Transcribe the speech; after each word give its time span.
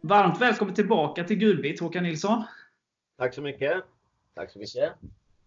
Varmt 0.00 0.40
välkommen 0.40 0.74
tillbaka 0.74 1.24
till 1.24 1.36
Gulbit, 1.36 1.80
Håkan 1.80 2.02
Nilsson. 2.02 2.44
Tack 3.18 3.34
så 3.34 3.42
mycket. 3.42 3.84
Tack 4.34 4.50
så 4.50 4.58
mycket. 4.58 4.92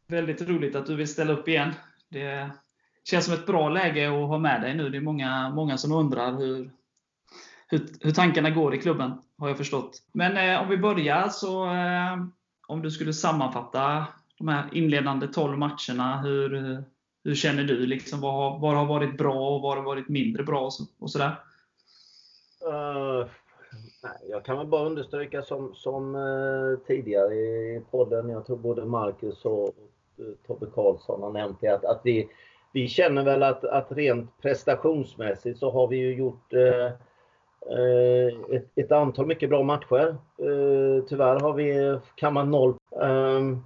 Väldigt 0.08 0.42
roligt 0.42 0.76
att 0.76 0.86
du 0.86 0.96
vill 0.96 1.08
ställa 1.08 1.34
upp 1.34 1.48
igen. 1.48 1.74
Det 2.10 2.50
känns 3.04 3.26
som 3.26 3.34
ett 3.34 3.46
bra 3.46 3.70
läge 3.70 4.08
att 4.08 4.28
ha 4.28 4.38
med 4.38 4.62
dig 4.62 4.76
nu. 4.76 4.90
Det 4.90 4.98
är 4.98 5.02
många, 5.02 5.50
många 5.50 5.78
som 5.78 5.92
undrar 5.92 6.38
hur, 6.38 6.72
hur, 7.68 7.88
hur 8.02 8.12
tankarna 8.12 8.50
går 8.50 8.76
i 8.76 8.78
klubben, 8.78 9.22
har 9.38 9.48
jag 9.48 9.58
förstått. 9.58 10.04
Men 10.12 10.38
eh, 10.38 10.62
om 10.62 10.70
vi 10.70 10.78
börjar 10.78 11.30
så, 11.30 11.66
eh, 11.66 12.26
om 12.68 12.82
du 12.82 12.92
skulle 12.92 13.14
sammanfatta 13.14 14.08
de 14.42 14.48
här 14.48 14.70
inledande 14.72 15.28
12 15.28 15.58
matcherna. 15.58 16.22
Hur, 16.24 16.84
hur 17.24 17.36
känner 17.36 17.64
du? 17.64 17.86
Liksom, 17.86 18.22
vad, 18.22 18.34
har, 18.34 18.60
vad 18.60 18.76
har 18.76 18.86
varit 18.86 19.18
bra 19.18 19.56
och 19.56 19.62
vad 19.62 19.78
har 19.78 19.84
varit 19.84 20.10
mindre 20.10 20.44
bra? 20.44 20.62
Och, 20.62 20.74
så, 20.74 20.84
och 21.00 21.12
sådär? 21.12 21.36
Uh, 22.68 23.26
nej, 24.04 24.30
jag 24.30 24.46
kan 24.46 24.58
väl 24.58 24.68
bara 24.68 24.86
understryka 24.86 25.42
som, 25.42 25.76
som 25.76 26.16
uh, 26.16 26.80
tidigare 26.88 27.34
i 27.34 27.82
podden, 27.92 28.30
jag 28.30 28.46
tror 28.46 28.58
både 28.58 28.86
Marcus 28.86 29.46
och, 29.46 29.64
och 29.64 29.74
eh, 30.20 30.26
Tobbe 30.48 30.66
Karlsson 30.66 31.22
har 31.22 31.32
nämnt 31.32 31.62
det, 31.62 31.68
att, 31.68 31.86
att 31.86 32.02
vi, 32.04 32.30
vi 32.74 32.88
känner 32.88 33.24
väl 33.24 33.44
att, 33.44 33.64
att 33.64 33.92
rent 33.92 34.42
prestationsmässigt 34.42 35.60
så 35.60 35.72
har 35.72 35.88
vi 35.88 35.98
ju 35.98 36.16
gjort 36.16 36.54
uh, 36.54 36.92
ett, 38.52 38.68
ett, 38.76 38.92
antal 38.92 39.26
mycket 39.26 39.50
bra 39.50 39.64
matcher. 39.64 40.16
tyvärr 41.10 41.40
har 41.40 41.54
vi 41.54 42.00
kammat 42.16 42.48
noll. 42.48 42.76
Ehm, 43.02 43.64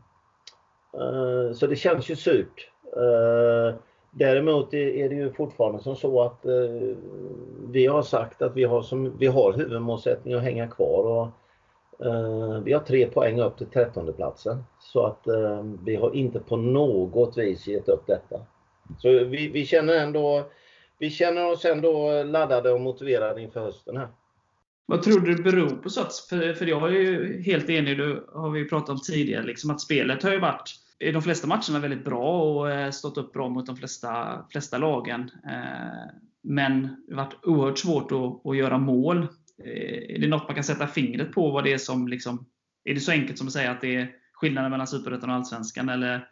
Eh, 0.99 1.53
så 1.53 1.67
det 1.67 1.75
känns 1.75 2.09
ju 2.09 2.15
surt. 2.15 2.69
Eh, 2.95 3.75
däremot 4.11 4.73
är 4.73 5.09
det 5.09 5.15
ju 5.15 5.31
fortfarande 5.33 5.83
som 5.83 5.95
så 5.95 6.21
att 6.21 6.45
eh, 6.45 6.95
vi 7.69 7.85
har 7.85 8.01
sagt 8.01 8.41
att 8.41 8.55
vi 8.55 8.63
har, 8.63 8.81
som, 8.81 9.17
vi 9.17 9.27
har 9.27 9.53
huvudmålsättning 9.53 10.33
att 10.33 10.43
hänga 10.43 10.67
kvar. 10.67 11.03
Och, 11.03 11.27
vi 12.63 12.73
har 12.73 12.79
tre 12.79 13.07
poäng 13.07 13.39
upp 13.39 13.57
till 13.57 13.67
trettonde 13.67 14.13
Så 14.79 15.05
att 15.05 15.27
vi 15.85 15.95
har 15.95 16.15
inte 16.15 16.39
på 16.39 16.57
något 16.57 17.37
vis 17.37 17.67
gett 17.67 17.89
upp 17.89 18.07
detta. 18.07 18.41
Så 18.97 19.09
vi, 19.09 19.47
vi 19.47 19.65
känner 19.65 19.93
ändå 19.93 20.43
vi 20.99 21.09
känner 21.09 21.51
oss 21.51 21.65
ändå 21.65 22.23
laddade 22.23 22.71
och 22.71 22.81
motiverade 22.81 23.41
inför 23.41 23.59
hösten 23.59 23.97
här. 23.97 24.07
Vad 24.85 25.03
tror 25.03 25.19
du 25.19 25.35
det 25.35 25.43
beror 25.43 25.69
på? 25.69 25.89
Så 25.89 26.01
att, 26.01 26.15
för, 26.15 26.53
för 26.53 26.65
jag 26.65 26.87
är 26.87 26.99
ju 26.99 27.41
helt 27.41 27.69
enig, 27.69 27.97
det 27.97 28.23
har 28.33 28.49
vi 28.49 28.69
pratat 28.69 28.89
om 28.89 28.99
tidigare, 28.99 29.43
liksom 29.43 29.69
att 29.69 29.81
spelet 29.81 30.23
har 30.23 30.31
ju 30.31 30.39
varit 30.39 30.69
i 30.99 31.11
de 31.11 31.21
flesta 31.21 31.47
matcherna 31.47 31.79
väldigt 31.81 32.05
bra 32.05 32.41
och 32.43 32.71
eh, 32.71 32.91
stått 32.91 33.17
upp 33.17 33.33
bra 33.33 33.49
mot 33.49 33.65
de 33.65 33.77
flesta, 33.77 34.45
flesta 34.51 34.77
lagen. 34.77 35.31
Eh, 35.45 36.11
men 36.41 37.03
det 37.07 37.15
har 37.15 37.23
varit 37.23 37.45
oerhört 37.45 37.77
svårt 37.77 38.11
att, 38.11 38.45
att 38.45 38.57
göra 38.57 38.77
mål. 38.77 39.27
Eh, 39.63 40.15
är 40.15 40.19
det 40.19 40.27
något 40.27 40.47
man 40.47 40.55
kan 40.55 40.63
sätta 40.63 40.87
fingret 40.87 41.31
på? 41.31 41.51
Vad 41.51 41.63
det 41.63 41.73
är 41.73 41.77
som 41.77 42.07
liksom, 42.07 42.45
är 42.83 42.93
det 42.93 42.99
så 42.99 43.11
enkelt 43.11 43.37
som 43.37 43.47
att 43.47 43.53
säga 43.53 43.71
att 43.71 43.81
det 43.81 43.95
är 43.95 44.15
skillnaden 44.33 44.71
mellan 44.71 44.87
Superettan 44.87 45.29
och 45.29 45.35
Allsvenskan? 45.35 45.89
Eller? 45.89 46.29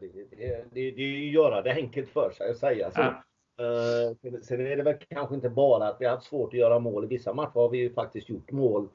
Det, 0.00 0.06
det, 0.06 0.64
det, 0.72 0.90
det 0.90 1.02
är 1.02 1.08
ju 1.08 1.30
göra 1.30 1.62
det 1.62 1.74
enkelt 1.74 2.10
för 2.10 2.32
sig 2.36 2.50
att 2.50 2.58
säga 2.58 2.90
så. 2.90 3.00
Ja. 3.00 3.24
Uh, 3.60 4.40
sen 4.42 4.66
är 4.66 4.76
det 4.76 4.82
väl 4.82 4.96
kanske 5.08 5.34
inte 5.34 5.48
bara 5.48 5.88
att 5.88 5.96
vi 6.00 6.04
har 6.04 6.14
haft 6.14 6.26
svårt 6.26 6.52
att 6.52 6.58
göra 6.58 6.78
mål. 6.78 7.04
I 7.04 7.06
vissa 7.06 7.34
matcher 7.34 7.54
har 7.54 7.68
vi 7.68 7.78
ju 7.78 7.92
faktiskt 7.92 8.28
gjort 8.28 8.50
mål 8.50 8.88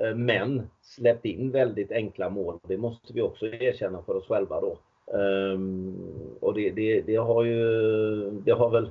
Eh, 0.00 0.14
men 0.14 0.70
släppt 0.82 1.24
in 1.24 1.50
väldigt 1.50 1.92
enkla 1.92 2.30
mål. 2.30 2.58
Det 2.62 2.76
måste 2.76 3.12
vi 3.12 3.22
också 3.22 3.46
erkänna 3.46 4.02
för 4.02 4.16
oss 4.16 4.26
själva 4.26 4.60
då. 4.60 4.78
Ehm, 5.18 5.96
och 6.40 6.54
det, 6.54 6.70
det, 6.70 7.00
det, 7.00 7.16
har 7.16 7.44
ju, 7.44 8.30
det 8.30 8.52
har 8.52 8.70
väl 8.70 8.90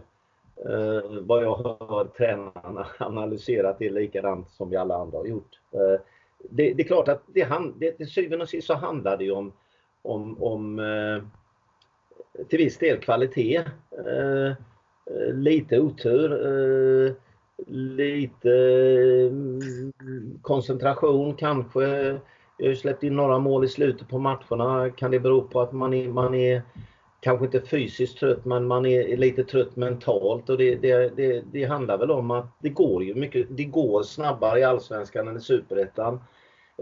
eh, 0.55 1.11
vad 1.21 1.43
jag 1.43 1.57
hör 1.57 2.05
tränarna 2.17 2.87
analyserat 2.97 3.79
det 3.79 3.89
likadant 3.89 4.51
som 4.51 4.69
vi 4.69 4.75
alla 4.75 4.95
andra 4.95 5.17
har 5.17 5.25
gjort. 5.25 5.59
Eh, 5.71 6.01
det, 6.49 6.73
det, 6.73 6.83
är 6.83 6.87
klart 6.87 7.07
att 7.07 7.23
det, 7.27 7.47
det, 7.77 7.91
till 7.91 8.09
syvende 8.09 8.43
och 8.43 8.49
sist 8.49 8.67
så 8.67 8.73
handlar 8.73 9.17
det 9.17 9.23
ju 9.23 9.31
om, 9.31 9.51
om, 10.01 10.43
om 10.43 10.81
till 12.49 12.57
viss 12.57 12.77
del 12.77 12.97
kvalitet. 12.97 13.63
lite 15.33 15.79
otur 15.79 16.31
lite 17.67 18.49
mm, 19.29 20.39
koncentration 20.41 21.35
kanske. 21.35 22.19
Jag 22.57 22.67
har 22.67 22.75
släppt 22.75 23.03
in 23.03 23.15
några 23.15 23.39
mål 23.39 23.65
i 23.65 23.67
slutet 23.67 24.09
på 24.09 24.19
matcherna. 24.19 24.89
Kan 24.89 25.11
det 25.11 25.19
bero 25.19 25.41
på 25.41 25.61
att 25.61 25.71
man 25.71 25.93
är, 25.93 26.07
man 26.07 26.35
är 26.35 26.61
kanske 27.19 27.45
inte 27.45 27.61
fysiskt 27.61 28.17
trött 28.17 28.45
men 28.45 28.67
man 28.67 28.85
är 28.85 29.17
lite 29.17 29.43
trött 29.43 29.75
mentalt 29.75 30.49
och 30.49 30.57
det, 30.57 30.75
det, 30.75 31.15
det, 31.15 31.43
det 31.51 31.63
handlar 31.63 31.97
väl 31.97 32.11
om 32.11 32.31
att 32.31 32.57
det 32.59 32.69
går 32.69 33.03
ju 33.03 33.15
mycket, 33.15 33.47
det 33.49 33.63
går 33.63 34.03
snabbare 34.03 34.59
i 34.59 34.63
Allsvenskan 34.63 35.27
än 35.27 35.37
i 35.37 35.41
Superettan. 35.41 36.19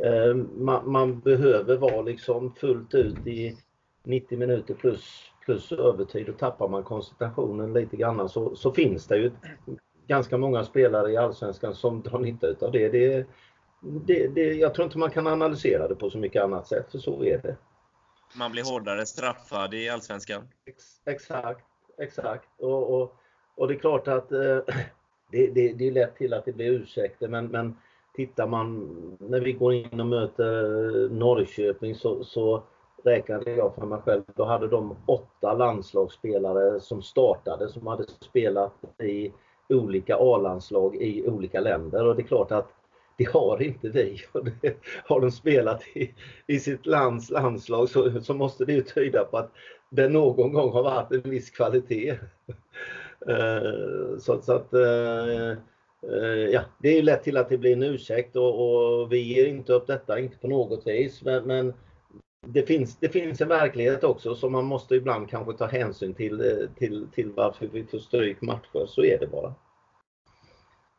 Eh, 0.04 0.36
man, 0.58 0.92
man, 0.92 1.20
behöver 1.20 1.78
vara 1.78 2.02
liksom 2.02 2.54
fullt 2.56 2.94
ut 2.94 3.28
i 3.28 3.58
90 4.04 4.38
minuter 4.38 4.74
plus, 4.74 5.24
plus 5.46 5.72
övertid 5.72 6.30
och 6.30 6.38
tappar 6.38 6.68
man 6.68 6.84
koncentrationen 6.84 7.74
lite 7.74 7.98
grann 7.98 8.30
så, 8.30 8.56
så 8.56 8.72
finns 8.72 9.08
det 9.08 9.18
ju 9.18 9.32
ganska 10.08 10.38
många 10.38 10.64
spelare 10.64 11.12
i 11.12 11.18
Allsvenskan 11.18 11.76
som 11.76 12.02
drar 12.02 12.20
nytta 12.20 12.48
utav 12.48 12.72
det. 12.72 12.90
Det, 12.90 13.26
det, 13.82 14.28
det. 14.28 14.54
Jag 14.54 14.74
tror 14.74 14.86
inte 14.86 14.98
man 14.98 15.12
kan 15.12 15.28
analysera 15.28 15.88
det 15.88 15.96
på 15.96 16.10
så 16.10 16.18
mycket 16.18 16.44
annat 16.44 16.68
sätt, 16.68 16.92
för 16.92 16.98
så 16.98 17.24
är 17.24 17.38
det. 17.38 17.56
Man 18.36 18.52
blir 18.52 18.64
hårdare 18.64 19.06
straffad 19.06 19.74
i 19.74 19.90
Allsvenskan? 19.90 20.48
Ex, 20.66 20.84
exakt, 21.06 21.66
exakt. 21.98 22.50
Och, 22.60 23.02
och, 23.02 23.16
och, 23.56 23.68
det 23.68 23.74
är 23.74 23.80
klart 23.80 24.08
att 24.08 24.32
eh, 24.32 24.40
det, 25.32 25.48
det, 25.48 25.74
det 25.74 25.88
är 25.88 25.92
lätt 25.92 26.16
till 26.16 26.34
att 26.34 26.46
det 26.46 26.54
blir 26.54 26.72
ursäkter, 26.72 27.28
men, 27.28 27.48
men 27.48 27.78
tittar 28.16 28.48
man 28.48 28.88
när 29.20 29.40
vi 29.40 29.54
går 29.54 29.74
in 29.74 30.00
och 30.00 30.06
möter 30.06 31.10
Norrköping 31.10 31.96
så, 31.96 32.24
så 32.24 32.64
räknade 33.04 33.52
jag 33.52 33.76
för 33.76 33.86
mig 33.86 34.02
själv, 34.02 34.24
då 34.36 34.46
hade 34.46 34.68
de 34.68 34.98
åtta 35.06 35.54
landslagsspelare 35.54 36.80
som 36.80 37.02
startade, 37.02 37.70
som 37.70 37.88
hade 37.88 38.04
spelat 38.08 38.74
i 39.04 39.34
olika 39.74 40.18
A-landslag 40.20 40.96
i 40.96 41.28
olika 41.28 41.60
länder 41.60 42.08
och 42.08 42.16
det 42.16 42.22
är 42.22 42.28
klart 42.28 42.52
att 42.52 42.72
det 43.18 43.32
har 43.32 43.62
inte 43.62 43.90
vi. 43.90 44.18
har 45.06 45.22
de 45.22 45.32
spelat 45.32 45.84
i, 45.94 46.14
i 46.48 46.60
sitt 46.60 46.86
lands 46.86 47.30
landslag 47.30 47.90
så, 47.90 48.22
så 48.22 48.34
måste 48.34 48.66
det 48.66 48.74
ju 48.74 48.82
tyda 48.82 49.24
på 49.24 49.38
att 49.38 49.52
det 49.90 50.10
någon 50.10 50.54
gång 50.54 50.74
har 50.74 50.84
varit 50.84 51.12
en 51.12 51.32
viss 51.32 51.50
kvalitet. 51.50 52.18
Så, 54.20 54.34
eh, 54.34 54.42
så, 54.42 54.54
att 54.54 54.74
eh, 54.74 55.52
eh, 56.12 56.50
ja, 56.52 56.62
det 56.80 56.98
är 56.98 57.04
lätt 57.04 57.24
till 57.24 57.38
att 57.38 57.50
det 57.50 57.58
blir 57.58 57.74
en 57.74 57.84
ursäkt 57.84 58.36
och, 58.36 58.54
och, 59.02 59.12
vi 59.12 59.18
ger 59.18 59.46
inte 59.46 59.74
upp 59.74 59.88
detta, 59.88 60.20
inte 60.20 60.38
på 60.38 60.48
något 60.48 60.88
vis. 60.88 61.22
Men, 61.24 61.44
men 61.44 61.74
det, 62.48 62.64
finns, 62.64 62.98
det 62.98 63.10
finns 63.10 63.42
en 63.42 63.48
verklighet 63.48 64.04
också 64.04 64.36
som 64.36 64.52
man 64.52 64.66
måste 64.66 64.96
ibland 64.96 65.30
kanske 65.30 65.54
ta 65.54 65.66
hänsyn 65.66 66.14
till, 66.14 66.68
till, 66.78 67.08
till 67.14 67.32
varför 67.32 67.68
vi 67.68 67.86
får 67.86 68.00
stryk 68.00 68.42
matcher. 68.42 68.86
Så 68.88 69.04
är 69.04 69.20
det 69.20 69.28
bara. 69.28 69.54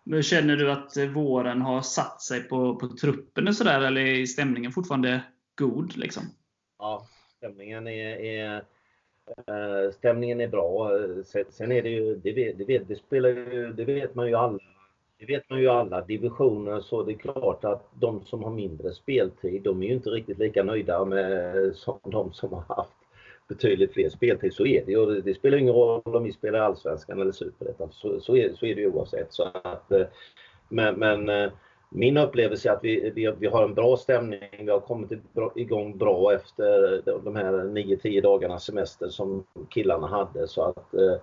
Men 0.05 0.23
känner 0.23 0.57
du 0.57 0.73
att 0.73 0.97
våren 0.97 1.63
har 1.63 1.83
satt 1.83 2.23
sig 2.23 2.43
på, 2.43 2.77
på 2.77 2.89
truppen 2.89 3.49
och 3.49 3.55
sådär, 3.55 3.81
eller 3.81 4.01
är 4.01 4.27
stämningen 4.27 4.73
fortfarande 4.73 5.23
god? 5.59 5.97
Liksom? 5.97 6.23
Ja, 6.79 7.07
stämningen 7.37 7.89
är, 7.89 8.17
är 8.17 8.65
äh, 9.47 9.93
stämningen 9.93 10.41
är 10.41 10.49
bra. 10.49 10.91
Sen 11.51 11.73
är 11.73 11.83
det 11.83 11.89
ju, 11.89 12.17
det 12.17 12.33
vet, 12.33 12.59
det 12.59 12.65
vet, 12.65 12.89
det 12.89 12.97
spelar 12.97 13.29
ju, 13.29 13.73
det 13.73 13.85
vet 13.85 14.15
man 14.15 14.29
ju 14.29 14.35
alla. 14.35 14.59
Det 15.23 15.33
vet 15.33 15.51
man 15.51 15.61
ju 15.61 15.69
alla 15.69 16.01
divisioner 16.01 16.81
så 16.81 17.03
det 17.03 17.13
är 17.13 17.17
klart 17.17 17.65
att 17.65 17.89
de 17.95 18.25
som 18.25 18.43
har 18.43 18.51
mindre 18.51 18.93
speltid, 18.93 19.63
de 19.63 19.83
är 19.83 19.87
ju 19.87 19.93
inte 19.93 20.11
riktigt 20.11 20.39
lika 20.39 20.63
nöjda 20.63 21.05
med 21.05 21.55
som 21.77 21.99
de 22.03 22.33
som 22.33 22.53
har 22.53 22.65
haft 22.77 22.91
betydligt 23.49 23.93
fler 23.93 24.09
speltid. 24.09 24.55
Så 24.55 24.67
är 24.67 24.85
det 24.87 24.93
ju. 24.93 25.21
Det 25.21 25.35
spelar 25.35 25.59
ingen 25.59 25.75
roll 25.75 26.03
om 26.05 26.25
vi 26.25 26.33
spelar 26.33 26.59
Allsvenskan 26.59 27.21
eller 27.21 27.33
Superettan. 27.33 27.89
Så, 27.93 28.21
så, 28.21 28.37
är, 28.37 28.55
så 28.55 28.67
är 28.67 28.75
det 28.75 28.87
oavsett. 28.87 29.33
Så 29.33 29.43
att, 29.65 29.93
eh, 29.93 30.07
men, 30.69 30.95
men 30.95 31.29
eh, 31.29 31.51
min 31.89 32.17
upplevelse 32.17 32.69
är 32.69 32.73
att 32.73 32.85
vi, 32.85 33.11
vi, 33.11 33.33
vi, 33.39 33.47
har 33.47 33.65
en 33.65 33.75
bra 33.75 33.97
stämning. 33.97 34.41
Vi 34.59 34.71
har 34.71 34.81
kommit 34.81 35.13
igång 35.57 35.99
bra 35.99 36.35
efter 36.35 37.03
de 37.25 37.37
här 37.37 37.53
9-10 37.53 38.23
dagarnas 38.23 38.65
semester 38.65 39.09
som 39.09 39.45
killarna 39.71 40.07
hade. 40.07 40.49
Så 40.49 40.63
att 40.63 40.95
uh, 40.95 41.17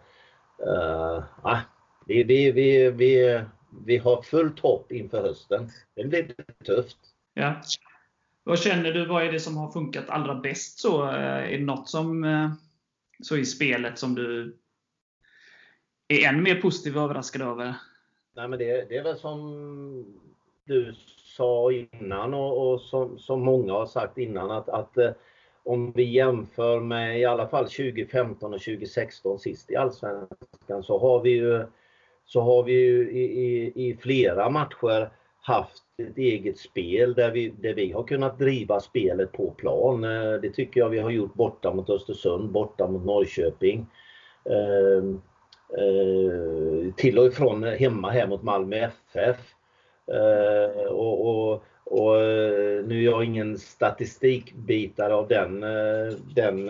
uh, 0.68 1.58
vi, 2.06 2.24
vi, 2.24 2.92
vi, 2.92 3.42
vi, 3.86 3.98
har 3.98 4.22
fullt 4.22 4.60
hopp 4.60 4.92
inför 4.92 5.22
hösten. 5.22 5.70
Det 5.96 6.04
blir 6.04 6.36
tufft. 6.66 6.98
Ja. 7.34 7.62
Vad 8.44 8.60
känner 8.60 8.92
du, 8.92 9.06
vad 9.06 9.24
är 9.24 9.32
det 9.32 9.40
som 9.40 9.58
har 9.58 9.72
funkat 9.72 10.10
allra 10.10 10.36
bäst? 10.36 10.80
Så, 10.80 11.04
eh, 11.04 11.54
är 11.54 11.58
det 11.58 11.66
något 11.66 11.90
som, 11.90 12.24
eh, 12.24 12.52
så 13.24 13.38
i 13.38 13.46
spelet 13.46 14.00
som 14.00 14.16
du 14.16 14.58
är 16.08 16.30
än 16.30 16.44
mer 16.44 16.62
positiv 16.62 16.98
och 16.98 17.04
överraskad 17.04 17.42
över? 17.42 17.76
Nej, 18.36 18.48
men 18.48 18.60
det, 18.60 18.90
det 18.90 18.98
är 18.98 19.04
väl 19.04 19.18
som 19.18 20.06
du 20.64 20.96
sa 21.18 21.72
innan 21.72 22.34
och, 22.34 22.72
och 22.72 22.82
som, 22.82 23.20
som, 23.20 23.42
många 23.42 23.74
har 23.74 23.86
sagt 23.86 24.18
innan 24.18 24.52
att, 24.52 24.70
att 24.70 24.98
eh, 24.98 25.12
om 25.64 25.92
vi 25.92 26.04
jämför 26.04 26.80
med 26.80 27.20
i 27.20 27.26
alla 27.26 27.48
fall 27.48 27.66
2015 27.66 28.54
och 28.54 28.62
2016 28.62 29.40
sist 29.40 29.72
i 29.72 29.76
Allsvenskan 29.76 30.84
så 30.84 31.00
har 31.00 31.22
vi 31.22 31.30
ju, 31.30 31.66
så 32.30 32.42
har 32.42 32.64
vi 32.64 32.74
ju 32.74 33.12
i, 33.12 33.24
i, 33.24 33.72
i 33.90 33.98
flera 33.98 34.50
matcher 34.50 35.12
haft 35.42 35.84
ett 35.98 36.18
eget 36.18 36.58
spel 36.58 37.14
där 37.14 37.32
vi, 37.32 37.50
där 37.50 37.74
vi 37.74 37.92
har 37.92 38.04
kunnat 38.04 38.40
driva 38.40 38.80
spelet 38.80 39.32
på 39.32 39.52
plan. 39.52 40.04
Eh, 40.04 40.34
det 40.42 40.50
tycker 40.50 40.80
jag 40.80 40.90
vi 40.90 41.00
har 41.00 41.10
gjort 41.10 41.34
borta 41.34 41.74
mot 41.74 41.90
Östersund, 41.90 42.52
borta 42.52 42.88
mot 42.88 43.06
Norrköping. 43.06 43.88
Eh, 44.46 45.04
eh, 45.80 46.94
till 46.96 47.20
och 47.20 47.26
ifrån 47.26 47.64
hemma 47.64 48.10
här 48.10 48.28
mot 48.28 48.44
Malmö 48.44 48.76
FF. 48.76 49.56
Eh, 50.12 50.86
och, 50.86 51.30
och, 51.30 51.64
och, 51.84 52.16
eh, 52.22 52.86
nu 52.86 53.00
är 53.00 53.04
jag 53.04 53.24
ingen 53.24 53.58
statistikbitare 53.58 55.16
av 55.16 55.28
den, 55.28 55.64
eh, 55.64 56.14
den 56.36 56.70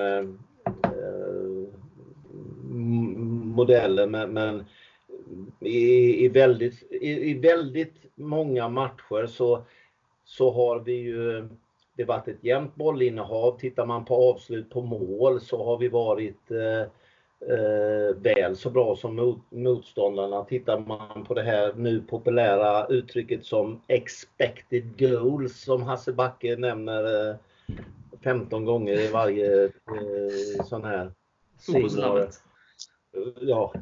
modellen 3.56 4.12
men, 4.12 4.34
men 4.34 4.66
i, 5.60 6.26
i, 6.26 6.28
väldigt, 6.28 6.84
i, 6.92 7.30
i, 7.30 7.34
väldigt 7.34 7.96
många 8.16 8.70
matcher 8.70 9.26
så, 9.28 9.64
så 10.26 10.52
har 10.52 10.80
vi 10.80 10.94
ju 10.94 11.50
det 12.00 12.06
varit 12.06 12.28
ett 12.28 12.44
jämnt 12.44 12.76
bollinnehav. 12.76 13.60
Tittar 13.60 13.86
man 13.86 14.06
på 14.06 14.16
avslut 14.16 14.70
på 14.70 14.81
mål 14.81 15.42
så 15.42 15.66
har 15.66 15.78
vi 15.78 15.88
varit 15.88 16.52
eh, 16.52 16.81
eh, 17.56 18.16
väl 18.16 18.56
så 18.56 18.70
bra 18.70 18.96
som 18.96 19.16
mot, 19.16 19.52
motståndarna. 19.52 20.44
Tittar 20.44 20.80
man 20.80 21.26
på 21.26 21.34
det 21.34 21.44
här 21.44 21.74
nu 21.74 22.02
populära 22.02 22.88
uttrycket 22.88 23.46
som 23.46 23.81
expected 23.88 25.00
goals 25.00 25.62
som 25.62 25.84
Hasse 25.84 26.14
Backe 26.14 26.56
nämner 26.56 27.30
eh, 27.30 27.36
15 28.24 28.66
gånger 28.66 29.00
i 29.00 29.08
varje 29.08 29.64
eh, 29.66 30.66
sån 30.66 30.84
här 30.84 31.12
Ja, 33.42 33.74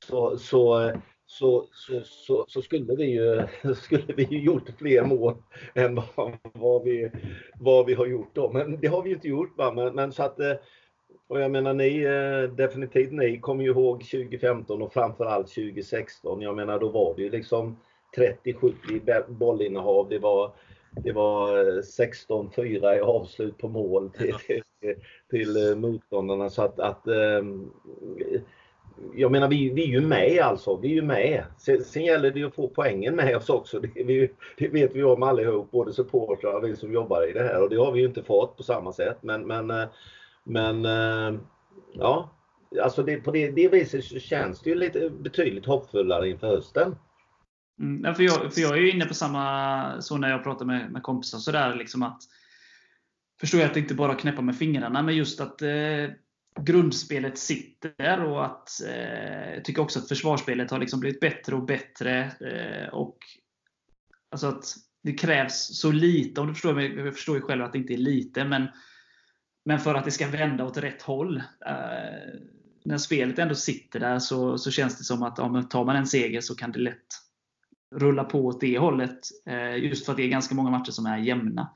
så, 0.00 0.38
så, 0.38 0.92
så, 1.26 1.66
så, 2.04 2.44
så, 2.48 2.62
skulle 2.62 2.96
vi 2.96 3.04
ju 3.04 3.46
skulle 3.74 4.14
vi 4.16 4.24
ju 4.24 4.40
gjort 4.40 4.70
fler 4.78 5.04
mål 5.04 5.34
än 5.74 6.00
vad, 6.52 6.82
vi, 6.84 7.10
vad 7.60 7.86
vi 7.86 7.94
har 7.94 8.06
gjort 8.06 8.30
då. 8.34 8.52
Men 8.52 8.80
det 8.80 8.86
har 8.86 9.02
vi 9.02 9.10
inte 9.12 9.28
gjort. 9.28 9.58
Va? 9.58 9.72
Men, 9.72 9.94
men 9.94 10.12
så 10.12 10.22
att 10.22 10.40
eh, 10.40 10.54
och 11.26 11.40
jag 11.40 11.50
menar 11.50 11.74
ni, 11.74 12.02
eh, 12.02 12.56
definitivt 12.56 13.12
ni 13.12 13.40
kommer 13.40 13.64
ju 13.64 13.70
ihåg 13.70 14.00
2015 14.00 14.82
och 14.82 14.92
framförallt 14.92 15.48
2016. 15.48 16.40
Jag 16.40 16.56
menar 16.56 16.78
då 16.78 16.88
var 16.88 17.14
det 17.16 17.22
ju 17.22 17.30
liksom 17.30 17.76
30-70 18.16 19.32
bollinnehav. 19.32 20.08
Det 20.08 20.18
var, 20.18 20.52
det 20.90 21.12
var 21.12 21.56
16-4 21.80 22.92
eh, 22.92 22.98
i 22.98 23.00
avslut 23.00 23.58
på 23.58 23.68
mål 23.68 24.10
till, 24.10 24.34
till, 24.34 24.62
till 25.30 25.76
motståndarna. 25.76 26.50
Så 26.50 26.62
att, 26.62 26.80
att 26.80 27.04
jag 29.14 29.32
menar 29.32 29.48
vi, 29.48 29.70
vi 29.70 29.82
är 29.82 29.88
ju 29.88 30.00
med 30.00 30.40
alltså, 30.42 30.76
vi 30.76 30.88
är 30.90 30.94
ju 30.94 31.02
med. 31.02 31.44
Sen, 31.58 31.84
sen 31.84 32.04
gäller 32.04 32.30
det 32.30 32.44
att 32.44 32.54
få 32.54 32.68
poängen 32.68 33.16
med 33.16 33.36
oss 33.36 33.48
också. 33.48 33.80
Det, 33.80 34.04
vi, 34.04 34.30
det 34.58 34.68
vet 34.68 34.96
vi 34.96 35.02
om 35.02 35.22
allihop, 35.22 35.70
både 35.70 35.92
supportrar 35.92 36.52
och 36.52 36.64
vi 36.64 36.76
som 36.76 36.92
jobbar 36.92 37.30
i 37.30 37.32
det 37.32 37.42
här 37.42 37.62
och 37.62 37.70
det 37.70 37.76
har 37.76 37.92
vi 37.92 38.00
ju 38.00 38.06
inte 38.06 38.22
fått 38.22 38.56
på 38.56 38.62
samma 38.62 38.92
sätt. 38.92 39.18
Men, 39.20 39.46
men 39.46 39.70
eh, 39.70 39.86
men 40.44 40.84
eh, 40.84 41.40
ja, 41.92 42.30
alltså 42.82 43.02
det, 43.02 43.16
på 43.16 43.30
det, 43.30 43.50
det 43.50 43.68
viset 43.68 44.04
så 44.04 44.18
känns 44.18 44.60
det 44.60 44.70
ju 44.70 44.76
lite 44.76 45.10
betydligt 45.10 45.66
hoppfullare 45.66 46.28
inför 46.28 46.46
hösten. 46.46 46.96
Mm, 47.80 48.14
för, 48.14 48.22
jag, 48.22 48.54
för 48.54 48.60
jag 48.60 48.72
är 48.72 48.80
ju 48.80 48.90
inne 48.90 49.04
på 49.04 49.14
samma, 49.14 50.00
så 50.00 50.16
när 50.16 50.30
jag 50.30 50.44
pratar 50.44 50.66
med, 50.66 50.92
med 50.92 51.02
kompisar 51.02 51.38
sådär, 51.38 51.74
liksom 51.74 52.02
att 52.02 52.22
förstår 53.40 53.60
jag 53.60 53.68
att 53.68 53.74
det 53.74 53.80
inte 53.80 53.94
bara 53.94 54.14
knäppa 54.14 54.42
med 54.42 54.58
fingrarna, 54.58 55.02
men 55.02 55.16
just 55.16 55.40
att 55.40 55.62
eh, 55.62 55.68
grundspelet 56.60 57.38
sitter 57.38 58.24
och 58.24 58.44
att 58.44 58.68
eh, 58.88 59.54
jag 59.54 59.64
tycker 59.64 59.82
också 59.82 59.98
att 59.98 60.08
försvarsspelet 60.08 60.70
har 60.70 60.78
liksom 60.78 61.00
blivit 61.00 61.20
bättre 61.20 61.54
och 61.54 61.64
bättre. 61.64 62.24
Eh, 62.24 62.88
och 62.94 63.18
alltså 64.30 64.46
att 64.46 64.64
det 65.02 65.12
krävs 65.12 65.80
så 65.80 65.92
lite, 65.92 66.40
om 66.40 66.46
du 66.46 66.54
förstår 66.54 66.74
mig, 66.74 66.94
jag 66.94 67.14
förstår 67.14 67.36
ju 67.36 67.42
själv 67.42 67.64
att 67.64 67.72
det 67.72 67.78
inte 67.78 67.94
är 67.94 67.98
lite, 67.98 68.44
men 68.44 68.68
men 69.64 69.78
för 69.78 69.94
att 69.94 70.04
det 70.04 70.10
ska 70.10 70.28
vända 70.28 70.64
åt 70.64 70.76
rätt 70.76 71.02
håll. 71.02 71.36
Eh, 71.66 72.40
när 72.84 72.98
spelet 72.98 73.38
ändå 73.38 73.54
sitter 73.54 74.00
där 74.00 74.18
så, 74.18 74.58
så 74.58 74.70
känns 74.70 74.98
det 74.98 75.04
som 75.04 75.22
att 75.22 75.38
ja, 75.38 75.62
tar 75.62 75.84
man 75.84 75.96
en 75.96 76.06
seger 76.06 76.40
så 76.40 76.54
kan 76.54 76.72
det 76.72 76.78
lätt 76.78 77.06
rulla 77.94 78.24
på 78.24 78.46
åt 78.46 78.60
det 78.60 78.78
hållet. 78.78 79.18
Eh, 79.46 79.76
just 79.76 80.04
för 80.04 80.12
att 80.12 80.16
det 80.16 80.24
är 80.24 80.28
ganska 80.28 80.54
många 80.54 80.70
matcher 80.70 80.90
som 80.90 81.06
är 81.06 81.18
jämna. 81.18 81.72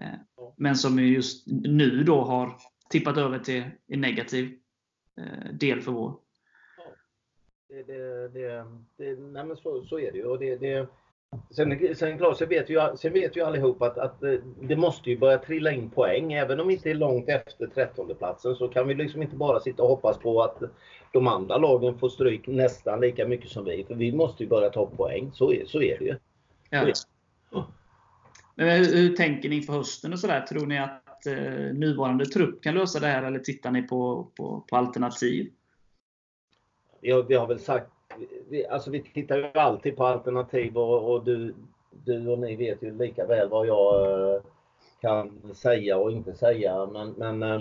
Eh, 0.00 0.18
men 0.56 0.76
som 0.76 0.98
just 0.98 1.46
nu 1.46 2.04
då 2.04 2.24
har 2.24 2.56
tippat 2.90 3.16
över 3.16 3.38
till 3.38 3.64
en 3.86 4.00
negativ 4.00 4.58
del 5.52 5.80
för 5.80 5.92
vår. 5.92 6.16
Det, 7.68 7.82
det, 7.82 8.28
det, 8.28 8.66
det, 8.96 9.20
nej 9.20 9.44
men 9.44 9.56
så, 9.56 9.84
så 9.84 9.98
är 9.98 10.12
det 10.12 10.18
ju. 10.18 10.24
Och 10.24 10.38
det, 10.38 10.56
det, 10.56 10.88
Sen, 11.50 11.96
sen 11.96 12.18
klart, 12.18 12.38
så 12.38 12.46
vet 12.46 12.70
ju, 12.70 12.96
sen 12.96 13.12
vet 13.12 13.36
ju 13.36 13.44
allihop 13.44 13.82
att, 13.82 13.98
att 13.98 14.22
eh, 14.22 14.32
det 14.60 14.76
måste 14.76 15.10
ju 15.10 15.18
börja 15.18 15.38
trilla 15.38 15.72
in 15.72 15.90
poäng. 15.90 16.32
Även 16.32 16.60
om 16.60 16.68
vi 16.68 16.74
inte 16.74 16.90
är 16.90 16.94
långt 16.94 17.28
efter 17.28 17.66
13 17.66 18.14
platsen 18.18 18.54
så 18.54 18.68
kan 18.68 18.88
vi 18.88 18.94
liksom 18.94 19.22
inte 19.22 19.36
bara 19.36 19.60
sitta 19.60 19.82
och 19.82 19.88
hoppas 19.88 20.18
på 20.18 20.42
att 20.42 20.62
de 21.12 21.26
andra 21.26 21.56
lagen 21.56 21.98
får 21.98 22.08
stryk 22.08 22.46
nästan 22.46 23.00
lika 23.00 23.26
mycket 23.26 23.50
som 23.50 23.64
vi. 23.64 23.84
För 23.84 23.94
vi 23.94 24.12
måste 24.12 24.42
ju 24.42 24.48
börja 24.48 24.70
ta 24.70 24.86
poäng. 24.86 25.30
Så 25.34 25.52
är, 25.52 25.64
så 25.66 25.82
är 25.82 25.98
det 25.98 26.04
ju. 26.04 26.16
Ja. 26.70 27.66
Men 28.54 28.68
hur, 28.68 28.94
hur, 28.94 29.16
tänker 29.16 29.48
ni 29.48 29.56
inför 29.56 29.72
hösten 29.72 30.12
och 30.12 30.18
sådär? 30.18 30.40
Tror 30.40 30.66
ni 30.66 30.78
att 30.78 31.04
eh, 31.26 31.74
nuvarande 31.74 32.26
trupp 32.26 32.62
kan 32.62 32.74
lösa 32.74 33.00
det 33.00 33.06
här 33.06 33.22
eller 33.22 33.38
tittar 33.38 33.70
ni 33.70 33.82
på, 33.82 34.28
på, 34.36 34.64
på 34.70 34.76
alternativ? 34.76 35.50
Ja, 37.00 37.22
vi 37.22 37.34
har 37.34 37.46
väl 37.46 37.60
sagt 37.60 37.90
vi, 38.48 38.66
alltså 38.66 38.90
vi 38.90 39.02
tittar 39.02 39.36
ju 39.36 39.44
alltid 39.54 39.96
på 39.96 40.06
alternativ 40.06 40.78
och, 40.78 41.12
och 41.12 41.24
du, 41.24 41.54
du 41.90 42.28
och 42.28 42.38
ni 42.38 42.56
vet 42.56 42.82
ju 42.82 42.98
lika 42.98 43.26
väl 43.26 43.48
vad 43.48 43.66
jag 43.66 44.10
eh, 44.34 44.42
kan 45.00 45.54
säga 45.54 45.98
och 45.98 46.12
inte 46.12 46.34
säga. 46.34 46.86
Men, 46.86 47.10
men 47.10 47.42
eh, 47.42 47.60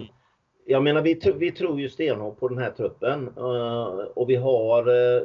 jag 0.66 0.84
menar 0.84 1.02
vi, 1.02 1.20
vi 1.36 1.52
tror 1.52 1.80
ju 1.80 1.90
stenhårt 1.90 2.40
på 2.40 2.48
den 2.48 2.58
här 2.58 2.72
truppen 2.72 3.28
eh, 3.38 4.08
och 4.16 4.30
vi 4.30 4.36
har, 4.36 4.84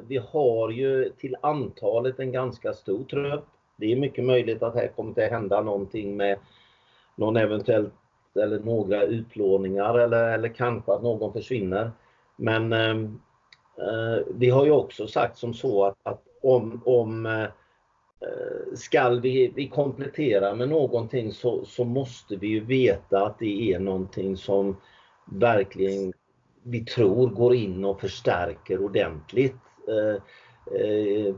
vi 0.08 0.16
har 0.16 0.70
ju 0.70 1.10
till 1.18 1.36
antalet 1.40 2.18
en 2.18 2.32
ganska 2.32 2.72
stor 2.72 3.04
trupp. 3.04 3.44
Det 3.76 3.92
är 3.92 3.96
mycket 3.96 4.24
möjligt 4.24 4.62
att 4.62 4.74
här 4.74 4.88
kommer 4.88 5.14
det 5.14 5.26
hända 5.26 5.60
någonting 5.60 6.16
med 6.16 6.38
någon 7.16 7.36
eventuellt 7.36 7.94
eller 8.36 8.58
några 8.58 9.02
utlåningar 9.02 9.98
eller, 9.98 10.34
eller 10.34 10.48
kanske 10.48 10.92
att 10.92 11.02
någon 11.02 11.32
försvinner. 11.32 11.90
Men 12.36 12.72
ehm, 12.72 13.20
Eh, 13.78 14.26
vi 14.34 14.50
har 14.50 14.64
ju 14.64 14.70
också 14.70 15.06
sagt 15.06 15.38
som 15.38 15.54
så 15.54 15.84
att, 15.84 15.98
att 16.02 16.22
om, 16.42 16.82
om 16.84 17.26
eh, 17.26 17.48
skall 18.74 19.20
vi, 19.20 19.52
vi 19.56 19.68
komplettera 19.68 20.54
med 20.54 20.68
någonting 20.68 21.32
så, 21.32 21.64
så 21.64 21.84
måste 21.84 22.36
vi 22.36 22.46
ju 22.46 22.60
veta 22.60 23.26
att 23.26 23.38
det 23.38 23.72
är 23.72 23.78
någonting 23.78 24.36
som 24.36 24.76
verkligen 25.24 26.12
vi 26.62 26.84
tror 26.84 27.28
går 27.28 27.54
in 27.54 27.84
och 27.84 28.00
förstärker 28.00 28.84
ordentligt. 28.84 29.56
Eh, 29.88 30.22
eh, 30.80 31.34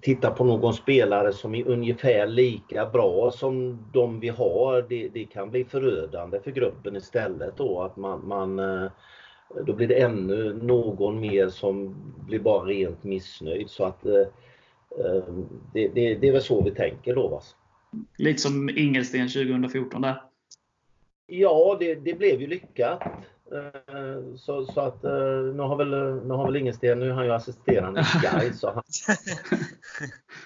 titta 0.00 0.30
på 0.30 0.44
någon 0.44 0.74
spelare 0.74 1.32
som 1.32 1.54
är 1.54 1.68
ungefär 1.68 2.26
lika 2.26 2.86
bra 2.86 3.30
som 3.30 3.78
de 3.92 4.20
vi 4.20 4.28
har, 4.28 4.86
det, 4.88 5.08
det 5.08 5.24
kan 5.24 5.50
bli 5.50 5.64
förödande 5.64 6.40
för 6.40 6.50
gruppen 6.50 6.96
istället 6.96 7.56
då 7.56 7.82
att 7.82 7.96
man, 7.96 8.28
man 8.28 8.58
eh, 8.58 8.90
då 9.66 9.72
blir 9.72 9.88
det 9.88 10.02
ännu 10.02 10.54
någon 10.62 11.20
mer 11.20 11.48
som 11.48 11.96
blir 12.26 12.38
bara 12.38 12.64
rent 12.64 13.04
missnöjd. 13.04 13.70
Så 13.70 13.84
att 13.84 14.06
eh, 14.06 14.20
eh 14.98 15.24
det, 15.72 15.88
det, 15.88 16.14
det, 16.14 16.28
är 16.28 16.32
väl 16.32 16.42
så 16.42 16.62
vi 16.62 16.70
tänker 16.70 17.14
då. 17.14 17.42
Lite 18.18 18.40
som 18.40 18.70
Ingelsten 18.76 19.28
2014 19.28 20.02
där? 20.02 20.22
Ja, 21.26 21.76
det, 21.80 21.94
det 21.94 22.14
blev 22.14 22.40
ju 22.40 22.46
lyckat. 22.46 23.02
Eh, 23.52 24.36
så, 24.36 24.66
så 24.66 24.80
att 24.80 25.04
eh, 25.04 25.54
nu 25.54 25.62
har 25.62 25.76
väl, 25.76 25.90
nu 26.26 26.34
har 26.34 26.46
väl 26.46 26.56
Ingelsten, 26.56 26.98
nu 26.98 27.08
är 27.08 27.12
han 27.12 27.24
ju 27.24 27.32
assisterande 27.32 28.00
i 28.00 28.04
Sky. 28.04 28.52
så 28.52 28.70
han... 28.70 28.82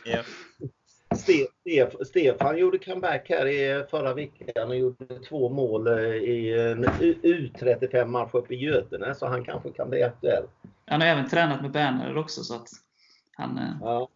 yeah. 1.65 1.91
Stefan 2.05 2.59
gjorde 2.59 2.79
comeback 2.79 3.29
här 3.29 3.47
i 3.47 3.85
förra 3.91 4.15
veckan 4.15 4.69
och 4.69 4.77
gjorde 4.77 5.19
två 5.29 5.49
mål 5.49 5.87
eh, 5.87 5.95
i 6.15 6.61
en 6.71 6.85
U35-match 6.85 8.31
uppe 8.35 8.55
i 8.55 8.57
Götene, 8.57 9.15
så 9.15 9.27
han 9.27 9.45
kanske 9.45 9.71
kan 9.71 9.91
bli 9.91 10.03
aktuell. 10.03 10.45
Han 10.87 11.01
har 11.01 11.09
även 11.09 11.29
tränat 11.29 11.63
med 11.63 11.71
Berner 11.71 12.17
också, 12.17 12.45
så 12.45 12.55
att 12.55 12.69
han... 13.33 13.61
Ja, 13.81 14.09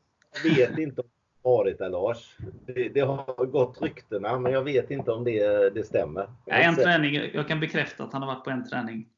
jag 0.44 0.50
vet 0.50 0.78
inte 0.78 1.00
om 1.00 1.08
varit 1.42 1.78
det, 1.78 1.88
Lars. 1.88 2.36
Det, 2.66 2.88
det, 2.88 3.00
har 3.00 3.46
gått 3.46 3.82
ryktena, 3.82 4.38
men 4.38 4.52
jag 4.52 4.64
vet 4.64 4.90
inte 4.90 5.10
om 5.12 5.24
det, 5.24 5.70
det 5.74 5.84
stämmer. 5.84 6.30
Ja, 6.46 6.54
en 6.54 6.76
träning, 6.76 7.14
jag 7.34 7.48
kan 7.48 7.60
bekräfta 7.60 8.04
att 8.04 8.12
han 8.12 8.22
har 8.22 8.34
varit 8.34 8.44
på 8.44 8.50
en 8.50 8.68
träning. 8.68 9.08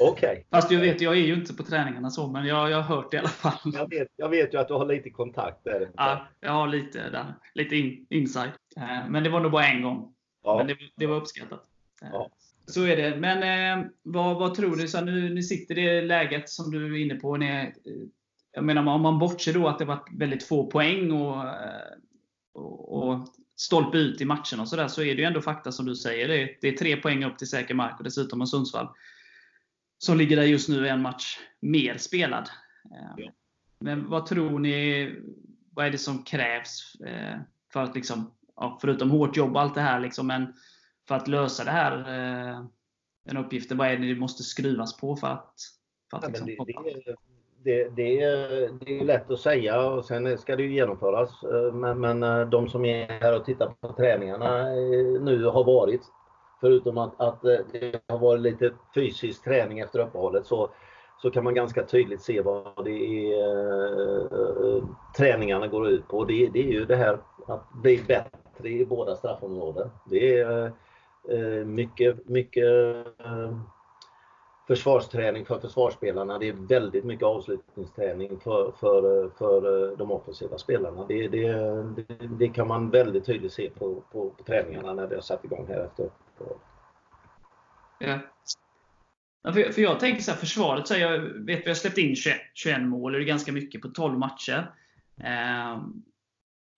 Okej. 0.00 0.30
Okay. 0.30 0.44
Fast 0.50 0.70
jag 0.70 0.80
vet, 0.80 1.00
jag 1.00 1.12
är 1.12 1.20
ju 1.20 1.34
inte 1.34 1.54
på 1.54 1.62
träningarna 1.62 2.10
så, 2.10 2.28
men 2.28 2.46
jag, 2.46 2.70
jag 2.70 2.76
har 2.82 2.96
hört 2.96 3.10
det 3.10 3.16
i 3.16 3.20
alla 3.20 3.28
fall. 3.28 3.72
Jag 3.74 3.90
vet, 3.90 4.08
jag 4.16 4.28
vet 4.28 4.54
ju 4.54 4.58
att 4.58 4.68
du 4.68 4.74
har 4.74 4.86
lite 4.86 5.10
kontakt 5.10 5.64
där. 5.64 5.90
Ja, 5.96 6.26
jag 6.40 6.52
har 6.52 6.68
lite, 6.68 7.10
där, 7.10 7.34
lite 7.54 7.76
in, 7.76 8.06
inside. 8.10 8.52
Eh, 8.76 9.08
men 9.08 9.22
det 9.22 9.30
var 9.30 9.40
nog 9.40 9.52
bara 9.52 9.66
en 9.66 9.82
gång. 9.82 10.14
Ja. 10.44 10.56
Men 10.58 10.66
det, 10.66 10.76
det 10.96 11.06
var 11.06 11.16
uppskattat. 11.16 11.64
Eh, 12.02 12.08
Ja. 12.12 12.30
Så 12.66 12.84
är 12.84 12.96
det. 12.96 13.16
Men 13.16 13.42
eh, 13.82 13.86
vad, 14.02 14.38
vad 14.38 14.54
tror 14.54 14.76
du? 14.76 14.88
Så 14.88 15.00
nu, 15.00 15.34
nu 15.34 15.42
sitter 15.42 15.74
det 15.74 16.02
läget 16.02 16.48
som 16.48 16.70
du 16.70 16.94
är 16.94 17.04
inne 17.04 17.14
på. 17.14 17.36
När, 17.36 17.62
eh, 17.62 17.72
jag 18.52 18.64
menar, 18.64 18.94
om 18.94 19.02
man 19.02 19.18
bortser 19.18 19.54
då 19.54 19.68
att 19.68 19.78
det 19.78 19.84
varit 19.84 20.08
väldigt 20.12 20.42
få 20.42 20.66
poäng 20.66 21.12
och, 21.12 21.44
eh, 21.44 21.92
och, 22.54 23.08
och 23.08 23.28
stolpe 23.56 23.98
ut 23.98 24.20
i 24.20 24.24
matcherna 24.24 24.60
och 24.60 24.68
så 24.68 24.76
där, 24.76 24.88
så 24.88 25.02
är 25.02 25.14
det 25.14 25.20
ju 25.20 25.24
ändå 25.24 25.40
fakta 25.40 25.72
som 25.72 25.86
du 25.86 25.96
säger. 25.96 26.28
Det 26.28 26.42
är, 26.42 26.58
det 26.60 26.68
är 26.68 26.76
tre 26.76 26.96
poäng 26.96 27.24
upp 27.24 27.38
till 27.38 27.48
säker 27.48 27.74
mark 27.74 27.98
och 27.98 28.04
dessutom 28.04 28.40
har 28.40 28.46
Sundsvall, 28.46 28.88
som 29.98 30.18
ligger 30.18 30.36
där 30.36 30.44
just 30.44 30.68
nu, 30.68 30.88
en 30.88 31.02
match 31.02 31.38
mer 31.60 31.96
spelad. 31.98 32.50
Eh, 32.84 33.14
Ja. 33.16 33.32
Men 33.82 34.10
vad 34.10 34.26
tror 34.26 34.58
ni, 34.58 35.14
vad 35.74 35.86
är 35.86 35.90
det 35.90 35.98
som 35.98 36.22
krävs 36.22 36.94
eh, 37.06 37.38
för 37.72 37.82
att 37.82 37.94
liksom, 37.94 38.34
förutom 38.80 39.10
hårt 39.10 39.36
jobb 39.36 39.56
och 39.56 39.60
allt 39.62 39.74
det 39.74 39.80
här, 39.80 40.00
liksom, 40.00 40.26
men 40.26 40.54
för 41.08 41.14
att 41.14 41.28
lösa 41.28 41.64
det 41.64 41.70
här, 41.70 41.96
den 43.24 43.36
uppgiften, 43.36 43.76
vad 43.76 43.88
är 43.88 43.96
det 43.96 44.06
det 44.06 44.20
måste 44.20 44.42
skruvas 44.42 44.96
på 44.96 45.16
för 45.16 45.26
att, 45.26 45.54
för 46.10 46.18
att 46.18 46.38
Ja, 46.38 46.44
liksom, 46.44 46.66
det, 46.66 47.16
det, 47.64 47.88
det, 47.96 48.22
är- 48.22 48.70
det 48.80 49.00
är 49.00 49.04
lätt 49.04 49.30
att 49.30 49.38
säga 49.40 49.90
och 49.90 50.04
sen 50.04 50.38
ska 50.38 50.56
det 50.56 50.62
ju 50.62 50.72
genomföras. 50.74 51.42
Eh, 51.42 51.72
men, 51.72 52.00
men 52.00 52.22
eh, 52.22 52.48
de 52.48 52.68
som 52.68 52.84
är 52.84 53.06
här 53.06 53.36
och 53.36 53.44
tittar 53.44 53.72
på 53.80 53.92
träningarna 53.92 54.58
eh, 54.70 55.20
nu 55.20 55.44
har 55.44 55.64
varit, 55.64 56.00
förutom 56.60 56.98
att, 56.98 57.20
att 57.20 57.42
det 57.42 58.00
har 58.08 58.18
varit 58.18 58.40
lite 58.42 58.70
fysisk 58.94 59.44
träning 59.44 59.78
efter 59.80 59.98
uppehållet, 59.98 60.46
så, 60.46 60.70
så 61.22 61.30
kan 61.30 61.44
man 61.44 61.54
ganska 61.54 61.82
tydligt 61.84 62.22
se 62.22 62.40
vad 62.40 62.84
det 62.84 62.90
är 63.32 63.48
träningarna 65.16 65.66
går 65.66 65.88
ut 65.88 66.08
på. 66.08 66.24
Det, 66.24 66.48
det 66.52 66.58
är 66.60 66.72
ju 66.72 66.84
det 66.84 66.96
här 66.96 67.18
att 67.46 67.72
bli 67.72 68.00
bättre 68.08 68.68
i 68.68 68.86
båda 68.86 69.16
straffområden. 69.16 69.90
Det 70.10 70.38
är 70.40 70.72
mycket, 71.64 72.28
mycket 72.28 72.64
försvarsträning 74.70 75.46
för 75.46 75.60
försvarsspelarna. 75.60 76.38
Det 76.38 76.48
är 76.48 76.52
väldigt 76.52 77.04
mycket 77.04 77.24
avslutningsträning 77.24 78.40
för, 78.40 78.72
för, 78.80 79.30
för 79.38 79.90
eh, 79.90 79.98
de 79.98 80.10
offensiva 80.10 80.58
spelarna. 80.58 81.06
Det, 81.06 81.28
det, 81.28 81.52
det, 82.38 82.48
kan 82.48 82.68
man 82.68 82.90
väldigt 82.90 83.26
tydligt 83.26 83.52
se 83.52 83.70
på, 83.70 84.04
på, 84.12 84.30
på 84.30 84.44
träningarna 84.44 84.94
när 84.94 85.06
vi 85.06 85.14
har 85.14 85.22
satt 85.22 85.44
igång 85.44 85.66
här 85.68 85.84
efter. 85.84 86.10
Ja. 87.98 88.18
Ja, 89.42 89.52
för, 89.52 89.72
för 89.72 89.82
jag 89.82 90.00
tänker 90.00 90.22
så 90.22 90.30
här, 90.30 90.38
försvaret, 90.38 90.88
så 90.88 90.94
här, 90.94 91.00
jag 91.00 91.18
vet 91.20 91.64
vi 91.64 91.70
har 91.70 91.74
släppt 91.74 91.98
in 91.98 92.16
21, 92.16 92.36
21 92.54 92.82
mål, 92.82 93.12
det 93.12 93.18
är 93.18 93.22
ganska 93.22 93.52
mycket 93.52 93.80
på 93.80 93.88
12 93.88 94.18
matcher. 94.18 94.74
Eh, 95.24 95.82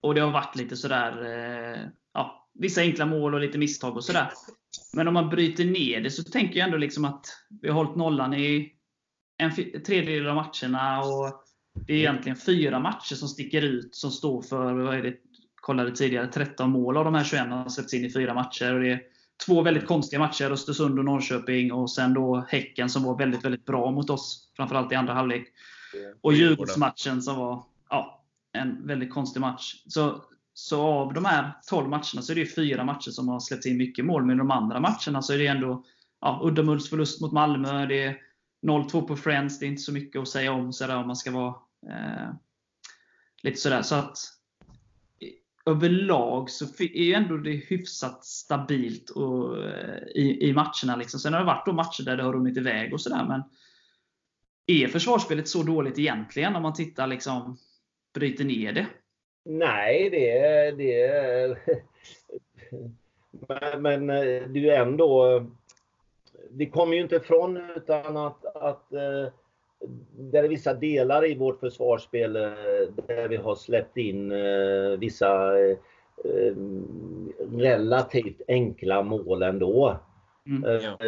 och 0.02 0.14
det 0.14 0.20
har 0.20 0.30
varit 0.30 0.56
lite 0.56 0.76
sådär, 0.76 1.25
eh, 1.25 1.80
ja, 2.14 2.49
vissa 2.54 2.80
enkla 2.80 3.06
mål 3.06 3.34
och 3.34 3.40
lite 3.40 3.58
misstag 3.58 3.96
och 3.96 4.04
sådär. 4.04 4.28
Men 4.93 5.09
om 5.09 5.14
man 5.14 5.29
bryter 5.29 5.64
ner 5.64 6.00
det 6.00 6.11
så 6.11 6.23
tänker 6.23 6.59
jag 6.59 6.67
ändå 6.67 6.76
liksom 6.76 7.05
att 7.05 7.26
vi 7.62 7.69
har 7.69 7.75
hållit 7.75 7.97
nollan 7.97 8.35
i 8.35 8.73
en 9.38 9.55
tredjedel 9.83 10.29
av 10.29 10.37
matcherna. 10.37 11.00
och 11.00 11.45
Det 11.87 11.93
är 11.93 11.99
egentligen 11.99 12.37
fyra 12.37 12.79
matcher 12.79 13.14
som 13.14 13.29
sticker 13.29 13.62
ut, 13.62 13.95
som 13.95 14.11
står 14.11 14.43
för, 14.43 14.73
vad 14.73 14.95
är 14.95 15.02
det, 15.02 15.14
kollade 15.55 15.97
tidigare, 15.97 16.26
13 16.26 16.71
mål 16.71 16.97
av 16.97 17.05
de 17.05 17.14
här 17.14 17.25
21 17.25 17.47
har 17.47 17.69
släppts 17.69 17.95
in 17.95 18.05
i 18.05 18.12
fyra 18.12 18.35
matcher. 18.35 18.75
Och 18.75 18.81
det 18.81 18.93
är 18.93 19.02
två 19.47 19.62
väldigt 19.62 19.87
konstiga 19.87 20.21
matcher, 20.21 20.50
Östersund 20.50 20.99
och 20.99 21.05
Norrköping, 21.05 21.73
och 21.73 21.91
sen 21.91 22.14
då 22.14 22.47
Häcken 22.49 22.91
som 22.91 23.02
var 23.02 23.19
väldigt, 23.19 23.45
väldigt 23.45 23.67
bra 23.67 23.91
mot 23.91 24.11
oss, 24.11 24.52
framförallt 24.57 24.93
i 24.93 24.95
andra 24.95 25.14
halvlek. 25.14 25.49
Och 26.21 26.33
Djurgårdsmatchen 26.33 27.23
som 27.23 27.37
var 27.37 27.64
ja, 27.91 28.25
en 28.52 28.87
väldigt 28.87 29.11
konstig 29.11 29.41
match. 29.41 29.83
Så, 29.87 30.25
så 30.54 30.82
av 30.82 31.12
de 31.12 31.25
här 31.25 31.52
12 31.68 31.88
matcherna 31.88 32.23
så 32.23 32.32
är 32.32 32.37
det 32.37 32.54
fyra 32.54 32.85
matcher 32.85 33.11
som 33.11 33.28
har 33.28 33.40
släppt 33.40 33.66
in 33.66 33.76
mycket 33.76 34.04
mål, 34.04 34.25
men 34.25 34.37
i 34.37 34.38
de 34.38 34.50
andra 34.50 34.80
matcherna 34.80 35.23
så 35.23 35.32
är 35.32 35.38
det 35.38 35.47
ändå 35.47 35.85
ja, 36.21 36.40
Uddamulls 36.44 36.90
förlust 36.90 37.21
mot 37.21 37.32
Malmö, 37.32 37.87
det 37.87 38.02
är 38.02 38.16
0-2 38.66 39.02
på 39.02 39.16
Friends, 39.16 39.59
det 39.59 39.66
är 39.66 39.68
inte 39.68 39.82
så 39.82 39.92
mycket 39.92 40.23
att 40.23 40.28
säga 40.28 40.52
om 40.52 40.73
sådär, 40.73 40.97
om 40.97 41.06
man 41.06 41.16
ska 41.16 41.30
vara 41.30 41.54
eh, 41.88 42.35
lite 43.42 43.61
sådär. 43.61 43.82
Så 43.82 43.94
att 43.94 44.18
överlag 45.66 46.50
så 46.50 46.64
är 46.78 47.04
ju 47.04 47.14
ändå 47.14 47.37
det 47.37 47.50
hyfsat 47.50 48.25
stabilt 48.25 49.11
och, 49.11 49.64
eh, 49.64 50.02
i, 50.14 50.49
i 50.49 50.52
matcherna. 50.52 50.97
Liksom. 50.97 51.21
Sen 51.21 51.32
har 51.32 51.40
det 51.40 51.47
varit 51.47 51.66
då 51.66 51.73
matcher 51.73 52.02
där 52.02 52.16
det 52.16 52.23
har 52.23 52.32
runnit 52.32 52.56
iväg 52.56 52.92
och 52.92 53.00
sådär, 53.00 53.25
men 53.28 53.42
är 54.66 54.88
försvarsspelet 54.88 55.49
så 55.49 55.62
dåligt 55.62 55.99
egentligen 55.99 56.56
om 56.56 56.62
man 56.62 56.75
tittar 56.75 57.06
liksom 57.06 57.59
bryter 58.14 58.44
ner 58.44 58.73
det? 58.73 58.87
Nej, 59.44 60.11
det 60.11 60.38
är... 60.38 60.72
Det 60.72 61.56
men, 63.49 63.82
men 63.82 64.11
eh, 64.11 64.49
det 64.49 64.58
är 64.58 64.62
ju 64.62 64.70
ändå... 64.70 65.44
Vi 66.50 66.66
kommer 66.66 66.94
ju 66.94 67.02
inte 67.02 67.16
ifrån 67.16 67.70
utan 67.76 68.16
att, 68.16 68.56
att 68.56 68.92
eh, 68.92 69.32
det 70.16 70.38
är 70.38 70.49
vissa 70.49 70.75
delar 70.75 71.30
i 71.30 71.34
vårt 71.34 71.61
försvarsspel 71.61 72.37
eh, 72.37 72.42
där 73.06 73.28
vi 73.28 73.37
har 73.37 73.54
släppt 73.54 73.96
in 73.96 74.32
vissa 74.99 75.52
relativt 77.52 78.42
enkla 78.49 79.02
mål 79.02 79.42
ändå. 79.42 79.96
Mm. 80.46 80.80
Ja. 80.82 80.99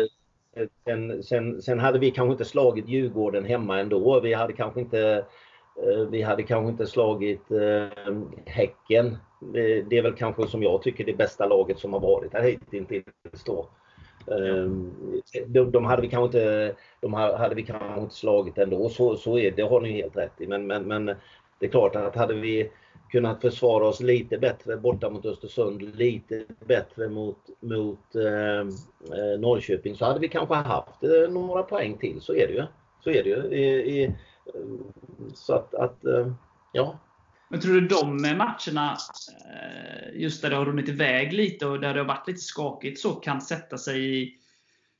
Sen, 0.84 1.22
sen, 1.22 1.62
sen 1.62 1.78
hade 1.78 1.98
vi 1.98 2.10
kanske 2.10 2.32
inte 2.32 2.44
slagit 2.44 2.88
Djurgården 2.88 3.44
hemma 3.44 3.80
ändå. 3.80 4.20
Vi 4.20 4.34
hade 4.34 4.52
kanske 4.52 4.80
inte, 4.80 5.24
Eh, 5.82 6.08
vi 6.10 6.22
hade 6.22 6.42
kanske 6.42 6.70
inte 6.70 6.86
slagit 6.86 7.50
eh, 7.50 8.14
Häcken. 8.46 9.06
Eh, 9.40 9.84
det, 9.88 9.98
är 9.98 10.02
väl 10.02 10.14
kanske 10.14 10.46
som 10.46 10.62
jag 10.62 10.82
tycker 10.82 11.04
det 11.04 11.16
bästa 11.16 11.46
laget 11.46 11.78
som 11.78 11.92
har 11.92 12.00
varit 12.00 12.32
här 12.32 12.42
hittills 12.42 13.44
då. 13.46 13.68
Eh, 14.26 14.70
de, 15.46 15.70
de 15.70 15.84
hade 15.84 16.02
vi 16.02 16.08
kanske 16.08 16.38
inte, 16.38 16.74
de 17.00 17.14
hade 17.14 17.54
vi 17.54 17.62
kanske 17.62 18.00
inte 18.00 18.14
slagit 18.14 18.58
ändå. 18.58 18.88
Så, 18.88 19.16
så 19.16 19.38
är 19.38 19.50
det, 19.50 19.56
det 19.56 19.68
har 19.68 19.80
ni 19.80 19.92
helt 19.92 20.16
rätt 20.16 20.40
i. 20.40 20.46
Men, 20.46 20.66
men, 20.66 20.82
men 20.82 21.06
det 21.58 21.66
är 21.66 21.70
klart 21.70 21.96
att 21.96 22.16
hade 22.16 22.34
vi 22.34 22.70
kunnat 23.10 23.40
försvara 23.40 23.86
oss 23.86 24.00
lite 24.00 24.38
bättre 24.38 24.76
borta 24.76 25.10
mot 25.10 25.26
Östersund, 25.26 25.96
lite 25.96 26.44
bättre 26.66 27.08
mot, 27.08 27.38
mot 27.60 28.14
eh, 28.14 28.66
Norrköping 29.38 29.94
så 29.94 30.04
hade 30.04 30.20
vi 30.20 30.28
kanske 30.28 30.54
haft 30.54 31.02
några 31.30 31.62
poäng 31.62 31.98
till. 31.98 32.20
Så 32.20 32.34
är 32.34 32.46
det 32.46 32.52
ju. 32.52 32.62
Så 33.04 33.10
är 33.10 33.22
det 33.22 33.28
ju. 33.28 33.56
I, 33.56 34.02
i, 34.02 34.14
så 35.34 35.54
att, 35.54 35.74
att 35.74 36.04
eh, 36.04 36.32
ja. 36.72 36.98
Men 37.48 37.60
tror 37.60 37.74
du 37.74 37.88
de 37.88 38.22
matcherna, 38.22 38.96
eh, 39.52 40.20
just 40.20 40.42
där 40.42 40.50
det 40.50 40.56
har 40.56 40.64
runnit 40.64 40.88
iväg 40.88 41.32
lite 41.32 41.66
och 41.66 41.80
där 41.80 41.94
det 41.94 42.00
har 42.00 42.06
varit 42.06 42.28
lite 42.28 42.40
skakigt, 42.40 43.00
så 43.00 43.14
kan 43.14 43.40
sätta 43.40 43.78
sig 43.78 44.22
i 44.22 44.38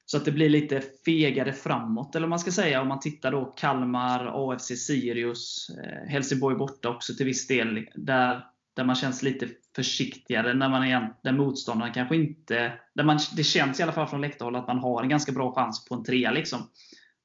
så 0.06 0.16
att 0.16 0.24
det 0.24 0.32
blir 0.32 0.48
lite 0.48 0.82
fegare 1.04 1.52
framåt, 1.52 2.14
eller 2.14 2.26
man 2.26 2.38
ska 2.38 2.50
säga. 2.50 2.80
Om 2.80 2.88
man 2.88 3.00
tittar 3.00 3.32
då 3.32 3.44
Kalmar, 3.44 4.52
AFC 4.52 4.66
Sirius, 4.66 5.70
eh, 5.84 6.08
Helsingborg 6.08 6.56
borta 6.56 6.88
också 6.88 7.14
till 7.14 7.26
viss 7.26 7.46
del. 7.46 7.86
Där, 7.94 8.46
där 8.74 8.84
man 8.84 8.96
känns 8.96 9.22
lite 9.22 9.48
försiktigare, 9.76 10.54
när 10.54 10.68
man 10.68 10.84
är, 10.84 11.14
där 11.22 11.32
motståndaren 11.32 11.92
kanske 11.92 12.16
inte... 12.16 12.72
Där 12.94 13.04
man, 13.04 13.18
det 13.36 13.44
känns 13.44 13.80
i 13.80 13.82
alla 13.82 13.92
fall 13.92 14.06
från 14.06 14.20
läktarhåll 14.20 14.56
att 14.56 14.66
man 14.66 14.78
har 14.78 15.02
en 15.02 15.08
ganska 15.08 15.32
bra 15.32 15.54
chans 15.54 15.84
på 15.84 15.94
en 15.94 16.04
trea. 16.04 16.30
Liksom. 16.30 16.70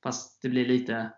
Fast 0.03 0.41
det 0.41 0.49
blir 0.49 0.65
lite 0.65 1.11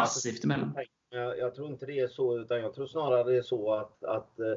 passivt 0.00 0.44
emellan. 0.44 0.76
Jag, 1.10 1.38
jag 1.38 1.54
tror 1.54 1.68
inte 1.68 1.86
det 1.86 2.00
är 2.00 2.08
så 2.08 2.38
utan 2.38 2.60
jag 2.60 2.74
tror 2.74 2.86
snarare 2.86 3.24
det 3.24 3.36
är 3.36 3.42
så 3.42 3.74
att, 3.74 4.04
att 4.04 4.40
eh, 4.40 4.54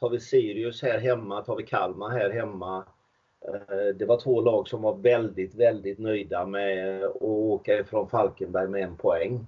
tar 0.00 0.10
vi 0.10 0.20
Sirius 0.20 0.82
här 0.82 0.98
hemma, 0.98 1.40
tar 1.42 1.56
vi 1.56 1.62
Kalmar 1.62 2.10
här 2.10 2.30
hemma. 2.30 2.84
eh, 3.48 3.94
Det 3.96 4.04
var 4.04 4.20
två 4.20 4.40
lag 4.40 4.68
som 4.68 4.82
var 4.82 4.94
väldigt, 4.94 5.54
väldigt 5.54 5.98
nöjda 5.98 6.46
med 6.46 7.04
att 7.04 7.22
åka 7.22 7.78
ifrån 7.78 8.08
Falkenberg 8.08 8.68
med 8.68 8.82
en 8.82 8.96
poäng. 8.96 9.46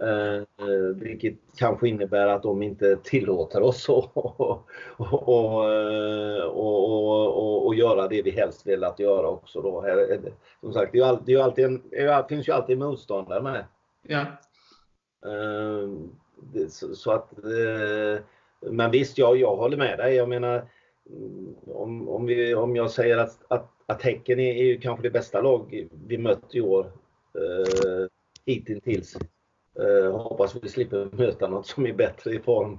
Eh, 0.00 0.64
Vilket 0.94 1.34
kanske 1.56 1.88
innebär 1.88 2.26
att 2.26 2.42
de 2.42 2.62
inte 2.62 2.96
tillåter 2.96 3.62
oss 3.62 3.88
att 3.88 4.16
och, 4.16 4.64
och, 4.96 5.64
och, 7.36 7.66
och, 7.66 7.74
göra 7.74 8.08
det 8.08 8.22
vi 8.22 8.30
helst 8.30 8.66
velat 8.66 8.98
göra 8.98 9.28
också. 9.28 9.62
Då. 9.62 9.84
Som 10.60 10.72
sagt, 10.72 10.92
det, 10.92 10.98
är 10.98 11.02
ju 11.02 11.08
alltid, 11.08 11.26
det, 11.26 11.32
är 11.32 11.44
alltid 11.44 11.64
en, 11.64 11.82
det 11.90 12.26
finns 12.28 12.48
ju 12.48 12.52
alltid 12.52 12.78
motståndare 12.78 13.42
med. 13.42 13.64
Ja. 14.02 14.24
Eh, 15.26 15.88
det- 16.52 16.70
Så, 16.72 17.10
att, 17.12 17.32
eh, 17.44 18.22
men 18.70 18.90
visst, 18.90 19.18
jag, 19.18 19.36
jag 19.36 19.56
håller 19.56 19.76
med 19.76 19.98
dig. 19.98 20.14
Jag 20.14 20.28
menar, 20.28 20.68
mm, 21.10 21.54
om, 21.66 22.08
om, 22.08 22.26
vi, 22.26 22.54
om 22.54 22.76
jag 22.76 22.90
säger 22.90 23.18
att, 23.18 23.38
att, 23.48 23.70
att 23.86 24.02
Häcken 24.02 24.40
är, 24.40 24.54
är 24.54 24.64
ju 24.64 24.78
kanske 24.80 25.02
det 25.02 25.10
bästa 25.10 25.40
lag 25.40 25.88
vi 26.06 26.18
mött 26.18 26.54
i 26.54 26.60
år 26.60 26.92
eh, 27.34 28.06
hittills. 28.46 29.16
Eh, 29.78 30.18
hoppas 30.20 30.56
vi 30.62 30.68
slipper 30.68 31.08
möta 31.12 31.48
något 31.48 31.66
som 31.66 31.86
är 31.86 31.92
bättre 31.92 32.34
i 32.34 32.38
form. 32.38 32.78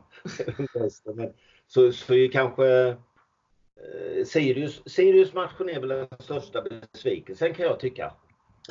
Men, 1.16 1.34
så, 1.68 1.92
så 1.92 2.14
är 2.14 2.32
kanske 2.32 2.68
eh, 2.88 4.26
Sirius, 4.26 4.82
Sirius 4.86 5.34
matchen 5.34 5.70
är 5.70 5.80
väl 5.80 5.90
den 5.90 6.08
största 6.20 6.62
besvikelsen 6.62 7.54
kan 7.54 7.66
jag 7.66 7.80
tycka. 7.80 8.14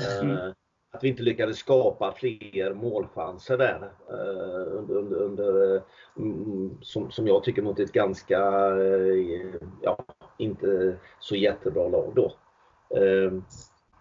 Eh, 0.00 0.20
Mm. 0.20 0.52
Att 0.96 1.04
vi 1.04 1.08
inte 1.08 1.22
lyckades 1.22 1.58
skapa 1.58 2.12
fler 2.12 2.74
målchanser 2.74 3.58
där 3.58 3.90
eh, 4.10 4.78
under, 4.78 4.94
under, 4.94 5.16
under, 5.16 5.74
eh, 5.76 5.82
mm, 6.18 6.78
som, 6.82 7.10
som 7.10 7.26
jag 7.26 7.44
tycker 7.44 7.62
mot 7.62 7.80
ett 7.80 7.92
ganska, 7.92 8.38
eh, 8.76 9.54
ja, 9.82 10.04
inte 10.38 10.96
så 11.20 11.36
jättebra 11.36 11.88
lag 11.88 12.12
då. 12.16 12.32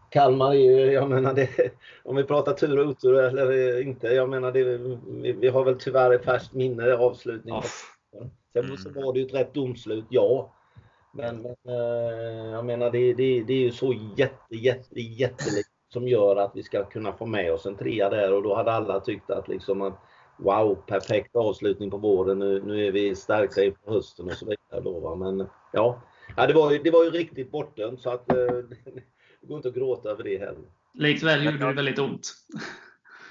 Kalmar 0.10 0.52
är 0.52 0.60
ju, 0.60 0.92
jag 0.92 1.10
menar 1.10 1.34
det, 1.34 1.50
om 2.04 2.16
vi 2.16 2.24
pratar 2.24 2.54
tur 2.54 2.80
och 2.80 2.88
otur 2.88 3.14
eller 3.14 3.82
inte, 3.82 4.08
jag 4.08 4.30
menar 4.30 4.52
det, 4.52 4.64
vi, 4.64 5.32
vi 5.32 5.48
har 5.48 5.64
väl 5.64 5.80
tyvärr 5.80 6.12
ett 6.12 6.26
färskt 6.26 6.54
minne 6.54 6.94
avslutningen. 6.94 7.64
Sen 8.54 8.78
så 8.78 8.90
var 8.90 9.14
det 9.14 9.20
ju 9.20 9.26
ett 9.26 9.34
rätt 9.34 9.54
domslut, 9.54 10.06
ja. 10.10 10.54
Men, 11.14 11.42
men 11.42 11.76
jag 12.52 12.66
menar 12.66 12.92
det, 12.92 13.14
det, 13.14 13.44
det 13.44 13.54
är 13.54 13.60
ju 13.60 13.72
så 13.72 13.94
jätte, 14.18 14.56
jätte, 14.56 15.02
jättelikt 15.02 15.75
som 15.96 16.08
gör 16.08 16.36
att 16.36 16.52
vi 16.56 16.64
ska 16.64 16.86
kunna 16.86 17.14
få 17.14 17.26
med 17.26 17.54
oss 17.54 17.66
en 17.66 17.78
trea 17.78 18.10
där 18.10 18.34
och 18.34 18.44
då 18.44 18.56
hade 18.56 18.72
alla 18.72 19.00
tyckt 19.00 19.30
att 19.30 19.48
liksom 19.48 19.82
att 19.82 20.00
wow, 20.38 20.76
perfekt 20.88 21.36
avslutning 21.36 21.92
på 21.92 21.98
våren, 21.98 22.40
nu, 22.40 22.62
nu 22.66 22.88
är 22.88 22.92
vi 22.92 23.16
stärkta 23.16 23.64
inför 23.64 23.92
hösten 23.92 24.26
och 24.26 24.32
så 24.32 24.46
vidare. 24.46 24.82
Då, 24.84 25.00
va? 25.00 25.16
Men 25.16 25.48
ja, 25.74 26.02
ja 26.38 26.48
det, 26.48 26.54
var 26.54 26.72
ju, 26.72 26.80
det 26.80 26.92
var 26.92 27.04
ju 27.04 27.10
riktigt 27.10 27.52
bortdömt 27.52 28.02
så 28.02 28.10
att 28.10 28.32
eh, 28.32 28.38
det 29.42 29.48
går 29.48 29.58
inte 29.58 29.70
att 29.70 29.76
gråta 29.76 30.10
över 30.10 30.24
det 30.24 30.38
heller. 30.38 30.64
Likväl 30.94 31.46
gjorde 31.46 31.58
det 31.58 31.74
väldigt 31.74 32.00
ont. 32.00 32.34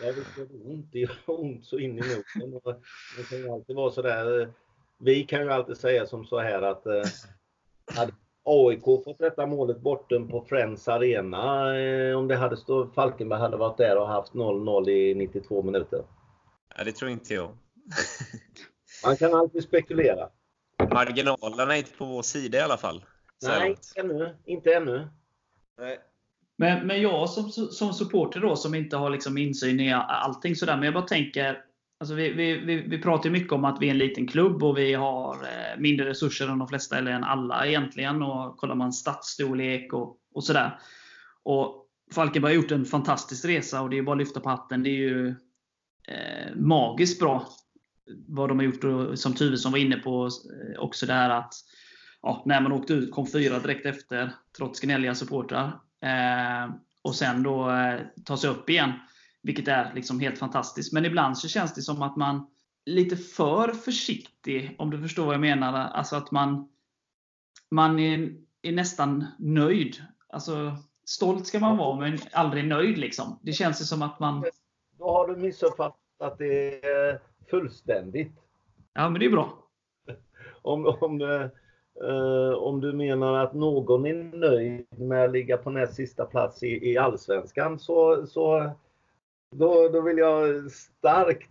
Ja, 0.02 0.12
det 0.12 0.42
ont. 0.64 0.92
Det 0.92 0.99
gör 0.99 1.16
ont 1.26 1.64
så 1.64 1.78
in 1.78 1.99
i 1.99 2.00
noten. 2.00 2.54
Och 2.54 2.83
Det 3.16 3.28
kan 3.28 3.38
ju 3.38 3.49
alltid 3.49 3.76
vara 3.76 3.90
sådär. 3.90 4.52
Vi 4.99 5.25
kan 5.25 5.40
ju 5.40 5.50
alltid 5.50 5.76
säga 5.76 6.06
som 6.06 6.25
så 6.25 6.38
här 6.38 6.62
att 6.62 6.87
eh, 6.87 7.02
hade 7.94 8.12
AIK 8.45 8.85
fått 8.85 9.19
detta 9.19 9.47
målet 9.47 9.81
bortom 9.81 10.29
på 10.29 10.45
Friends 10.49 10.89
Arena, 10.89 11.77
eh, 11.79 12.19
om 12.19 12.29
det 12.29 12.37
hade 12.37 12.57
stått, 12.57 12.95
Falkenberg 12.95 13.41
hade 13.41 13.57
varit 13.57 13.77
där 13.77 13.99
och 13.99 14.09
haft 14.09 14.33
0-0 14.33 14.89
i 14.89 15.15
92 15.15 15.63
minuter. 15.63 16.05
Ja, 16.77 16.85
det 16.85 16.93
tror 16.93 17.11
inte 17.11 17.35
jag. 17.35 17.49
Man 19.05 19.17
kan 19.17 19.35
alltid 19.35 19.63
spekulera. 19.63 20.29
Marginalerna 20.93 21.75
är 21.75 21.79
inte 21.79 21.97
på 21.99 22.05
vår 22.05 22.23
sida 22.23 22.59
i 22.59 22.61
alla 22.61 22.77
fall. 22.77 23.05
Nej, 23.43 23.71
inte 23.71 24.01
ännu. 24.01 24.37
Inte 24.45 24.75
ännu. 24.75 25.09
Nej. 25.79 25.99
Men, 26.57 26.87
men 26.87 27.03
jag 27.03 27.31
som, 27.31 27.51
som 27.51 27.93
supporter 27.93 28.41
då, 28.41 28.57
som 28.57 28.75
inte 28.75 28.97
har 28.97 29.11
liksom 29.11 29.39
insyn 29.39 29.81
i 29.81 29.93
allting 29.93 30.57
sådär, 30.57 30.77
men 30.77 30.85
jag 30.85 30.95
bara 30.95 31.07
tänker 31.07 31.65
Alltså 32.05 32.15
vi, 32.15 32.33
vi, 32.33 32.59
vi, 32.59 32.77
vi 32.77 32.99
pratar 32.99 33.25
ju 33.25 33.31
mycket 33.31 33.53
om 33.53 33.65
att 33.65 33.79
vi 33.81 33.87
är 33.87 33.91
en 33.91 33.99
liten 33.99 34.27
klubb 34.27 34.63
och 34.63 34.79
vi 34.79 34.95
har 34.95 35.35
eh, 35.35 35.79
mindre 35.81 36.09
resurser 36.09 36.49
än 36.49 36.59
de 36.59 36.69
flesta, 36.69 36.99
eller 36.99 37.13
än 37.13 37.25
alla 37.25 37.67
egentligen. 37.67 38.23
Och 38.23 38.57
kollar 38.57 38.75
man 38.75 38.93
stadsstorlek 38.93 39.93
och, 39.93 40.17
och 40.35 40.45
sådär. 40.45 40.79
Och 41.43 41.87
Falkenberg 42.15 42.53
har 42.55 42.63
gjort 42.63 42.71
en 42.71 42.85
fantastisk 42.85 43.45
resa 43.45 43.83
och 43.83 43.91
det 43.91 43.99
är 43.99 44.03
bara 44.03 44.13
att 44.13 44.19
lyfta 44.19 44.41
på 44.41 44.49
hatten. 44.49 44.83
Det 44.83 44.91
är 44.91 44.99
ju 44.99 45.29
eh, 46.09 46.57
magiskt 46.57 47.21
bra 47.21 47.49
vad 48.29 48.49
de 48.49 48.59
har 48.59 48.65
gjort. 48.65 48.85
Och, 48.85 49.19
som 49.19 49.35
Tuvesson 49.35 49.73
var 49.73 49.79
inne 49.79 49.97
på 49.97 50.25
eh, 50.27 50.81
också 50.81 51.07
det 51.07 51.13
här 51.13 51.31
att 51.31 51.55
ja, 52.23 52.43
när 52.47 52.61
man 52.61 52.73
åkte 52.73 52.93
ut 52.93 53.13
kom 53.13 53.27
fyra 53.27 53.59
direkt 53.59 53.87
efter, 53.87 54.33
trots 54.57 54.81
gnälliga 54.81 55.15
supportrar. 55.15 55.67
Eh, 56.03 56.75
och 57.03 57.15
sen 57.15 57.43
då 57.43 57.71
eh, 57.71 58.01
ta 58.25 58.37
sig 58.37 58.51
upp 58.51 58.71
igen. 58.71 58.93
Vilket 59.45 59.69
är 59.69 59.93
liksom 59.95 60.21
helt 60.21 60.39
fantastiskt. 60.39 60.93
Men 60.93 61.05
ibland 61.05 61.39
så 61.39 61.49
känns 61.49 61.75
det 61.75 61.83
som 61.83 62.03
att 62.03 62.17
man 62.17 62.47
lite 62.87 63.17
för 63.17 63.69
försiktig, 63.69 64.75
om 64.79 64.91
du 64.91 65.01
förstår 65.01 65.25
vad 65.25 65.35
jag 65.35 65.41
menar. 65.41 65.73
Alltså 65.73 66.17
att 66.17 66.31
man, 66.31 66.69
man 67.71 67.99
är, 67.99 68.35
är 68.63 68.73
nästan 68.73 69.27
nöjd. 69.39 69.97
Alltså, 70.29 70.77
stolt 71.07 71.47
ska 71.47 71.59
man 71.59 71.77
vara, 71.77 72.01
men 72.01 72.19
aldrig 72.33 72.65
nöjd. 72.65 72.99
Liksom. 72.99 73.39
Det 73.43 73.53
känns 73.53 73.81
ju 73.81 73.85
som 73.85 74.03
att 74.03 74.21
man... 74.21 74.45
Då 74.99 75.11
har 75.11 75.29
du 75.29 75.37
missuppfattat 75.37 76.39
det 76.39 77.21
fullständigt. 77.51 78.33
Ja, 78.93 79.09
men 79.09 79.21
det 79.21 79.27
är 79.27 79.31
bra. 79.31 79.59
Om, 80.63 80.87
om, 81.01 81.21
eh, 82.03 82.55
om 82.57 82.81
du 82.81 82.93
menar 82.93 83.35
att 83.35 83.55
någon 83.55 84.07
är 84.07 84.15
nöjd 84.15 84.87
med 84.99 85.25
att 85.25 85.33
ligga 85.33 85.57
på 85.57 85.71
näst 85.71 85.95
sista 85.95 86.25
plats 86.25 86.63
i, 86.63 86.93
i 86.93 86.99
Allsvenskan 86.99 87.79
så, 87.79 88.27
så 88.27 88.75
då, 89.59 89.89
då 89.89 90.01
vill 90.01 90.19
jag 90.19 90.71
starkt 90.71 91.51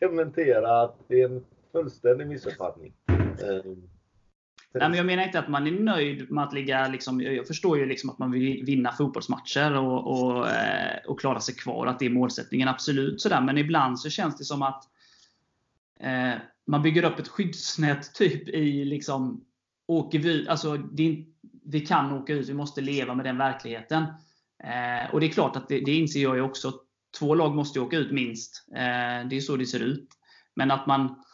dementera 0.00 0.82
att 0.82 0.96
det 1.08 1.22
är 1.22 1.28
en 1.28 1.44
fullständig 1.72 2.26
missuppfattning. 2.26 2.92
Eh, 3.08 3.72
Nej, 4.78 4.88
men 4.88 4.96
jag 4.96 5.06
menar 5.06 5.24
inte 5.24 5.38
att 5.38 5.48
man 5.48 5.66
är 5.66 5.70
nöjd 5.70 6.30
med 6.30 6.44
att 6.44 6.52
ligga... 6.52 6.88
Liksom, 6.88 7.20
jag 7.20 7.46
förstår 7.46 7.78
ju 7.78 7.86
liksom 7.86 8.10
att 8.10 8.18
man 8.18 8.30
vill 8.30 8.64
vinna 8.64 8.92
fotbollsmatcher 8.92 9.76
och, 9.76 10.06
och, 10.06 10.48
eh, 10.48 10.98
och 11.06 11.20
klara 11.20 11.40
sig 11.40 11.54
kvar. 11.54 11.86
Att 11.86 11.98
det 11.98 12.06
är 12.06 12.10
målsättningen. 12.10 12.68
Absolut. 12.68 13.20
Sådär. 13.20 13.40
Men 13.40 13.58
ibland 13.58 14.00
så 14.00 14.10
känns 14.10 14.38
det 14.38 14.44
som 14.44 14.62
att 14.62 14.84
eh, 16.00 16.34
man 16.66 16.82
bygger 16.82 17.04
upp 17.04 17.18
ett 17.18 17.28
skyddsnät 17.28 18.14
typ 18.14 18.48
i 18.48 18.84
liksom, 18.84 19.44
åker 19.86 20.18
vi, 20.18 20.48
alltså, 20.48 20.76
det, 20.76 21.24
vi 21.64 21.80
kan 21.80 22.12
åka 22.12 22.32
ut, 22.32 22.48
vi 22.48 22.54
måste 22.54 22.80
leva 22.80 23.14
med 23.14 23.24
den 23.24 23.38
verkligheten. 23.38 24.02
Eh, 24.64 25.14
och 25.14 25.20
det 25.20 25.26
är 25.26 25.30
klart 25.30 25.56
att 25.56 25.68
det, 25.68 25.80
det 25.80 25.94
inser 25.94 26.20
jag 26.20 26.36
ju 26.36 26.42
också. 26.42 26.72
Två 27.18 27.34
lag 27.34 27.54
måste 27.54 27.78
ju 27.78 27.84
åka 27.84 27.96
ut 27.96 28.12
minst. 28.12 28.64
Eh, 28.72 29.28
det 29.28 29.36
är 29.36 29.40
så 29.40 29.56
det 29.56 29.66
ser 29.66 29.80
ut. 29.80 30.08
Men 30.54 30.70
att 30.70 30.86
man, 30.86 31.24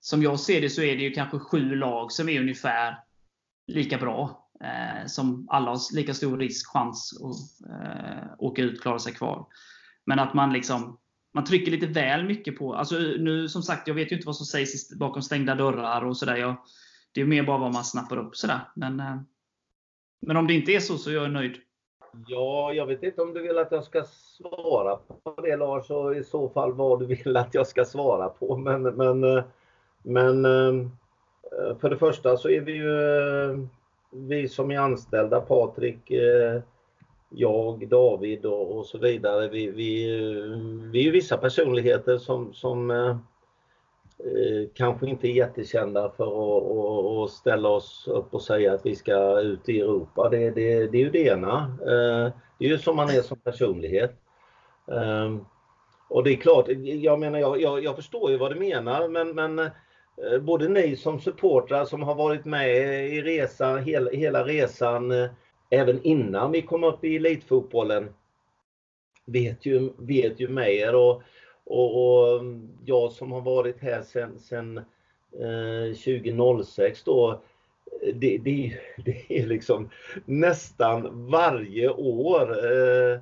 som 0.00 0.22
jag 0.22 0.40
ser 0.40 0.60
det, 0.60 0.70
så 0.70 0.82
är 0.82 0.96
det 0.96 1.02
ju 1.02 1.10
kanske 1.10 1.38
sju 1.38 1.74
lag 1.74 2.12
som 2.12 2.28
är 2.28 2.40
ungefär 2.40 2.98
lika 3.66 3.98
bra. 3.98 4.48
Eh, 4.60 5.06
som 5.06 5.46
alla 5.50 5.70
har 5.70 5.96
lika 5.96 6.14
stor 6.14 6.38
risk, 6.38 6.66
chans 6.68 7.20
att 7.22 7.70
eh, 7.70 8.24
åka 8.38 8.62
ut, 8.62 8.80
klara 8.80 8.98
sig 8.98 9.12
kvar. 9.12 9.46
Men 10.04 10.18
att 10.18 10.34
man 10.34 10.52
liksom 10.52 10.98
man 11.34 11.44
trycker 11.44 11.72
lite 11.72 11.86
väl 11.86 12.24
mycket 12.24 12.56
på... 12.58 12.74
Alltså 12.74 12.98
nu 12.98 13.48
som 13.48 13.62
sagt, 13.62 13.88
jag 13.88 13.94
vet 13.94 14.12
ju 14.12 14.16
inte 14.16 14.26
vad 14.26 14.36
som 14.36 14.46
sägs 14.46 14.98
bakom 14.98 15.22
stängda 15.22 15.54
dörrar 15.54 16.04
och 16.04 16.16
sådär. 16.16 16.56
Det 17.12 17.20
är 17.20 17.24
mer 17.24 17.42
bara 17.42 17.58
vad 17.58 17.72
man 17.72 17.84
snappar 17.84 18.16
upp 18.16 18.36
sådär. 18.36 18.60
Men, 18.76 19.00
eh, 19.00 19.20
men 20.20 20.36
om 20.36 20.46
det 20.46 20.54
inte 20.54 20.72
är 20.72 20.80
så, 20.80 20.98
så 20.98 21.10
är 21.10 21.14
jag 21.14 21.30
nöjd. 21.30 21.56
Ja, 22.26 22.72
jag 22.72 22.86
vet 22.86 23.02
inte 23.02 23.22
om 23.22 23.34
du 23.34 23.42
vill 23.42 23.58
att 23.58 23.72
jag 23.72 23.84
ska 23.84 24.04
svara 24.04 24.96
på 24.96 25.40
det 25.42 25.56
Lars 25.56 25.90
och 25.90 26.16
i 26.16 26.24
så 26.24 26.48
fall 26.48 26.72
vad 26.72 27.00
du 27.00 27.06
vill 27.06 27.36
att 27.36 27.54
jag 27.54 27.66
ska 27.66 27.84
svara 27.84 28.28
på. 28.28 28.56
Men, 28.56 28.82
men, 28.82 29.42
men 30.02 30.44
eh, 30.44 31.76
för 31.80 31.90
det 31.90 31.96
första 31.96 32.36
så 32.36 32.48
är 32.48 32.60
vi 32.60 32.72
ju 32.72 33.20
eh, 33.50 33.58
vi 34.10 34.48
som 34.48 34.70
är 34.70 34.78
anställda, 34.78 35.40
Patrik, 35.40 36.10
eh, 36.10 36.60
jag, 37.28 37.88
David 37.88 38.46
och, 38.46 38.78
och 38.78 38.86
så 38.86 38.98
vidare. 38.98 39.48
Vi, 39.48 39.70
vi, 39.70 40.06
vi 40.92 40.98
är 41.00 41.04
ju 41.04 41.10
vissa 41.10 41.36
personligheter 41.36 42.18
som, 42.18 42.52
som 42.52 42.90
eh, 44.24 44.68
kanske 44.74 45.06
inte 45.06 45.28
är 45.28 45.32
jättekända 45.32 46.10
för 46.16 46.24
att, 46.24 46.64
att, 46.64 47.24
att 47.24 47.30
ställa 47.30 47.68
oss 47.68 48.08
upp 48.08 48.34
och 48.34 48.42
säga 48.42 48.74
att 48.74 48.86
vi 48.86 48.94
ska 48.94 49.40
ut 49.40 49.68
i 49.68 49.80
Europa. 49.80 50.28
Det, 50.28 50.50
det, 50.50 50.86
det 50.86 50.98
är 50.98 51.02
ju 51.02 51.10
det 51.10 51.26
ena. 51.26 51.76
Eh, 51.80 52.32
det 52.58 52.64
är 52.64 52.68
ju 52.68 52.78
som 52.78 52.96
man 52.96 53.10
är 53.10 53.22
som 53.22 53.38
personlighet. 53.38 54.14
Eh, 54.90 55.36
och 56.08 56.24
det 56.24 56.32
är 56.32 56.36
klart, 56.36 56.68
jag 56.84 57.20
menar, 57.20 57.38
jag, 57.38 57.60
jag, 57.60 57.84
jag 57.84 57.96
förstår 57.96 58.30
ju 58.30 58.36
vad 58.36 58.54
du 58.54 58.60
menar, 58.60 59.08
men, 59.08 59.34
men 59.34 59.58
eh, 59.58 60.38
både 60.40 60.68
ni 60.68 60.96
som 60.96 61.20
supportrar 61.20 61.84
som 61.84 62.02
har 62.02 62.14
varit 62.14 62.44
med 62.44 62.68
i 63.08 63.22
resan, 63.22 63.82
hela, 63.82 64.10
hela 64.10 64.44
resan, 64.44 65.10
eh, 65.10 65.30
även 65.70 66.02
innan 66.02 66.52
vi 66.52 66.62
kom 66.62 66.84
upp 66.84 67.04
i 67.04 67.16
elitfotbollen, 67.16 68.08
vet 69.26 69.66
ju, 69.66 69.90
vet 69.98 70.40
ju 70.40 70.48
mer. 70.48 70.94
Och, 70.94 71.22
och, 71.68 72.34
och 72.34 72.42
jag 72.84 73.12
som 73.12 73.32
har 73.32 73.40
varit 73.40 73.80
här 73.80 74.02
sedan 74.02 74.38
sen, 74.38 74.78
eh, 75.32 75.94
2006 75.94 77.04
då, 77.04 77.42
det, 78.14 78.38
det, 78.38 78.78
det 79.04 79.24
är 79.28 79.46
liksom 79.46 79.90
nästan 80.24 81.26
varje 81.30 81.88
år 81.90 82.50
eh, 82.50 83.20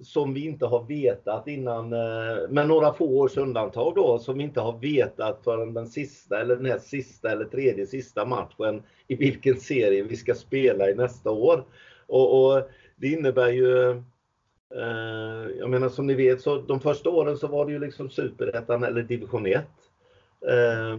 som 0.00 0.34
vi 0.34 0.44
inte 0.44 0.66
har 0.66 0.84
vetat 0.84 1.48
innan, 1.48 1.92
eh, 1.92 2.48
med 2.48 2.68
några 2.68 2.92
få 2.92 3.18
års 3.18 3.36
undantag 3.36 3.94
då, 3.94 4.18
som 4.18 4.38
vi 4.38 4.44
inte 4.44 4.60
har 4.60 4.78
vetat 4.78 5.40
förrän 5.44 5.74
den 5.74 5.86
sista 5.86 6.40
eller 6.40 6.56
den 6.56 6.66
här 6.66 6.78
sista 6.78 7.30
eller 7.30 7.44
tredje 7.44 7.86
sista 7.86 8.24
matchen 8.24 8.82
i 9.08 9.14
vilken 9.14 9.56
serie 9.56 10.02
vi 10.02 10.16
ska 10.16 10.34
spela 10.34 10.90
i 10.90 10.94
nästa 10.94 11.30
år. 11.30 11.64
Och, 12.06 12.54
och 12.54 12.62
det 12.96 13.08
innebär 13.08 13.48
ju 13.48 14.02
Eh, 14.74 15.50
jag 15.58 15.70
menar 15.70 15.88
som 15.88 16.06
ni 16.06 16.14
vet 16.14 16.40
så 16.40 16.60
de 16.60 16.80
första 16.80 17.10
åren 17.10 17.36
så 17.36 17.46
var 17.46 17.66
det 17.66 17.72
ju 17.72 17.78
liksom 17.78 18.10
superettan 18.10 18.84
eller 18.84 19.02
division 19.02 19.46
1. 19.46 19.56
Eh, 20.40 20.98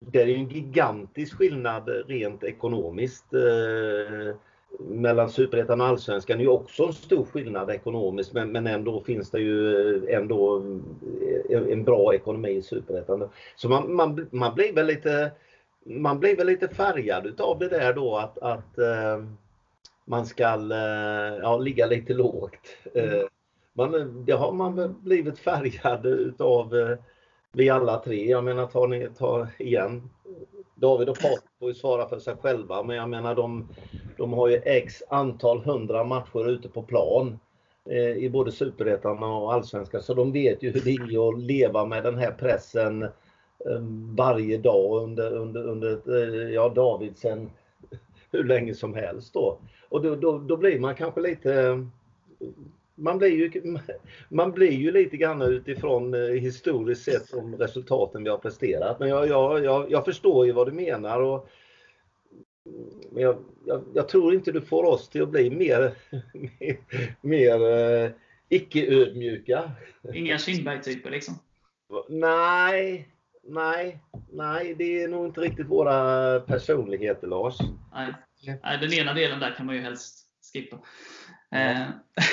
det 0.00 0.22
är 0.22 0.26
ju 0.26 0.34
en 0.34 0.48
gigantisk 0.48 1.36
skillnad 1.36 1.88
rent 2.06 2.44
ekonomiskt 2.44 3.34
eh, 3.34 4.34
mellan 4.78 5.30
superettan 5.30 5.80
och 5.80 5.86
allsvenskan. 5.86 6.38
Det 6.38 6.42
är 6.42 6.46
ju 6.46 6.50
också 6.50 6.86
en 6.86 6.92
stor 6.92 7.24
skillnad 7.24 7.70
ekonomiskt 7.70 8.32
men, 8.32 8.52
men 8.52 8.66
ändå 8.66 9.00
finns 9.00 9.30
det 9.30 9.40
ju 9.40 10.08
ändå 10.08 10.62
en 11.48 11.84
bra 11.84 12.14
ekonomi 12.14 12.50
i 12.50 12.62
superettan. 12.62 13.28
Så 13.56 13.68
man, 13.68 13.94
man, 13.94 14.26
man 14.30 14.54
blir 14.54 14.72
väl 14.72 14.86
lite 14.86 15.30
man 15.86 16.20
blir 16.20 16.36
väl 16.36 16.46
lite 16.46 16.68
färgad 16.68 17.26
utav 17.26 17.58
det 17.58 17.68
där 17.68 17.92
då 17.92 18.16
att, 18.16 18.38
att 18.38 18.78
eh, 18.78 19.24
man 20.06 20.26
ska 20.26 20.44
eh, 20.44 21.38
ja, 21.42 21.58
ligga 21.58 21.86
lite 21.86 22.14
lågt. 22.14 22.66
Eh, 22.94 23.22
man, 23.72 24.24
det 24.24 24.32
har 24.32 24.52
man 24.52 24.76
väl 24.76 24.88
blivit 24.88 25.38
färgad 25.38 26.06
utav 26.06 26.76
eh, 26.76 26.98
vi 27.52 27.70
alla 27.70 27.98
tre. 27.98 28.30
Jag 28.30 28.44
menar, 28.44 28.66
ta, 28.66 28.86
ni, 28.86 29.08
ta 29.18 29.46
igen 29.58 30.10
David 30.74 31.08
och 31.08 31.16
Patrik 31.16 31.50
får 31.58 31.68
ju 31.68 31.74
svara 31.74 32.08
för 32.08 32.18
sig 32.18 32.36
själva, 32.36 32.82
men 32.82 32.96
jag 32.96 33.08
menar 33.08 33.34
de, 33.34 33.68
de 34.16 34.32
har 34.32 34.48
ju 34.48 34.56
x 34.56 35.02
antal 35.08 35.64
hundra 35.64 36.04
matcher 36.04 36.48
ute 36.48 36.68
på 36.68 36.82
plan 36.82 37.38
eh, 37.90 38.16
i 38.16 38.30
både 38.30 38.52
Superettan 38.52 39.22
och 39.22 39.52
Allsvenskan, 39.52 40.02
så 40.02 40.14
de 40.14 40.32
vet 40.32 40.62
ju 40.62 40.70
hur 40.70 40.80
det 40.80 40.90
är 40.90 41.28
att 41.28 41.40
leva 41.40 41.84
med 41.84 42.04
den 42.04 42.18
här 42.18 42.32
pressen 42.32 43.02
eh, 43.02 43.80
varje 44.16 44.58
dag 44.58 45.02
under, 45.02 45.36
under, 45.36 45.68
under 45.68 46.16
eh, 46.16 46.54
ja, 46.54 46.68
David 46.68 47.16
sen 47.16 47.50
hur 48.30 48.44
länge 48.44 48.74
som 48.74 48.94
helst 48.94 49.34
då. 49.34 49.58
Och 49.88 50.02
då, 50.02 50.16
då, 50.16 50.38
då 50.38 50.56
blir 50.56 50.80
man 50.80 50.94
kanske 50.94 51.20
lite 51.20 51.84
man 52.96 53.18
blir, 53.18 53.28
ju, 53.28 53.78
man 54.28 54.52
blir 54.52 54.72
ju 54.72 54.90
lite 54.90 55.16
grann 55.16 55.42
utifrån 55.42 56.14
eh, 56.14 56.20
historiskt 56.20 57.04
sett 57.04 57.34
om 57.34 57.56
resultaten 57.56 58.24
vi 58.24 58.30
har 58.30 58.38
presterat. 58.38 59.00
Men 59.00 59.08
jag, 59.08 59.28
jag, 59.28 59.64
jag, 59.64 59.90
jag 59.90 60.04
förstår 60.04 60.46
ju 60.46 60.52
vad 60.52 60.66
du 60.66 60.72
menar. 60.72 61.20
Och, 61.20 61.48
men 63.10 63.22
jag, 63.22 63.36
jag, 63.64 63.84
jag, 63.94 64.08
tror 64.08 64.34
inte 64.34 64.52
du 64.52 64.60
får 64.60 64.84
oss 64.84 65.08
till 65.08 65.22
att 65.22 65.28
bli 65.28 65.50
mer, 65.50 65.94
mer, 66.60 66.76
mer 67.20 67.60
uh, 68.04 68.10
icke-ödmjuka. 68.48 69.70
Inga 70.14 70.38
Kindberg-typer 70.38 71.10
liksom? 71.10 71.34
Nej, 72.08 73.08
nej, 73.48 74.00
nej, 74.32 74.74
det 74.74 75.02
är 75.02 75.08
nog 75.08 75.26
inte 75.26 75.40
riktigt 75.40 75.66
våra 75.66 76.40
personligheter 76.40 77.26
Lars. 77.26 77.58
Nej, 77.92 78.14
nej 78.62 78.78
den 78.80 78.92
ena 78.92 79.14
delen 79.14 79.40
där 79.40 79.54
kan 79.56 79.66
man 79.66 79.74
ju 79.74 79.80
helst 79.80 80.26
skippa. 80.52 80.76
Eh, 81.50 81.88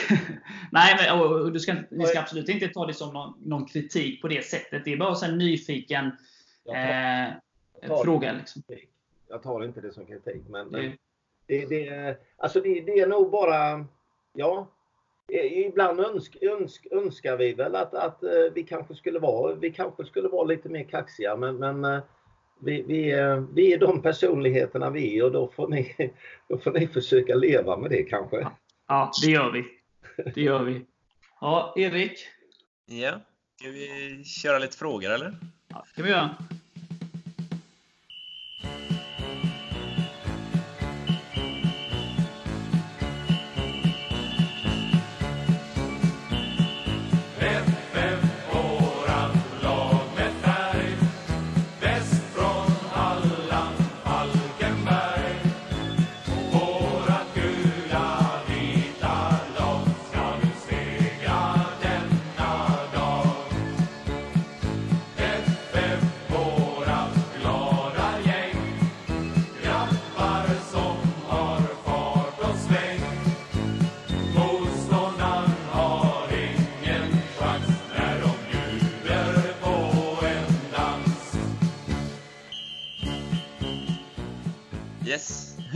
nej, 0.72 0.96
men, 1.00 1.20
och, 1.20 1.52
du 1.52 1.60
ska, 1.60 1.76
ni 1.92 2.06
ska 2.06 2.20
absolut 2.20 2.50
inte 2.50 2.68
ta 2.68 2.86
det 2.86 2.94
som 2.94 3.14
någon, 3.14 3.34
någon 3.42 3.66
kritik 3.66 4.22
på 4.22 4.28
det 4.28 4.46
sättet. 4.46 4.86
Det 4.86 4.94
är 4.94 4.98
bara 4.98 5.28
en 5.28 5.38
nyfiken 5.38 6.06
eh, 6.76 7.34
fråga. 8.04 8.34
Liksom. 8.34 8.64
Jag 9.30 9.44
tar 9.44 9.64
inte 9.64 9.82
det 9.82 9.94
som 9.94 10.06
kritik. 10.06 10.44
Men, 10.50 10.68
men 10.68 10.98
det, 11.48 11.66
det, 11.66 12.18
alltså 12.38 12.62
det, 12.62 12.82
det, 12.82 13.00
är 13.00 13.08
nog 13.08 13.32
bara, 13.32 13.86
ja, 14.34 14.68
ibland 15.32 16.00
önsk, 16.00 16.38
önsk, 16.42 16.88
önskar 16.92 17.38
vi 17.38 17.54
väl 17.54 17.76
att, 17.76 17.94
att 17.94 18.24
eh, 18.24 18.30
vi 18.56 18.64
kanske 18.64 18.96
skulle 18.96 19.20
vara, 19.20 19.56
vi 19.56 19.72
kanske 19.72 20.06
skulle 20.06 20.28
vara 20.28 20.44
lite 20.44 20.70
mer 20.70 20.84
kaxiga. 20.84 21.36
Men, 21.36 21.56
men 21.56 21.86
eh, 21.86 22.04
vi, 22.62 22.82
vi, 22.82 23.14
vi 23.54 23.74
är 23.74 23.78
de 23.78 24.02
personligheterna 24.02 24.90
vi 24.90 25.18
är 25.18 25.24
och 25.24 25.32
då 25.32 25.52
får 25.56 25.68
ni, 25.68 25.96
då 26.50 26.58
får 26.58 26.72
ni 26.72 26.88
försöka 26.88 27.36
leva 27.36 27.78
med 27.78 27.90
det 27.90 28.04
kanske. 28.04 28.48
Ja, 28.88 29.12
det 29.24 29.32
gör 29.32 29.52
vi. 29.52 29.66
Det 30.36 30.42
gör 30.42 30.64
vi. 30.64 30.86
Ja, 31.42 31.74
Erik? 31.78 32.20
Ja, 32.86 33.20
ska 33.60 33.70
vi 33.70 34.24
köra 34.24 34.60
lite 34.60 34.78
frågor 34.78 35.12
eller? 35.12 35.38
Ja, 35.68 35.86
det 35.88 35.96
kan 35.96 36.06
vi 36.06 36.12
göra. 36.12 36.36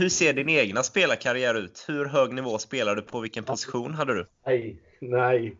Hur 0.08 0.10
ser 0.10 0.32
din 0.32 0.48
egna 0.48 0.82
spelarkarriär 0.82 1.54
ut? 1.54 1.84
Hur 1.88 2.04
hög 2.04 2.32
nivå 2.32 2.58
spelar 2.58 2.96
du 2.96 3.02
på? 3.02 3.20
Vilken 3.20 3.44
position 3.44 3.94
hade 3.94 4.14
du? 4.14 4.26
Nej, 4.46 4.82
nej. 5.00 5.56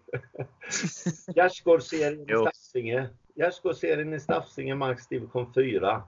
Gärdsgårdsserien 1.35 2.23
i 2.23 2.25
Stafsinge. 2.25 3.09
Gärdsgårdsserien 3.35 4.15
i 4.15 4.21
Stafsinge, 4.21 4.75
Max 4.75 5.09
division 5.09 5.53
4. 5.55 6.03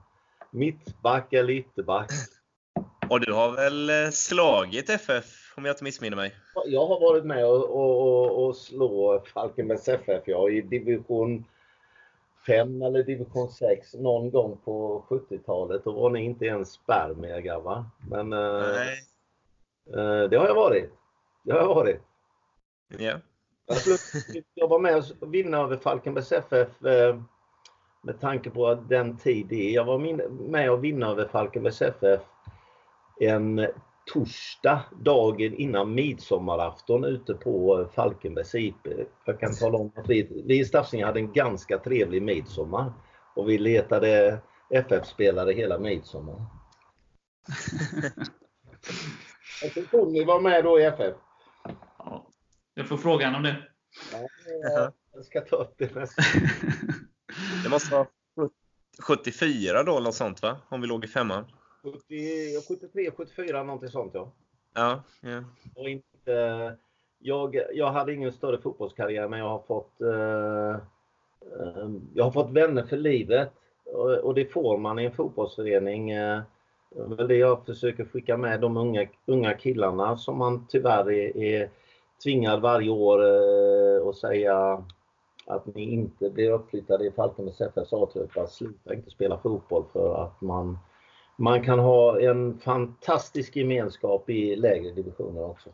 Mittback 0.51 1.33
eller 1.33 1.53
ytterback. 1.53 2.11
Och 3.09 3.19
du 3.19 3.33
har 3.33 3.51
väl 3.51 3.89
eh, 3.89 4.09
slagit 4.11 4.89
FF 4.89 5.53
om 5.57 5.65
jag 5.65 5.73
inte 5.73 5.83
missminner 5.83 6.17
mig? 6.17 6.35
Jag 6.65 6.87
har 6.87 6.99
varit 6.99 7.25
med 7.25 7.45
och, 7.45 7.69
och, 7.69 8.01
och, 8.01 8.45
och 8.45 8.55
slå 8.55 9.23
Falkenbergs 9.33 9.87
FF 9.87 10.23
ja, 10.25 10.49
i 10.49 10.61
division 10.61 11.45
5 12.47 12.81
eller 12.81 13.03
division 13.03 13.49
6 13.49 13.93
någon 13.93 14.31
gång 14.31 14.57
på 14.65 15.05
70-talet. 15.09 15.83
Då 15.83 15.91
var 15.91 16.09
ni 16.09 16.23
inte 16.23 16.45
ens 16.45 16.71
spermier 16.71 17.39
grabbar. 17.39 17.85
Men 18.09 18.33
eh, 18.33 18.81
eh, 19.93 20.29
det 20.29 20.37
har 20.37 20.47
jag 20.47 20.55
varit. 20.55 20.91
Det 21.43 21.51
har 21.51 21.59
jag 21.59 21.75
varit. 21.75 22.01
Ja. 22.97 23.13
Jag 24.53 24.67
var 24.67 24.79
med 24.79 25.03
och 25.19 25.33
vinna 25.33 25.57
över 25.57 25.77
Falkenbergs 25.77 26.31
FF 26.31 26.85
eh, 26.85 27.21
med 28.01 28.19
tanke 28.19 28.49
på 28.49 28.73
den 28.73 29.17
tid 29.17 29.47
det 29.49 29.69
är. 29.69 29.73
Jag 29.73 29.85
var 29.85 29.99
med 30.49 30.71
och 30.71 30.83
vinna 30.83 31.07
över 31.07 31.27
Falkenbergs 31.27 31.81
FF 31.81 32.21
en 33.19 33.67
torsdag, 34.13 34.81
dagen 35.01 35.53
innan 35.53 35.93
midsommarafton 35.93 37.03
ute 37.03 37.33
på 37.33 37.85
Falkenbergs 37.95 38.55
IP. 38.55 38.87
Jag 39.25 39.39
kan 39.39 39.55
tala 39.55 39.77
om 39.77 39.91
att 39.95 40.09
vi, 40.09 40.43
vi 40.45 40.59
i 40.59 40.65
Stafsinge 40.65 41.05
hade 41.05 41.19
en 41.19 41.33
ganska 41.33 41.77
trevlig 41.77 42.21
midsommar. 42.21 42.93
Och 43.35 43.49
vi 43.49 43.57
letade 43.57 44.41
FF-spelare 44.69 45.53
hela 45.53 45.79
midsommar. 45.79 46.35
Jag 49.61 49.73
tror 49.73 49.83
Tony 49.83 50.25
var 50.25 50.41
med 50.41 50.63
då 50.63 50.79
i 50.79 50.83
FF. 50.83 51.15
Ja, 51.97 52.27
jag 52.73 52.87
får 52.87 52.97
frågan 52.97 53.35
om 53.35 53.43
det. 53.43 53.55
Ja, 54.11 54.91
jag 55.13 55.25
ska 55.25 55.41
ta 55.41 55.55
upp 55.55 55.75
det 55.77 55.95
nästa. 55.95 56.21
Det 57.63 57.69
måste 57.69 57.95
vara 57.95 58.07
74 59.07 59.83
då, 59.83 59.91
eller 59.91 60.01
något 60.01 60.15
sånt 60.15 60.41
va? 60.41 60.57
Om 60.69 60.81
vi 60.81 60.87
låg 60.87 61.05
i 61.05 61.07
femman. 61.07 61.45
73, 61.83 63.11
74 63.17 63.63
någonting 63.63 63.89
sånt 63.89 64.11
ja. 64.13 64.31
Ja. 64.73 65.03
ja. 65.21 65.43
Och 65.75 65.89
inte, 65.89 66.75
jag, 67.19 67.55
jag 67.73 67.91
hade 67.91 68.13
ingen 68.13 68.31
större 68.31 68.61
fotbollskarriär 68.61 69.27
men 69.27 69.39
jag 69.39 69.49
har 69.49 69.59
fått 69.67 70.01
eh, 70.01 70.75
eh, 71.59 71.89
jag 72.13 72.23
har 72.23 72.31
fått 72.31 72.51
vänner 72.51 72.83
för 72.83 72.97
livet. 72.97 73.51
Och, 73.85 74.11
och 74.11 74.33
det 74.33 74.45
får 74.45 74.77
man 74.77 74.99
i 74.99 75.05
en 75.05 75.11
fotbollsförening. 75.11 76.11
Eh, 76.11 76.41
väl 76.95 77.27
det 77.27 77.35
jag 77.35 77.65
försöker 77.65 78.05
skicka 78.05 78.37
med 78.37 78.61
de 78.61 78.77
unga, 78.77 79.07
unga 79.25 79.53
killarna 79.53 80.17
som 80.17 80.37
man 80.37 80.65
tyvärr 80.69 81.11
är, 81.11 81.37
är 81.37 81.69
tvingad 82.23 82.61
varje 82.61 82.89
år 82.89 83.23
eh, 83.25 84.07
att 84.07 84.15
säga 84.15 84.83
att 85.45 85.75
ni 85.75 85.93
inte 85.93 86.29
blir 86.29 86.51
uppflyttade 86.51 87.05
i 87.05 87.11
Falkenbergs 87.11 87.61
FFs 87.61 87.93
A-trupp. 87.93 88.49
Sluta 88.49 88.93
inte 88.93 89.09
spela 89.09 89.37
fotboll 89.37 89.83
för 89.93 90.23
att 90.23 90.41
man 90.41 90.77
man 91.41 91.63
kan 91.63 91.79
ha 91.79 92.19
en 92.19 92.59
fantastisk 92.59 93.55
gemenskap 93.55 94.29
i 94.29 94.55
lägre 94.55 94.91
divisioner 94.91 95.43
också. 95.43 95.69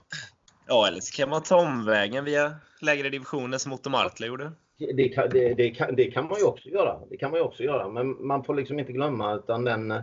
Ja, 0.68 0.88
eller 0.88 1.00
så 1.00 1.22
kan 1.22 1.30
man 1.30 1.44
ta 1.44 1.56
omvägen 1.56 2.26
via 2.26 2.56
lägre 2.82 3.10
divisioner 3.10 3.58
som 3.58 3.74
Otto 3.74 3.90
Martla 3.90 4.28
gjorde. 4.28 4.52
Det 4.78 5.10
kan, 5.10 5.30
det, 5.30 5.54
det, 5.54 5.70
kan, 5.70 5.96
det 5.96 6.12
kan 6.12 6.28
man 6.28 6.38
ju 6.40 6.46
också 6.46 6.70
göra. 6.70 7.00
Det 7.10 7.18
kan 7.18 7.32
man 7.32 7.42
också 7.42 7.64
göra. 7.64 7.90
Men 7.90 8.28
man 8.28 8.44
får 8.44 8.56
liksom 8.56 8.80
inte 8.80 8.94
glömma 8.94 9.36
utan 9.36 9.64
den, 9.64 9.94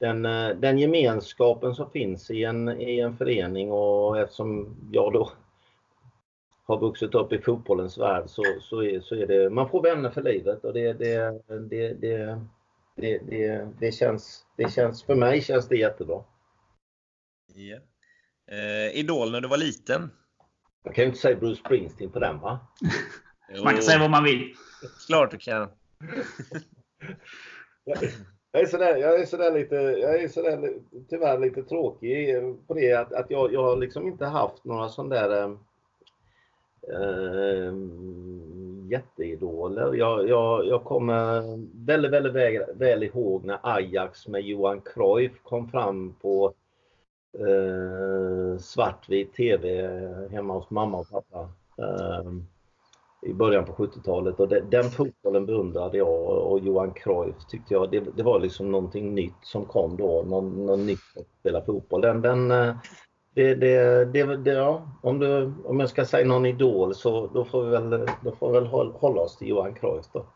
den, 0.00 0.22
den 0.60 0.78
gemenskapen 0.78 1.74
som 1.74 1.90
finns 1.90 2.30
i 2.30 2.44
en, 2.44 2.80
i 2.80 3.00
en 3.00 3.16
förening 3.16 3.72
och 3.72 4.18
eftersom 4.18 4.76
jag 4.92 5.12
då 5.12 5.30
har 6.66 6.80
vuxit 6.80 7.14
upp 7.14 7.32
i 7.32 7.38
fotbollens 7.38 7.98
värld 7.98 8.24
så, 8.26 8.42
så, 8.60 8.82
är, 8.82 9.00
så 9.00 9.14
är 9.14 9.26
det, 9.26 9.50
man 9.50 9.68
får 9.68 9.82
vänner 9.82 10.10
för 10.10 10.22
livet 10.22 10.64
och 10.64 10.72
det, 10.72 10.92
det, 10.92 11.40
det, 11.70 11.94
det, 11.94 12.40
det, 12.96 13.18
det, 13.18 13.68
det, 13.80 13.92
känns, 13.92 14.46
det 14.56 14.72
känns, 14.72 15.04
för 15.04 15.14
mig 15.14 15.42
känns 15.42 15.68
det 15.68 15.76
jättebra. 15.76 16.24
Ja. 17.54 17.76
Eh, 18.56 18.98
Idol 18.98 19.32
när 19.32 19.40
du 19.40 19.48
var 19.48 19.56
liten? 19.56 20.10
Jag 20.82 20.94
kan 20.94 21.04
ju 21.04 21.08
inte 21.08 21.20
säga 21.20 21.36
Bruce 21.36 21.60
Springsteen 21.64 22.10
på 22.10 22.18
den 22.18 22.40
va? 22.40 22.66
man 23.64 23.74
kan 23.74 23.82
säga 23.82 23.98
vad 23.98 24.10
man 24.10 24.24
vill. 24.24 24.54
Klart 25.06 25.30
du 25.30 25.38
kan. 25.38 25.68
jag 28.52 28.62
är 28.62 28.66
sådär, 28.66 28.96
jag 28.96 29.20
är 29.20 29.26
sådär 29.26 29.52
lite, 29.52 29.74
jag 29.74 30.22
är 30.22 30.28
sådär 30.28 30.74
tyvärr 31.08 31.38
lite 31.38 31.62
tråkig 31.62 32.34
på 32.66 32.74
det 32.74 32.92
att, 32.92 33.12
att 33.12 33.30
jag, 33.30 33.52
jag 33.52 33.62
har 33.62 33.76
liksom 33.76 34.06
inte 34.06 34.24
haft 34.24 34.64
några 34.64 34.88
sån 34.88 35.08
där 35.08 35.42
äh, 35.42 35.50
jätteidoler. 38.94 39.94
Jag, 39.94 40.28
jag, 40.28 40.66
jag 40.66 40.84
kommer 40.84 41.42
väldigt, 41.86 42.12
väldigt 42.12 42.32
väl, 42.32 42.62
väl 42.74 43.02
ihåg 43.02 43.44
när 43.44 43.58
Ajax 43.62 44.28
med 44.28 44.42
Johan 44.42 44.80
Cruyff 44.80 45.42
kom 45.42 45.68
fram 45.68 46.14
på 46.22 46.54
eh, 47.38 48.58
svartvit 48.58 49.34
TV 49.34 49.88
hemma 50.30 50.54
hos 50.54 50.70
mamma 50.70 50.98
och 50.98 51.10
pappa. 51.10 51.48
Eh, 51.78 52.30
i 53.24 53.34
början 53.34 53.64
på 53.64 53.72
70-talet 53.72 54.40
och 54.40 54.48
det, 54.48 54.60
den 54.70 54.90
fotbollen 54.90 55.46
beundrade 55.46 55.98
jag 55.98 56.28
och 56.28 56.60
Johan 56.60 56.92
Cruyff 56.94 57.36
tyckte 57.48 57.74
jag 57.74 57.90
det, 57.90 58.00
det 58.16 58.22
var 58.22 58.40
liksom 58.40 58.72
någonting 58.72 59.14
nytt 59.14 59.42
som 59.42 59.64
kom 59.64 59.96
då, 59.96 60.22
någon, 60.26 60.66
någon 60.66 60.86
nytt 60.86 61.16
att 61.16 61.26
spela 61.40 61.64
fotboll. 61.64 62.00
Den, 62.00 62.22
den, 62.22 62.50
eh, 62.50 62.74
det, 63.34 63.54
det, 63.54 64.04
det, 64.04 64.36
det, 64.36 64.52
ja, 64.52 64.88
om, 65.02 65.18
du, 65.18 65.54
om 65.64 65.80
jag 65.80 65.90
ska 65.90 66.04
säga 66.04 66.26
någon 66.26 66.46
idol 66.46 66.94
så 66.94 67.26
då 67.26 67.44
får 67.44 67.64
vi 67.64 67.70
väl, 67.70 68.08
då 68.20 68.32
får 68.32 68.52
vi 68.52 68.60
väl 68.60 68.66
hålla 68.92 69.20
oss 69.20 69.36
till 69.36 69.48
Johan 69.48 69.74
Cruyff 69.74 70.06
då. 70.12 70.26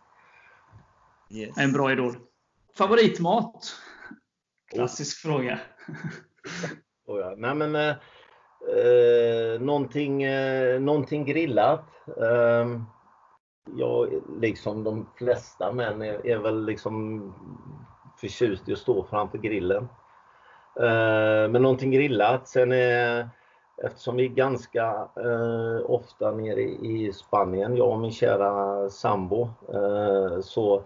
Yes. 1.31 1.59
En 1.59 1.73
bra 1.73 1.93
idol. 1.93 2.17
Favoritmat? 2.79 3.75
Klassisk 4.73 5.27
oh. 5.27 5.31
fråga. 5.31 5.61
oh 7.07 7.21
ja. 7.21 7.35
Nej, 7.37 7.55
men, 7.55 7.77
eh, 7.77 7.95
eh, 8.77 9.61
någonting, 9.61 10.23
eh, 10.23 10.81
någonting 10.81 11.25
grillat. 11.25 11.85
Eh, 12.07 12.81
jag, 13.77 14.23
liksom 14.41 14.85
de 14.85 15.07
flesta 15.19 15.73
män, 15.73 16.03
är, 16.03 16.27
är 16.27 16.39
väl 16.39 16.65
liksom 16.65 17.23
förtjust 18.21 18.69
i 18.69 18.73
att 18.73 18.79
stå 18.79 19.07
framför 19.11 19.39
grillen. 19.39 19.89
Eh, 20.81 21.49
men 21.51 21.63
någonting 21.63 21.91
grillat. 21.91 22.49
Sen 22.49 22.73
är, 22.73 23.29
eftersom 23.85 24.17
vi 24.17 24.25
är 24.25 24.29
ganska 24.29 25.09
eh, 25.17 25.91
ofta 25.91 26.31
nere 26.31 26.61
i 26.63 27.13
Spanien, 27.15 27.77
jag 27.77 27.91
och 27.91 28.01
min 28.01 28.13
kära 28.13 28.89
sambo, 28.91 29.51
eh, 29.75 30.41
så 30.41 30.83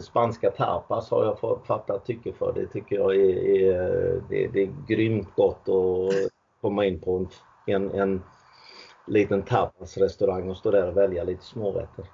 spanska 0.00 0.50
tapas 0.50 1.10
har 1.10 1.24
jag 1.24 1.66
fattat 1.66 2.06
tycke 2.06 2.32
för. 2.32 2.52
Det 2.54 2.66
tycker 2.66 2.96
jag 2.96 3.16
är, 3.16 3.36
är, 3.46 4.22
det, 4.28 4.48
det 4.48 4.62
är 4.62 4.74
grymt 4.88 5.34
gott 5.36 5.68
att 5.68 6.30
komma 6.60 6.84
in 6.84 7.00
på 7.00 7.26
en, 7.66 7.90
en 7.90 8.22
liten 9.06 9.42
tapasrestaurang 9.42 10.50
och 10.50 10.56
stå 10.56 10.70
där 10.70 10.88
och 10.88 10.96
välja 10.96 11.24
lite 11.24 11.44
smårätter. 11.44 12.04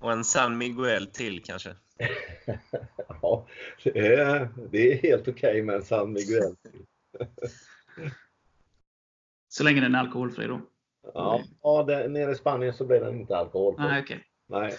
Och 0.00 0.12
en 0.12 0.24
San 0.24 0.58
Miguel 0.58 1.06
till 1.06 1.42
kanske? 1.42 1.70
ja, 3.32 3.46
det 3.92 4.14
är, 4.14 4.48
det 4.70 4.92
är 4.92 4.96
helt 4.96 5.28
okej 5.28 5.50
okay 5.50 5.62
med 5.62 5.74
en 5.74 5.82
San 5.82 6.12
Miguel 6.12 6.54
så 9.48 9.64
länge 9.64 9.80
den 9.80 9.94
är 9.94 9.98
alkoholfri 9.98 10.46
då? 10.46 10.60
Ja, 11.14 11.40
ja 11.62 11.82
det, 11.82 12.08
nere 12.08 12.32
i 12.32 12.34
Spanien 12.34 12.74
så 12.74 12.84
blir 12.84 13.00
den 13.00 13.20
inte 13.20 13.36
alkoholfri. 13.36 13.84
Nej, 13.84 14.02
okay. 14.02 14.18
Nej. 14.46 14.74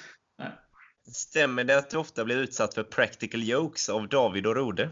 Stämmer 1.12 1.63
det 1.63 1.78
att 1.78 1.89
du 1.89 1.98
ofta 1.98 2.26
blir 2.26 2.38
utsatt 2.38 2.74
för 2.74 2.84
practical 2.84 3.44
jokes 3.44 3.89
av 3.89 4.08
David 4.08 4.48
och 4.48 4.56
Rode? 4.56 4.89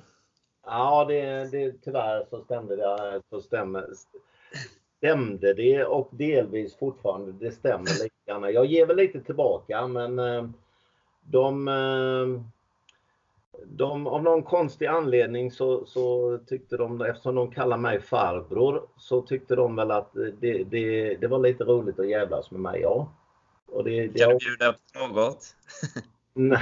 Ja, 0.66 1.06
det, 1.06 1.52
det, 1.52 1.74
tyvärr 1.84 2.26
så 2.30 2.42
stämde 2.42 2.76
det. 2.76 3.22
Så 3.30 3.42
stämmer, 3.42 3.86
stämde 4.98 5.54
det 5.54 5.86
och 5.86 6.10
delvis 6.12 6.76
fortfarande 6.76 7.32
det 7.32 7.52
stämmer 7.52 8.04
lite 8.04 8.16
grann. 8.26 8.54
Jag 8.54 8.66
ger 8.66 8.86
väl 8.86 8.98
lite 8.98 9.22
tillbaka 9.22 9.88
men 9.88 10.20
eh, 10.20 10.50
de, 11.22 11.68
eh, 11.68 12.44
de 13.66 14.08
av 14.08 14.24
någon 14.24 14.44
konstig 14.44 14.86
anledning 14.86 15.52
så, 15.52 15.86
så, 15.86 16.38
tyckte 16.48 16.78
de, 16.78 17.02
eftersom 17.02 17.36
de 17.36 17.52
kallar 17.52 17.78
mig 17.78 18.02
farbror, 18.02 18.88
så 18.98 19.22
tyckte 19.22 19.56
de 19.56 19.76
väl 19.76 19.92
att 19.92 20.14
det, 20.14 20.64
det, 20.64 21.16
det 21.16 21.28
var 21.28 21.40
lite 21.40 21.64
roligt 21.64 22.00
att 22.00 22.10
jävlas 22.10 22.52
med 22.52 22.62
mig, 22.62 22.82
ja. 22.82 23.14
Och 23.68 23.84
det, 23.84 24.08
det, 24.08 24.20
kan 24.20 24.30
du 24.30 24.38
bjuda 24.38 24.76
på 24.94 25.08
något? 25.08 25.56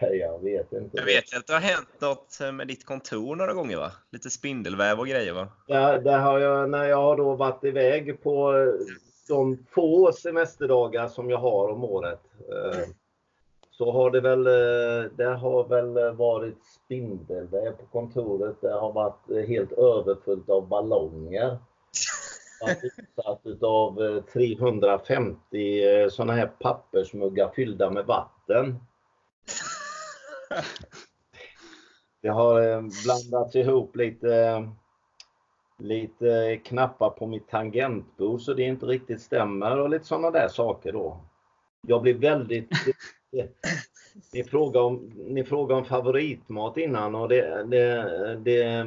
Nej, 0.00 0.18
jag 0.18 0.42
vet 0.42 0.72
inte. 0.72 0.96
Jag 0.96 1.04
vet 1.04 1.36
att 1.36 1.46
det 1.46 1.52
har 1.52 1.60
hänt 1.60 2.00
något 2.00 2.38
med 2.54 2.68
ditt 2.68 2.84
kontor 2.84 3.36
några 3.36 3.52
gånger 3.54 3.76
va? 3.76 3.92
Lite 4.10 4.30
spindelväv 4.30 4.98
och 4.98 5.06
grejer 5.06 5.32
va? 5.32 5.48
Ja, 5.66 5.98
det 5.98 6.12
har 6.12 6.38
jag 6.38 6.70
när 6.70 6.84
jag 6.84 6.96
har 6.96 7.16
då 7.16 7.34
varit 7.34 7.64
iväg 7.64 8.22
på 8.22 8.54
de 9.28 9.66
få 9.70 10.12
semesterdagar 10.12 11.08
som 11.08 11.30
jag 11.30 11.38
har 11.38 11.68
om 11.68 11.84
året. 11.84 12.20
Eh, 13.80 13.84
så 13.84 13.92
har 13.92 14.10
det 14.10 14.20
väl, 14.20 14.46
eh, 14.46 15.10
det 15.16 15.24
har 15.24 15.68
väl 15.68 16.16
varit 16.16 16.64
spindelväv 16.64 17.72
på 17.72 17.86
kontoret. 17.92 18.56
Det 18.60 18.72
har 18.72 18.92
varit 18.92 19.48
helt 19.48 19.72
överfullt 19.72 20.48
av 20.48 20.68
ballonger. 20.68 21.58
Utsatt 22.98 23.40
utav 23.44 24.20
350 24.32 26.10
sådana 26.10 26.32
här 26.32 26.46
pappersmuggar 26.46 27.50
fyllda 27.54 27.90
med 27.90 28.06
vatten. 28.06 28.78
Det 32.22 32.28
har 32.28 32.60
eh, 32.60 32.82
blandats 33.04 33.56
ihop 33.56 33.96
lite, 33.96 34.68
lite 35.78 36.60
knappar 36.64 37.10
på 37.10 37.26
mitt 37.26 37.48
tangentbord 37.48 38.40
så 38.40 38.54
det 38.54 38.62
inte 38.62 38.86
riktigt 38.86 39.20
stämmer 39.20 39.78
och 39.78 39.90
lite 39.90 40.04
sådana 40.04 40.30
där 40.30 40.48
saker 40.48 40.92
då. 40.92 41.20
Jag 41.86 42.02
blir 42.02 42.14
väldigt... 42.14 42.70
Ni 44.32 44.44
frågade 44.44 44.84
om, 44.84 45.12
ni 45.16 45.44
frågade 45.44 45.80
om 45.80 45.84
favoritmat 45.86 46.76
innan 46.76 47.14
och 47.14 47.28
det, 47.28 47.66
det, 47.70 48.36
det 48.44 48.86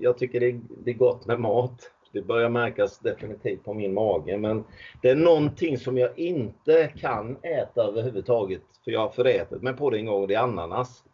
jag 0.00 0.18
tycker 0.18 0.40
det, 0.40 0.60
det 0.84 0.90
är 0.90 0.94
gott 0.94 1.26
med 1.26 1.40
mat. 1.40 1.90
Det 2.12 2.22
börjar 2.22 2.48
märkas 2.48 2.98
definitivt 2.98 3.64
på 3.64 3.74
min 3.74 3.94
mage 3.94 4.36
men 4.36 4.64
det 5.02 5.10
är 5.10 5.16
någonting 5.16 5.78
som 5.78 5.98
jag 5.98 6.18
inte 6.18 6.92
kan 6.96 7.36
äta 7.42 7.82
överhuvudtaget 7.82 8.62
för 8.84 8.90
jag 8.90 9.00
har 9.00 9.08
förätit 9.08 9.62
mig 9.62 9.72
på 9.72 9.90
det 9.90 9.98
en 9.98 10.06
gång, 10.06 10.26
det 10.26 10.34
är 10.34 10.40
ananas. 10.40 11.04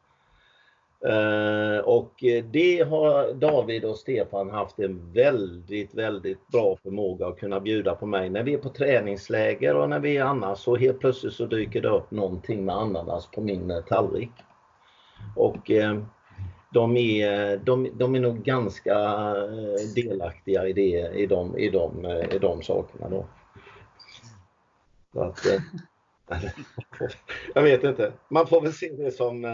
Eh, 1.07 1.79
och 1.79 2.25
det 2.51 2.89
har 2.89 3.35
David 3.35 3.85
och 3.85 3.97
Stefan 3.97 4.51
haft 4.51 4.79
en 4.79 5.13
väldigt, 5.13 5.95
väldigt 5.95 6.49
bra 6.49 6.77
förmåga 6.83 7.27
att 7.27 7.39
kunna 7.39 7.61
bjuda 7.61 7.95
på 7.95 8.07
mig. 8.07 8.31
När 8.31 8.43
vi 8.43 8.55
är 8.55 8.59
på 8.59 8.69
träningsläger 8.69 9.77
och 9.77 9.89
när 9.89 10.01
vi 10.01 10.17
är 10.17 10.25
annars 10.25 10.59
så 10.59 10.77
helt 10.77 11.01
plötsligt 11.01 11.33
så 11.33 11.47
dyker 11.47 11.81
det 11.81 11.89
upp 11.89 12.11
någonting 12.11 12.65
med 12.65 12.77
ananas 12.77 13.27
på 13.27 13.41
min 13.41 13.71
eh, 13.71 13.81
tallrik. 13.81 14.31
Och 15.37 15.71
eh, 15.71 15.99
de, 16.73 16.97
är, 16.97 17.57
de, 17.57 17.91
de 17.95 18.15
är 18.15 18.21
nog 18.21 18.43
ganska 18.43 18.95
delaktiga 19.95 20.67
i, 20.69 20.73
det, 20.73 21.11
i, 21.15 21.27
de, 21.27 21.59
i, 21.59 21.71
de, 21.71 22.07
i 22.31 22.39
de 22.39 22.63
sakerna 22.63 23.09
då. 23.09 23.27
Att, 25.21 25.47
jag 27.55 27.63
vet 27.63 27.85
inte. 27.85 28.13
Man 28.29 28.47
får 28.47 28.61
väl 28.61 28.73
se 28.73 28.93
det 28.93 29.11
som 29.11 29.47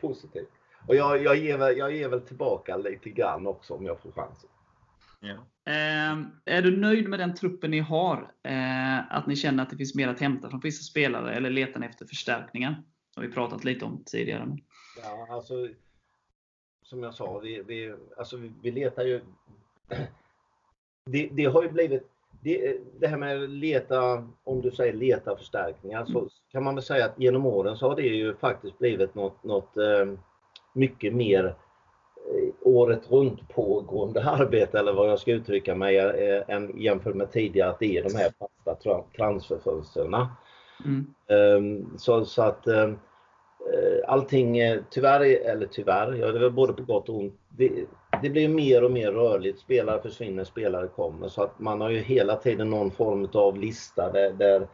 positivt. 0.00 0.55
Och 0.88 0.96
jag, 0.96 1.22
jag, 1.22 1.36
ger 1.36 1.58
väl, 1.58 1.78
jag 1.78 1.96
ger 1.96 2.08
väl 2.08 2.20
tillbaka 2.20 2.76
lite 2.76 3.10
grann 3.10 3.46
också 3.46 3.74
om 3.74 3.86
jag 3.86 4.00
får 4.00 4.12
chansen. 4.12 4.50
Ja. 5.20 5.34
Eh, 5.72 6.18
är 6.44 6.62
du 6.62 6.76
nöjd 6.76 7.08
med 7.08 7.18
den 7.18 7.34
truppen 7.34 7.70
ni 7.70 7.80
har? 7.80 8.32
Eh, 8.42 9.16
att 9.16 9.26
ni 9.26 9.36
känner 9.36 9.62
att 9.62 9.70
det 9.70 9.76
finns 9.76 9.94
mer 9.94 10.08
att 10.08 10.20
hämta 10.20 10.50
från 10.50 10.60
vissa 10.60 10.82
spelare 10.82 11.34
eller 11.34 11.50
letar 11.50 11.80
ni 11.80 11.86
efter 11.86 12.06
förstärkningar? 12.06 12.70
Det 13.14 13.20
har 13.20 13.28
vi 13.28 13.34
pratat 13.34 13.64
lite 13.64 13.84
om 13.84 14.02
tidigare. 14.06 14.58
Ja, 15.02 15.26
alltså, 15.30 15.68
som 16.82 17.02
jag 17.02 17.14
sa, 17.14 17.38
vi, 17.38 17.62
vi, 17.66 17.94
alltså, 18.16 18.36
vi, 18.62 18.70
letar 18.70 19.04
ju... 19.04 19.20
Det, 21.10 21.28
det, 21.32 21.44
har 21.44 21.62
ju 21.62 21.68
blivit 21.68 22.10
det, 22.40 22.78
det, 22.98 23.06
här 23.06 23.16
med 23.16 23.42
att 23.42 23.50
leta, 23.50 24.28
om 24.44 24.60
du 24.60 24.70
säger 24.70 24.92
leta 24.92 25.36
förstärkningar, 25.36 26.04
så 26.04 26.28
kan 26.52 26.64
man 26.64 26.74
väl 26.74 26.84
säga 26.84 27.04
att 27.04 27.20
genom 27.20 27.46
åren 27.46 27.76
så 27.76 27.88
har 27.88 27.96
det 27.96 28.02
ju 28.02 28.36
faktiskt 28.36 28.78
blivit 28.78 29.14
något, 29.14 29.44
något 29.44 29.76
eh, 29.76 30.06
mycket 30.76 31.14
mer 31.14 31.44
eh, 31.44 32.54
året 32.62 33.10
runt 33.10 33.48
pågående 33.48 34.24
arbete 34.30 34.78
eller 34.78 34.92
vad 34.92 35.10
jag 35.10 35.18
ska 35.18 35.32
uttrycka 35.32 35.74
mig 35.74 35.98
eh, 35.98 36.42
än 36.48 36.80
jämfört 36.80 37.14
med 37.14 37.32
tidigare 37.32 37.70
att 37.70 37.78
det 37.78 37.96
är 37.96 38.02
de 38.02 38.14
här 38.14 38.32
fasta 38.38 39.02
transferfönstren. 39.16 40.14
Mm. 40.84 41.06
Um, 41.28 41.98
så, 41.98 42.24
så, 42.24 42.42
att 42.42 42.66
um, 42.66 42.98
allting 44.06 44.58
tyvärr, 44.90 45.20
eller 45.20 45.66
tyvärr, 45.66 46.12
ja 46.12 46.26
det 46.26 46.38
är 46.38 46.42
väl 46.42 46.52
både 46.52 46.72
på 46.72 46.82
gott 46.82 47.08
och 47.08 47.16
ont. 47.16 47.34
Det, 47.48 47.86
det 48.22 48.30
blir 48.30 48.48
mer 48.48 48.84
och 48.84 48.90
mer 48.90 49.12
rörligt. 49.12 49.60
Spelare 49.60 50.02
försvinner, 50.02 50.44
spelare 50.44 50.88
kommer. 50.88 51.28
Så 51.28 51.42
att 51.42 51.58
man 51.58 51.80
har 51.80 51.90
ju 51.90 51.98
hela 51.98 52.36
tiden 52.36 52.70
någon 52.70 52.90
form 52.90 53.28
av 53.32 53.58
lista 53.58 54.12
där, 54.12 54.32
där 54.32 54.68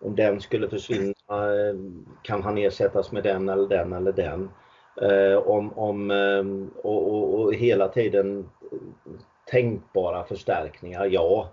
om 0.00 0.16
den 0.16 0.40
skulle 0.40 0.68
försvinna 0.68 1.14
kan 2.22 2.42
han 2.42 2.58
ersättas 2.58 3.12
med 3.12 3.22
den 3.22 3.48
eller 3.48 3.68
den 3.68 3.92
eller 3.92 4.12
den. 4.12 4.50
Eh, 5.02 5.36
om, 5.36 5.72
om, 5.78 6.10
eh, 6.10 6.44
och, 6.82 7.14
och, 7.14 7.40
och, 7.40 7.54
hela 7.54 7.88
tiden 7.88 8.48
tänkbara 9.50 10.24
förstärkningar, 10.24 11.06
ja. 11.06 11.48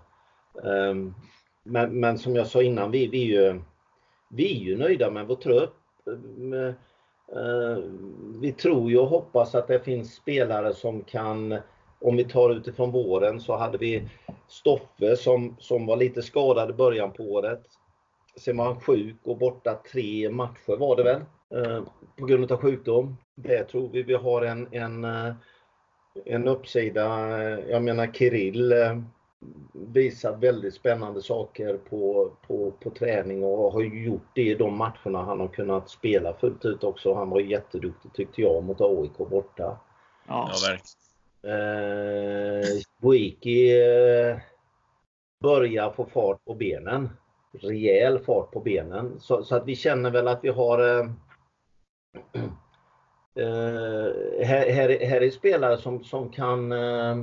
Ehm, 0.64 1.14
men, 1.62 2.00
men 2.00 2.18
som 2.18 2.36
jag 2.36 2.46
sa 2.46 2.62
innan, 2.62 2.90
vi, 2.90 3.06
vi, 3.06 3.22
är 3.22 3.42
ju, 3.42 3.60
vi 4.28 4.56
är 4.56 4.64
ju 4.64 4.76
nöjda 4.76 5.10
med 5.10 5.26
vår 5.26 5.36
trupp. 5.36 5.74
Eh, 7.36 7.78
vi 8.40 8.52
tror 8.52 8.90
ju 8.90 8.98
och 8.98 9.06
hoppas 9.06 9.54
att 9.54 9.68
det 9.68 9.80
finns 9.80 10.14
spelare 10.14 10.74
som 10.74 11.04
kan, 11.04 11.58
om 12.00 12.16
vi 12.16 12.24
tar 12.24 12.50
utifrån 12.50 12.90
våren 12.90 13.40
så 13.40 13.56
hade 13.56 13.78
vi 13.78 14.08
Stoffe 14.48 15.16
som, 15.16 15.56
som 15.58 15.86
var 15.86 15.96
lite 15.96 16.22
skadad 16.22 16.70
i 16.70 16.72
början 16.72 17.12
på 17.12 17.22
året. 17.22 17.62
Sen 18.36 18.56
var 18.56 18.64
han 18.64 18.80
sjuk 18.80 19.16
och 19.22 19.38
borta 19.38 19.80
tre 19.92 20.30
matcher 20.30 20.76
var 20.76 20.96
det 20.96 21.02
väl. 21.02 21.20
Eh, 21.54 21.82
på 22.16 22.26
grund 22.26 22.52
av 22.52 22.58
sjukdom. 22.58 23.16
Det 23.34 23.64
tror 23.64 23.88
vi 23.88 24.02
vi 24.02 24.14
har 24.14 24.42
en, 24.42 24.68
en, 24.70 25.04
eh, 25.04 25.34
en 26.24 26.48
uppsida. 26.48 27.30
Jag 27.60 27.82
menar 27.82 28.06
Kirill 28.06 28.72
eh, 28.72 28.98
visar 29.72 30.36
väldigt 30.36 30.74
spännande 30.74 31.22
saker 31.22 31.76
på, 31.76 32.32
på, 32.46 32.70
på 32.70 32.90
träning 32.90 33.44
och 33.44 33.72
har 33.72 33.82
gjort 33.82 34.28
det 34.34 34.42
i 34.42 34.54
de 34.54 34.76
matcherna 34.76 35.22
han 35.22 35.40
har 35.40 35.48
kunnat 35.48 35.90
spela 35.90 36.34
fullt 36.34 36.64
ut 36.64 36.84
också. 36.84 37.14
Han 37.14 37.30
var 37.30 37.40
jätteduktig 37.40 38.12
tyckte 38.12 38.42
jag 38.42 38.64
mot 38.64 38.80
AIK 38.80 39.16
borta. 39.16 39.76
Ja. 40.28 40.50
Ja, 40.52 40.54
verkligen. 40.68 41.02
Eh, 41.44 42.66
Boiki 43.00 43.80
eh, 43.80 44.36
börjar 45.40 45.90
få 45.90 46.04
fart 46.04 46.44
på 46.44 46.54
benen. 46.54 47.10
Rejäl 47.52 48.18
fart 48.18 48.50
på 48.50 48.60
benen. 48.60 49.20
Så, 49.20 49.44
så 49.44 49.56
att 49.56 49.66
vi 49.66 49.76
känner 49.76 50.10
väl 50.10 50.28
att 50.28 50.44
vi 50.44 50.48
har 50.48 50.98
eh, 50.98 51.10
eh, 53.34 54.44
här, 54.46 54.70
här, 54.72 55.06
här 55.06 55.20
är 55.22 55.30
spelare 55.30 55.76
som, 55.76 56.04
som 56.04 56.28
kan 56.30 56.72
eh, 56.72 57.16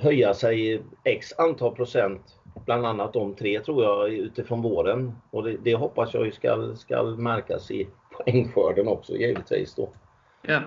höja 0.00 0.34
sig 0.34 0.82
x 1.04 1.32
antal 1.38 1.74
procent. 1.74 2.38
Bland 2.64 2.86
annat 2.86 3.12
de 3.12 3.34
tre 3.34 3.60
tror 3.60 3.84
jag 3.84 4.08
utifrån 4.12 4.62
våren. 4.62 5.12
Och 5.30 5.42
det, 5.42 5.56
det 5.64 5.74
hoppas 5.74 6.14
jag 6.14 6.34
ska, 6.34 6.74
ska 6.76 7.02
märkas 7.04 7.70
i 7.70 7.88
poängskörden 8.16 8.88
också 8.88 9.16
givetvis 9.16 9.74
då. 9.74 9.88
Ja. 10.42 10.60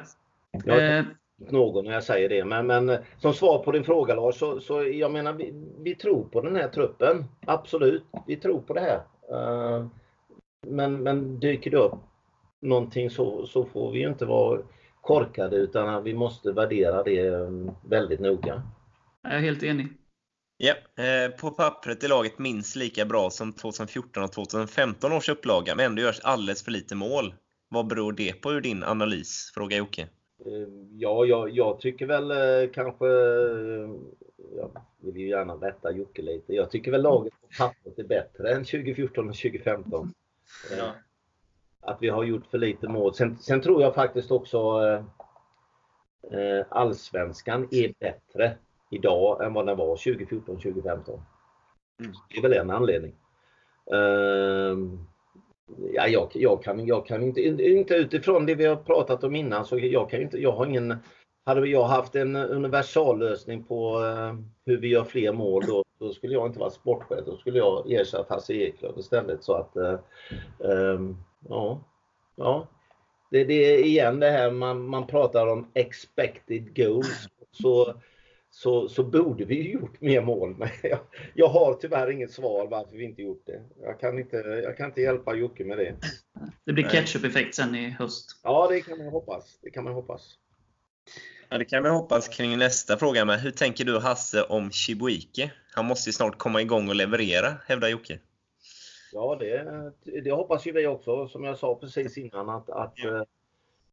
Jag- 0.65 0.97
Eh, 0.97 1.03
någon 1.37 1.85
när 1.85 1.91
jag 1.93 2.03
säger 2.03 2.29
det. 2.29 2.45
Men, 2.45 2.67
men 2.67 2.97
som 3.17 3.33
svar 3.33 3.59
på 3.63 3.71
din 3.71 3.83
fråga 3.83 4.15
Lars, 4.15 4.35
så, 4.35 4.59
så 4.59 4.83
jag 4.83 5.11
menar 5.11 5.33
vi, 5.33 5.53
vi 5.79 5.95
tror 5.95 6.23
på 6.23 6.41
den 6.41 6.55
här 6.55 6.67
truppen. 6.67 7.25
Absolut, 7.45 8.03
vi 8.27 8.35
tror 8.35 8.61
på 8.61 8.73
det 8.73 8.81
här. 8.81 9.01
Men, 10.67 11.03
men 11.03 11.39
dyker 11.39 11.71
det 11.71 11.77
upp 11.77 11.93
någonting 12.61 13.09
så, 13.09 13.45
så 13.45 13.65
får 13.65 13.91
vi 13.91 13.99
ju 13.99 14.07
inte 14.07 14.25
vara 14.25 14.61
korkade 15.01 15.55
utan 15.55 16.03
vi 16.03 16.13
måste 16.13 16.51
värdera 16.51 17.03
det 17.03 17.27
eh, 17.27 17.49
väldigt 17.89 18.19
noga. 18.19 18.63
jag 19.23 19.33
är 19.33 19.39
helt 19.39 19.63
enig. 19.63 19.87
Ja, 20.57 20.73
eh, 21.03 21.31
på 21.31 21.51
pappret 21.51 22.03
är 22.03 22.07
laget 22.07 22.39
minst 22.39 22.75
lika 22.75 23.05
bra 23.05 23.29
som 23.29 23.53
2014 23.53 24.23
och 24.23 24.31
2015 24.31 25.13
års 25.13 25.29
upplaga, 25.29 25.75
men 25.75 25.85
ändå 25.85 26.01
görs 26.01 26.19
alldeles 26.23 26.63
för 26.63 26.71
lite 26.71 26.95
mål. 26.95 27.33
Vad 27.69 27.87
beror 27.87 28.13
det 28.13 28.41
på 28.41 28.53
ur 28.53 28.61
din 28.61 28.83
analys? 28.83 29.51
Frågar 29.55 29.77
Jocke. 29.77 30.01
Eh, 30.01 30.85
Ja, 30.97 31.25
jag, 31.25 31.49
jag 31.49 31.79
tycker 31.79 32.05
väl 32.05 32.31
eh, 32.31 32.69
kanske, 32.73 33.05
jag 34.55 34.71
vill 35.01 35.17
ju 35.17 35.29
gärna 35.29 35.53
rätta 35.53 35.91
Jocke 35.91 36.21
lite. 36.21 36.53
Jag 36.53 36.71
tycker 36.71 36.91
väl 36.91 37.01
laget 37.01 37.33
på 37.41 37.47
pappret 37.57 37.99
är 37.99 38.03
bättre 38.03 38.53
än 38.53 38.65
2014 38.65 39.29
och 39.29 39.35
2015. 39.35 40.13
Eh, 40.71 40.85
Att 41.85 41.97
vi 42.01 42.09
har 42.09 42.23
gjort 42.23 42.45
för 42.45 42.57
lite 42.57 42.87
mål. 42.87 43.13
Sen, 43.13 43.37
sen 43.37 43.61
tror 43.61 43.81
jag 43.81 43.95
faktiskt 43.95 44.31
också 44.31 44.57
eh, 44.57 45.03
eh, 46.39 46.65
allsvenskan 46.69 47.67
är 47.71 47.93
bättre 47.99 48.57
idag 48.91 49.45
än 49.45 49.53
vad 49.53 49.65
den 49.65 49.77
var 49.77 49.95
2014 49.95 50.55
2015. 50.55 51.21
Mm. 51.99 52.11
Det 52.29 52.37
är 52.37 52.41
väl 52.41 52.53
en 52.53 52.71
anledning. 52.71 53.15
Ehm, 53.93 54.99
ja, 55.93 56.07
jag, 56.07 56.29
jag, 56.33 56.63
kan, 56.63 56.85
jag 56.85 57.05
kan 57.05 57.23
inte, 57.23 57.41
inte 57.41 57.95
utifrån 57.95 58.45
det 58.45 58.55
vi 58.55 58.65
har 58.65 58.75
pratat 58.75 59.23
om 59.23 59.35
innan 59.35 59.65
så 59.65 59.79
jag 59.79 60.09
kan 60.09 60.21
inte, 60.21 60.37
jag 60.37 60.51
har 60.51 60.65
ingen 60.65 60.93
hade 61.45 61.67
jag 61.67 61.83
haft 61.83 62.15
en 62.15 62.35
universallösning 62.35 63.63
på 63.63 64.03
eh, 64.03 64.35
hur 64.65 64.77
vi 64.77 64.87
gör 64.87 65.03
fler 65.03 65.33
mål 65.33 65.63
då, 65.67 65.83
då 65.99 66.13
skulle 66.13 66.33
jag 66.33 66.47
inte 66.47 66.59
vara 66.59 66.69
sportchef. 66.69 67.25
Då 67.25 67.37
skulle 67.37 67.57
jag 67.57 67.91
ersätta 67.91 68.33
Hasse 68.33 68.53
Eklöf 68.53 68.97
istället. 68.97 69.43
Så 69.43 69.53
att, 69.53 69.75
eh, 69.75 69.99
ehm, 70.71 71.17
ja, 71.49 71.83
ja. 72.35 72.67
Det, 73.31 73.43
det 73.43 73.53
är 73.53 73.83
igen 73.83 74.19
det 74.19 74.31
här 74.31 74.51
man, 74.51 74.87
man 74.87 75.07
pratar 75.07 75.47
om 75.47 75.71
expected 75.73 76.75
goals. 76.75 77.27
Så, 77.51 78.01
så, 78.49 78.89
så 78.89 79.03
borde 79.03 79.45
vi 79.45 79.55
ju 79.55 79.71
gjort 79.71 80.01
mer 80.01 80.21
mål. 80.21 80.55
Men 80.57 80.69
jag, 80.83 80.99
jag 81.33 81.47
har 81.47 81.73
tyvärr 81.73 82.11
inget 82.11 82.31
svar 82.31 82.67
varför 82.67 82.97
vi 82.97 83.03
inte 83.03 83.21
gjort 83.21 83.43
det. 83.45 83.61
Jag 83.81 83.99
kan 83.99 84.19
inte, 84.19 84.37
jag 84.37 84.77
kan 84.77 84.85
inte 84.85 85.01
hjälpa 85.01 85.35
Jocke 85.35 85.65
med 85.65 85.77
det. 85.77 85.95
Det 86.65 86.73
blir 86.73 86.83
ketchup-effekt 86.83 87.55
sen 87.55 87.75
i 87.75 87.89
höst. 87.89 88.39
Ja, 88.43 88.67
det 88.69 88.81
kan 88.81 88.97
man 88.97 89.07
hoppas. 89.07 89.59
Det 89.61 89.69
kan 89.69 89.83
man 89.83 89.93
hoppas. 89.93 90.37
Ja, 91.49 91.57
det 91.57 91.65
kan 91.65 91.83
vi 91.83 91.89
hoppas 91.89 92.27
kring 92.27 92.57
nästa 92.57 92.97
fråga 92.97 93.25
med. 93.25 93.41
Hur 93.41 93.51
tänker 93.51 93.85
du 93.85 93.99
Hasse 93.99 94.43
om 94.43 94.71
Chibuike? 94.71 95.51
Han 95.73 95.85
måste 95.85 96.09
ju 96.09 96.13
snart 96.13 96.37
komma 96.37 96.61
igång 96.61 96.89
och 96.89 96.95
leverera, 96.95 97.53
hävdar 97.65 97.87
Jocke. 97.87 98.19
Ja, 99.15 99.37
det, 99.39 100.21
det 100.21 100.31
hoppas 100.31 100.67
ju 100.67 100.71
vi 100.71 100.87
också. 100.87 101.27
Som 101.27 101.43
jag 101.43 101.57
sa 101.57 101.75
precis 101.75 102.17
innan 102.17 102.49
att, 102.49 102.69
att 102.69 102.93
Ja. 102.95 103.25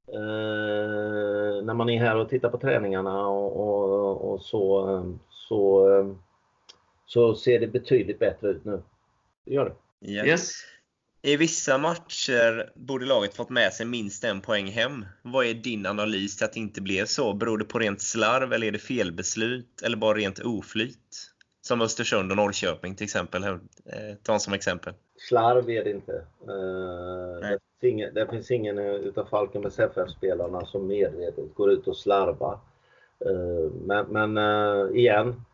eh, 0.08 1.64
när 1.64 1.74
man 1.74 1.88
är 1.90 1.98
här 1.98 2.16
och 2.16 2.28
tittar 2.28 2.48
på 2.48 2.58
träningarna 2.58 3.26
och, 3.26 3.56
och, 3.60 4.32
och 4.32 4.42
så, 4.42 4.90
eh, 4.96 5.04
så, 5.30 5.90
eh, 5.98 6.14
så 7.06 7.34
ser 7.34 7.60
det 7.60 7.66
betydligt 7.66 8.18
bättre 8.18 8.48
ut 8.48 8.64
nu. 8.64 8.82
Det 9.44 9.54
gör 9.54 9.64
det. 9.64 9.74
Ja. 10.12 10.24
Yes. 10.24 10.52
I 11.22 11.36
vissa 11.36 11.78
matcher 11.78 12.72
borde 12.74 13.06
laget 13.06 13.34
fått 13.36 13.50
med 13.50 13.72
sig 13.72 13.86
minst 13.86 14.24
en 14.24 14.40
poäng 14.40 14.66
hem. 14.66 15.06
Vad 15.22 15.46
är 15.46 15.54
din 15.54 15.86
analys 15.86 16.36
till 16.36 16.44
att 16.44 16.52
det 16.52 16.60
inte 16.60 16.80
blev 16.80 17.04
så? 17.04 17.32
Beror 17.32 17.58
det 17.58 17.64
på 17.64 17.78
rent 17.78 18.00
slarv 18.00 18.52
eller 18.52 18.66
är 18.66 18.72
det 18.72 18.78
felbeslut 18.78 19.82
eller 19.82 19.96
bara 19.96 20.18
rent 20.18 20.38
oflyt? 20.38 21.28
Som 21.60 21.80
Östersund 21.80 22.30
och 22.30 22.36
Norrköping 22.36 22.94
till 22.96 23.04
exempel. 23.04 23.44
Eh, 23.44 23.50
Ta 24.22 24.38
som 24.38 24.52
exempel. 24.52 24.94
Slarv 25.28 25.70
är 25.70 25.84
det 25.84 25.90
inte. 25.90 26.24
Eh, 26.40 27.40
det, 27.40 27.58
finns 27.80 27.92
ingen, 27.92 28.14
det 28.14 28.26
finns 28.26 28.50
ingen 28.50 28.78
utav 28.78 29.24
Falkenbergs 29.24 29.78
FF-spelarna 29.78 30.66
som 30.66 30.86
medvetet 30.86 31.54
går 31.54 31.70
ut 31.70 31.88
och 31.88 31.96
slarvar. 31.96 32.58
Eh, 33.24 33.72
men 33.84 34.06
men 34.06 34.36
eh, 34.36 34.96
igen, 34.96 35.44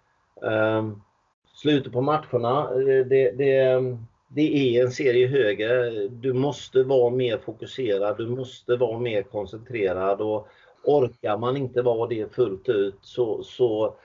slutet 1.54 1.92
på 1.92 2.00
matcherna, 2.00 2.70
det, 2.74 3.30
det, 3.30 3.96
det 4.28 4.76
är 4.76 4.84
en 4.84 4.92
serie 4.92 5.26
högre. 5.26 5.90
Du 6.08 6.32
måste 6.32 6.82
vara 6.82 7.10
mer 7.10 7.38
fokuserad, 7.38 8.16
du 8.16 8.26
måste 8.26 8.76
vara 8.76 8.98
mer 8.98 9.22
koncentrerad 9.22 10.20
och 10.20 10.48
orkar 10.84 11.38
man 11.38 11.56
inte 11.56 11.82
vara 11.82 12.08
det 12.08 12.34
fullt 12.34 12.68
ut 12.68 12.98
så, 13.02 13.42
så 13.42 13.96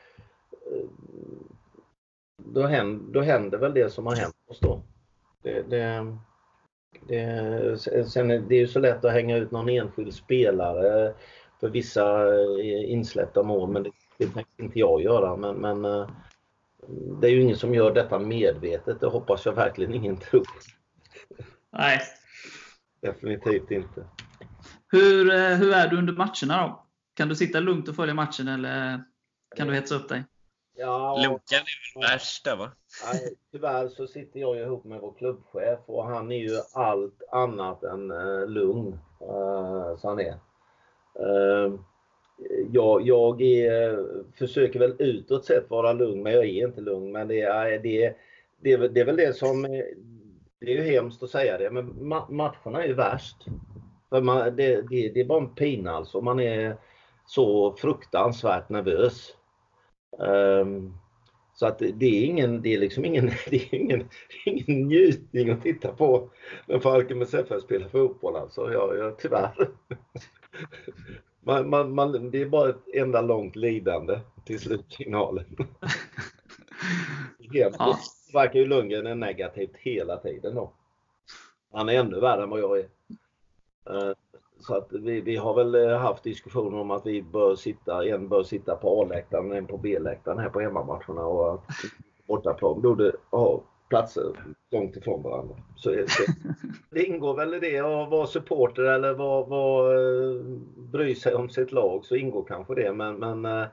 då, 2.38 2.62
händer, 2.62 3.14
då 3.14 3.22
händer 3.22 3.58
väl 3.58 3.74
det 3.74 3.90
som 3.90 4.06
har 4.06 4.16
hänt 4.16 4.36
oss 4.48 4.60
då. 4.60 4.82
Det, 5.44 5.62
det, 5.70 6.18
det, 7.08 7.78
sen 8.08 8.32
är 8.32 8.40
det 8.40 8.56
är 8.56 8.60
ju 8.60 8.68
så 8.68 8.80
lätt 8.80 9.06
att 9.06 9.14
hänga 9.14 9.38
ut 9.38 9.52
någon 9.52 9.70
enskild 9.70 10.14
spelare 10.14 11.14
för 11.60 11.70
vissa 11.70 12.28
eh, 12.28 12.92
insläppta 12.92 13.44
mål, 13.44 13.70
men 13.72 13.84
det, 13.84 13.92
det 14.18 14.28
tänker 14.28 14.64
inte 14.64 14.80
jag 14.80 15.02
göra. 15.02 15.36
Men, 15.36 15.56
men 15.56 15.86
eh, 15.86 16.10
det 17.22 17.28
är 17.28 17.32
ju 17.32 17.42
ingen 17.42 17.58
som 17.58 17.74
gör 17.74 17.94
detta 17.94 18.20
medvetet, 18.20 19.00
det 19.00 19.08
hoppas 19.08 19.46
jag 19.46 19.54
verkligen 19.54 19.94
ingen 19.94 20.18
tror. 20.18 20.48
Nej. 21.72 22.02
Definitivt 23.02 23.72
inte. 23.72 24.06
Hur, 24.92 25.34
eh, 25.34 25.56
hur 25.56 25.74
är 25.74 25.88
du 25.88 25.98
under 25.98 26.14
matcherna 26.14 26.68
då? 26.68 26.86
Kan 27.14 27.30
du 27.30 27.36
sitta 27.36 27.60
lugnt 27.60 27.90
och 27.90 27.96
följa 27.96 28.14
matchen 28.14 28.48
eller 28.48 29.04
kan 29.58 29.68
du 29.68 29.74
hetsa 29.74 29.96
upp 29.96 30.10
dig? 30.10 30.24
Ja, 30.76 31.16
Lukan 31.24 31.60
är 31.60 32.00
väl 32.00 32.12
värst 32.12 32.46
där 32.46 32.56
va? 32.56 32.72
Nej, 33.14 33.34
tyvärr 33.52 33.88
så 33.88 34.08
sitter 34.08 34.40
jag 34.40 34.58
ihop 34.58 34.84
med 34.84 35.00
vår 35.00 35.14
klubbchef 35.18 35.80
och 35.86 36.06
han 36.06 36.32
är 36.32 36.38
ju 36.38 36.58
allt 36.74 37.24
annat 37.32 37.84
än 37.84 38.12
eh, 38.12 38.48
lugn. 38.48 39.00
Eh, 39.22 39.98
så 39.98 40.08
han 40.10 40.20
är. 40.20 40.36
Eh, 41.20 41.74
jag 42.72 43.02
jag 43.02 43.42
är, 43.42 44.06
försöker 44.38 44.80
väl 44.80 44.96
utåt 45.00 45.46
sett 45.46 45.70
vara 45.70 45.94
lugn, 45.94 46.24
men 46.24 46.34
jag 46.34 46.46
är 46.46 46.68
inte 46.68 46.82
lugn. 46.82 47.12
Men 47.12 47.28
det 47.28 47.42
är, 47.42 47.80
det, 47.80 48.16
det, 48.62 48.88
det 48.88 49.00
är 49.00 49.06
väl 49.06 49.18
det 49.18 49.38
som... 49.38 49.62
Det 50.60 50.72
är 50.72 50.76
ju 50.76 50.92
hemskt 50.92 51.24
att 51.24 51.30
säga 51.30 51.58
det, 51.58 51.72
men 51.72 51.94
ma- 51.94 52.32
matcherna 52.32 52.84
är 52.84 52.88
ju 52.88 52.94
värst. 52.94 53.38
För 54.10 54.22
man, 54.22 54.56
det, 54.56 54.82
det, 54.82 55.10
det 55.10 55.20
är 55.20 55.26
bara 55.26 55.42
en 55.42 55.56
pina 55.56 55.92
alltså. 55.92 56.22
Man 56.22 56.40
är 56.40 56.78
så 57.26 57.76
fruktansvärt 57.76 58.70
nervös. 58.70 59.36
Ehm, 60.20 60.94
så 61.54 61.66
att 61.66 61.80
det 61.80 62.06
är 62.06 62.26
ingen, 62.26 62.62
det 62.62 62.74
är 62.74 62.80
liksom 62.80 63.06
ingen, 63.06 63.26
det 63.50 63.56
är 63.56 63.76
ingen, 63.76 64.10
ingen 64.46 64.88
njutning 64.88 65.50
att 65.50 65.62
titta 65.64 65.92
på 65.94 66.30
när 66.66 66.80
Falkenbergs 66.80 67.34
FF 67.34 67.62
spelar 67.62 67.88
fotboll 67.88 68.36
alltså. 68.36 68.74
Jag, 68.74 68.98
jag, 68.98 69.18
tyvärr. 69.18 69.54
Man, 71.46 71.70
man, 71.70 71.96
man, 71.96 72.32
det 72.32 72.42
är 72.42 72.46
bara 72.46 72.70
ett 72.70 72.88
enda 72.94 73.22
långt 73.22 73.56
lidande 73.56 74.20
till 74.46 74.60
slutsignalen. 74.60 75.46
Helt 77.54 77.76
Ja. 77.80 78.00
verkar 78.34 78.60
ju 78.60 78.66
Lundgren 78.66 79.08
är 79.08 79.16
negativt 79.16 79.76
hela 79.78 80.18
tiden 80.18 80.56
då. 80.56 80.74
Han 81.72 81.90
är 81.90 81.94
ännu 81.94 82.20
värre 82.20 82.44
än 82.44 82.50
vad 82.50 82.60
jag 82.60 82.80
är. 82.80 82.86
Eh, 84.58 84.64
så 84.64 84.76
att 84.76 84.88
vi, 84.92 85.22
vi 85.22 85.36
har 85.36 85.54
väl 85.54 85.76
eh, 85.76 85.98
haft 85.98 86.24
diskussioner 86.24 86.78
om 86.78 86.92
att 86.92 87.06
vi 87.06 87.22
bör 87.22 87.56
sitta, 87.56 88.06
en 88.06 88.30
bör 88.30 88.44
sitta 88.44 88.76
på 88.76 89.02
A-läktaren 89.02 89.52
och 89.52 89.58
en 89.58 89.68
på 89.68 89.78
B-läktaren 89.78 90.40
här 90.40 90.50
på 90.50 90.60
hemmamatcherna 90.60 91.26
och 91.26 91.54
att 91.54 91.62
bortaplan 92.28 92.82
borde 92.82 93.12
ha 93.32 93.62
platser 93.90 94.24
långt 94.72 94.96
ifrån 94.96 95.24
varandra. 95.24 95.56
Så, 95.76 95.90
så, 96.08 96.24
det 96.92 97.04
ingår 97.04 97.36
väl 97.36 97.54
i 97.54 97.60
det 97.60 97.80
att 97.80 98.10
vara 98.10 98.28
supporter 98.28 98.84
eller 98.84 99.14
vara, 99.14 99.46
vara, 99.46 99.94
eh, 100.02 100.42
bry 100.76 101.16
sig 101.16 101.36
om 101.36 101.50
sitt 101.50 101.72
lag 101.72 102.06
så 102.06 102.16
ingår 102.16 102.46
kanske 102.48 102.76
det 102.76 102.94
men, 102.94 103.16
men 103.16 103.68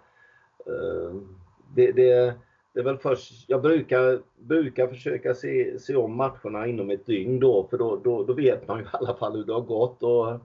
det, 1.74 1.92
det, 1.92 2.34
det 2.74 2.80
är 2.80 2.84
väl 2.84 2.98
först, 2.98 3.44
jag 3.48 3.62
brukar, 3.62 4.20
brukar 4.38 4.88
försöka 4.88 5.34
se, 5.34 5.78
se 5.78 5.96
om 5.96 6.16
matcherna 6.16 6.66
inom 6.66 6.90
ett 6.90 7.06
dygn 7.06 7.40
då 7.40 7.66
för 7.70 7.78
då, 7.78 7.96
då, 8.04 8.24
då 8.24 8.32
vet 8.32 8.68
man 8.68 8.78
ju 8.78 8.84
i 8.84 8.88
alla 8.92 9.14
fall 9.14 9.36
hur 9.36 9.44
det 9.44 9.52
har 9.52 9.60
gått 9.60 10.02
och 10.02 10.40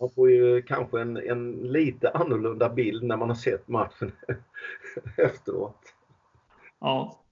man 0.00 0.10
får 0.10 0.30
ju 0.30 0.62
kanske 0.62 1.00
en, 1.00 1.16
en 1.16 1.52
lite 1.52 2.10
annorlunda 2.10 2.68
bild 2.68 3.02
när 3.02 3.16
man 3.16 3.28
har 3.28 3.36
sett 3.36 3.68
matchen 3.68 4.12
efteråt. 5.16 5.94
Ja, 6.80 7.24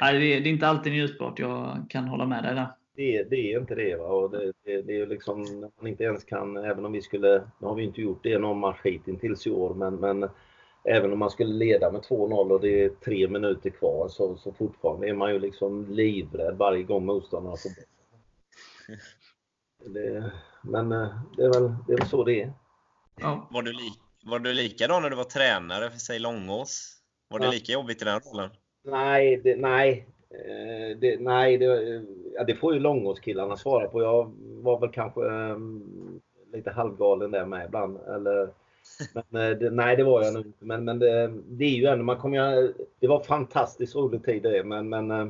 Nej, 0.00 0.20
det, 0.20 0.26
är, 0.26 0.40
det 0.40 0.48
är 0.48 0.52
inte 0.52 0.66
alltid 0.66 0.92
njutbart. 0.92 1.38
Jag 1.38 1.86
kan 1.88 2.08
hålla 2.08 2.26
med 2.26 2.44
dig 2.44 2.54
där. 2.54 2.66
Det, 2.96 3.22
det 3.22 3.52
är 3.52 3.60
inte 3.60 3.74
det. 3.74 3.96
Va? 3.96 4.04
Och 4.04 4.30
det, 4.30 4.52
det, 4.64 4.82
det 4.82 5.00
är 5.00 5.06
liksom, 5.06 5.60
man 5.76 5.86
inte 5.86 6.04
ens 6.04 6.24
kan, 6.24 6.56
även 6.56 6.84
om 6.84 6.92
vi 6.92 7.02
skulle, 7.02 7.42
nu 7.58 7.66
har 7.66 7.74
vi 7.74 7.84
inte 7.84 8.00
gjort 8.00 8.22
det 8.22 8.38
någon 8.38 8.58
match 8.58 8.80
hittills 8.84 9.46
i 9.46 9.50
år, 9.50 9.74
men, 9.74 9.94
men 9.94 10.28
även 10.84 11.12
om 11.12 11.18
man 11.18 11.30
skulle 11.30 11.54
leda 11.54 11.92
med 11.92 12.00
2-0 12.00 12.50
och 12.50 12.60
det 12.60 12.84
är 12.84 12.88
tre 12.88 13.28
minuter 13.28 13.70
kvar 13.70 14.08
så, 14.08 14.36
så 14.36 14.52
fortfarande 14.52 15.08
är 15.08 15.14
man 15.14 15.32
ju 15.32 15.38
liksom 15.38 15.86
livrädd 15.90 16.56
varje 16.56 16.82
gång 16.82 17.06
motståndarna 17.06 17.56
får 17.56 17.70
det, 19.92 20.32
Men 20.64 20.92
eh, 20.92 21.08
det 21.36 21.42
är, 21.42 21.52
väl, 21.52 21.74
det 21.86 21.92
är 21.92 21.98
väl 21.98 22.08
så 22.08 22.24
det 22.24 22.42
är. 22.42 22.52
Ja. 23.20 23.48
Var, 23.50 23.62
du 23.62 23.72
li, 23.72 23.92
var 24.24 24.38
du 24.38 24.52
likadan 24.52 25.02
när 25.02 25.10
du 25.10 25.16
var 25.16 25.24
tränare 25.24 25.90
för 25.90 25.98
säg 25.98 26.18
Långås? 26.18 26.98
Var 27.28 27.38
det 27.38 27.50
lika 27.50 27.72
jobbigt 27.72 28.02
i 28.02 28.04
den 28.04 28.20
rollen? 28.20 28.50
Nej, 28.84 29.40
det, 29.44 29.56
nej. 29.56 30.08
Eh, 30.30 30.98
det, 30.98 31.20
nej, 31.20 31.58
det, 31.58 32.04
ja, 32.34 32.44
det 32.44 32.54
får 32.54 32.74
ju 32.74 32.80
Långåskillarna 32.80 33.56
svara 33.56 33.88
på. 33.88 34.02
Jag 34.02 34.32
var 34.38 34.80
väl 34.80 34.90
kanske 34.90 35.20
um, 35.20 36.20
lite 36.52 36.70
halvgalen 36.70 37.30
där 37.30 37.46
med 37.46 37.66
ibland. 37.66 37.98
Eller, 38.08 38.48
men, 39.28 39.50
eh, 39.50 39.58
det, 39.58 39.70
nej, 39.70 39.96
det 39.96 40.04
var 40.04 40.22
jag 40.22 40.34
nog 40.34 40.46
inte. 40.46 40.64
Men, 40.64 40.84
men 40.84 40.98
det, 40.98 41.32
det, 41.48 41.64
är 41.64 41.68
ju 41.68 41.86
ändå, 41.86 42.04
man 42.04 42.18
kommer 42.18 42.72
det 43.00 43.06
var 43.06 43.22
fantastiskt 43.22 43.94
rolig 43.94 44.24
tid 44.24 44.42
det, 44.42 44.64
men, 44.64 44.88
men 44.88 45.10
eh, 45.10 45.26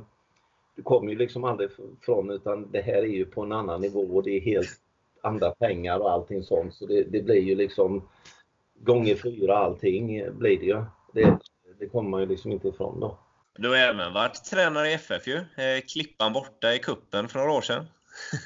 du 0.77 0.83
kommer 0.83 1.11
ju 1.13 1.19
liksom 1.19 1.45
aldrig 1.45 1.71
från 2.01 2.31
utan 2.31 2.71
det 2.71 2.81
här 2.81 2.95
är 2.95 3.07
ju 3.07 3.25
på 3.25 3.43
en 3.43 3.53
annan 3.53 3.81
nivå 3.81 4.01
och 4.01 4.23
det 4.23 4.37
är 4.37 4.41
helt 4.41 4.81
andra 5.23 5.51
pengar 5.51 5.99
och 5.99 6.11
allting 6.11 6.43
sånt. 6.43 6.75
Så 6.75 6.87
det, 6.87 7.03
det 7.03 7.23
blir 7.23 7.41
ju 7.41 7.55
liksom 7.55 8.09
gånger 8.75 9.15
fyra 9.15 9.59
allting 9.59 10.39
blir 10.39 10.59
det 10.59 10.67
ju. 10.67 10.85
Det, 11.15 11.39
det 11.79 11.89
kommer 11.89 12.11
man 12.11 12.21
ju 12.21 12.27
liksom 12.27 12.53
inte 12.53 12.69
ifrån 12.69 13.01
då. 13.01 13.19
Du 13.59 13.69
har 13.69 13.77
även 13.77 14.13
varit 14.13 14.45
tränare 14.45 14.91
i 14.91 14.93
FF 14.93 15.27
ju. 15.27 15.37
Eh, 15.37 15.81
Klippan 15.93 16.33
borta 16.33 16.75
i 16.75 16.79
kuppen 16.79 17.29
för 17.29 17.39
några 17.39 17.53
år 17.53 17.61
sedan. 17.61 17.85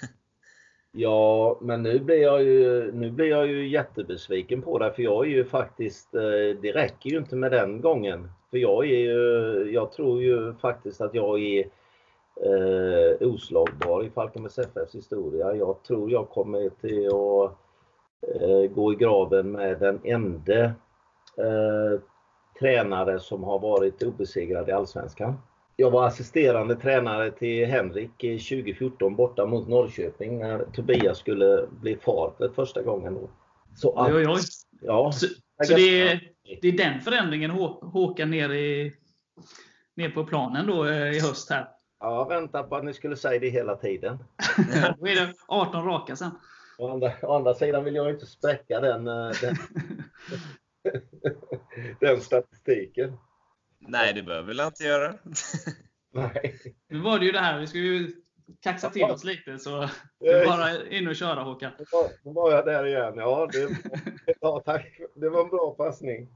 ja, 0.92 1.58
men 1.62 1.82
nu 1.82 1.98
blir 1.98 2.22
jag 2.22 2.42
ju, 2.42 2.92
nu 2.92 3.10
blir 3.10 3.26
jag 3.26 3.46
ju 3.46 3.68
jättebesviken 3.68 4.62
på 4.62 4.78
det 4.78 4.92
för 4.92 5.02
jag 5.02 5.26
är 5.26 5.30
ju 5.30 5.44
faktiskt, 5.44 6.14
eh, 6.14 6.60
det 6.62 6.72
räcker 6.72 7.10
ju 7.10 7.18
inte 7.18 7.36
med 7.36 7.52
den 7.52 7.80
gången. 7.80 8.30
För 8.50 8.58
jag 8.58 8.84
är 8.86 8.98
ju, 8.98 9.70
jag 9.72 9.92
tror 9.92 10.22
ju 10.22 10.54
faktiskt 10.54 11.00
att 11.00 11.14
jag 11.14 11.42
är 11.42 11.64
eh, 12.44 13.28
oslagbar 13.28 14.04
i 14.04 14.10
Falkenbergs 14.10 14.58
FFs 14.58 14.94
historia. 14.94 15.54
Jag 15.54 15.82
tror 15.82 16.10
jag 16.10 16.28
kommer 16.28 16.68
till 16.68 17.06
att 17.06 17.52
eh, 18.40 18.74
gå 18.74 18.92
i 18.92 18.96
graven 18.96 19.52
med 19.52 19.80
den 19.80 20.00
enda 20.04 20.64
eh, 20.64 22.00
tränare 22.60 23.20
som 23.20 23.44
har 23.44 23.58
varit 23.58 24.02
obesegrad 24.02 24.68
i 24.68 24.72
Allsvenskan. 24.72 25.34
Jag 25.76 25.90
var 25.90 26.06
assisterande 26.06 26.76
tränare 26.76 27.30
till 27.30 27.66
Henrik 27.66 28.10
2014 28.18 29.16
borta 29.16 29.46
mot 29.46 29.68
Norrköping 29.68 30.38
när 30.38 30.64
Tobias 30.64 31.18
skulle 31.18 31.66
bli 31.70 31.96
far 31.96 32.32
för 32.38 32.48
första 32.48 32.82
gången. 32.82 33.14
Då. 33.14 33.30
Så 33.74 33.98
att, 33.98 34.08
oj, 34.08 34.14
oj, 34.16 34.26
oj. 34.28 34.40
Ja, 34.80 35.12
så, 35.12 35.26
så 35.64 35.74
det, 35.74 36.00
är, 36.00 36.20
det 36.62 36.68
är 36.68 36.72
den 36.72 37.00
förändringen 37.00 37.50
Håkan 37.80 38.30
ner, 38.30 38.52
i, 38.52 38.92
ner 39.94 40.10
på 40.10 40.24
planen 40.24 40.66
då 40.66 40.84
eh, 40.84 41.10
i 41.10 41.20
höst 41.20 41.50
här? 41.50 41.75
Ja, 42.06 42.24
vänta 42.24 42.62
på 42.62 42.76
att 42.76 42.84
ni 42.84 42.94
skulle 42.94 43.16
säga 43.16 43.40
det 43.40 43.48
hela 43.48 43.76
tiden. 43.76 44.18
då 44.98 45.06
är 45.06 45.14
det 45.14 45.34
18 45.48 45.84
raka 45.84 46.16
sen. 46.16 46.30
Å 46.78 46.90
andra, 46.90 47.12
å 47.22 47.34
andra 47.34 47.54
sidan 47.54 47.84
vill 47.84 47.94
jag 47.94 48.10
inte 48.10 48.26
spräcka 48.26 48.80
den, 48.80 49.08
eh, 49.08 49.30
den 49.40 49.56
den 52.00 52.20
statistiken. 52.20 53.16
Nej, 53.78 54.12
det 54.14 54.22
behöver 54.22 54.46
väl 54.46 54.60
inte 54.60 54.84
göra. 54.84 55.14
Nej. 56.12 56.60
Nu 56.88 56.98
var 56.98 57.18
det 57.18 57.26
ju 57.26 57.32
det 57.32 57.40
här, 57.40 57.60
vi 57.60 57.66
ska 57.66 57.78
ju 57.78 58.12
kaxa 58.62 58.90
till 58.90 59.04
oss 59.04 59.24
lite 59.24 59.58
så 59.58 59.88
det 60.20 60.28
är 60.28 60.46
bara 60.46 60.86
in 60.86 61.08
och 61.08 61.16
köra 61.16 61.42
Håkan. 61.42 61.72
Nu 62.22 62.32
var 62.32 62.52
jag 62.52 62.66
där 62.66 62.86
igen. 62.86 63.14
Ja, 63.16 63.48
det, 63.52 63.68
ja, 64.40 64.62
tack. 64.64 65.00
det 65.14 65.28
var 65.28 65.40
en 65.40 65.50
bra 65.50 65.74
passning. 65.78 66.28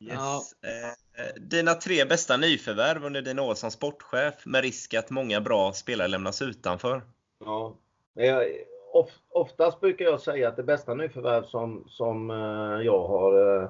Yes. 0.00 0.14
Ja. 0.14 0.42
Eh, 0.68 1.42
dina 1.42 1.74
tre 1.74 2.04
bästa 2.04 2.36
nyförvärv 2.36 3.04
under 3.04 3.22
din 3.22 3.38
år 3.38 3.54
som 3.54 3.70
sportchef 3.70 4.46
med 4.46 4.62
risk 4.62 4.94
att 4.94 5.10
många 5.10 5.40
bra 5.40 5.72
spelare 5.72 6.08
lämnas 6.08 6.42
utanför? 6.42 7.02
Ja, 7.44 7.74
jag, 8.14 8.46
of, 8.92 9.08
oftast 9.28 9.80
brukar 9.80 10.04
jag 10.04 10.20
säga 10.20 10.48
att 10.48 10.56
det 10.56 10.62
bästa 10.62 10.94
nyförvärv 10.94 11.42
som, 11.42 11.84
som 11.88 12.30
uh, 12.30 12.82
jag 12.82 13.08
har 13.08 13.62
uh, 13.62 13.68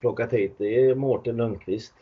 plockat 0.00 0.32
hit 0.32 0.54
det 0.58 0.80
är 0.80 0.94
Mårten 0.94 1.36
Lundqvist. 1.36 1.94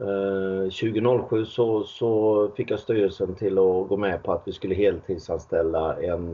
Uh, 0.00 0.62
2007 0.62 1.44
så, 1.44 1.84
så 1.84 2.50
fick 2.56 2.70
jag 2.70 2.80
styrelsen 2.80 3.34
till 3.34 3.58
att 3.58 3.88
gå 3.88 3.96
med 3.96 4.22
på 4.22 4.32
att 4.32 4.42
vi 4.44 4.52
skulle 4.52 4.74
heltidsanställa 4.74 6.02
en 6.02 6.32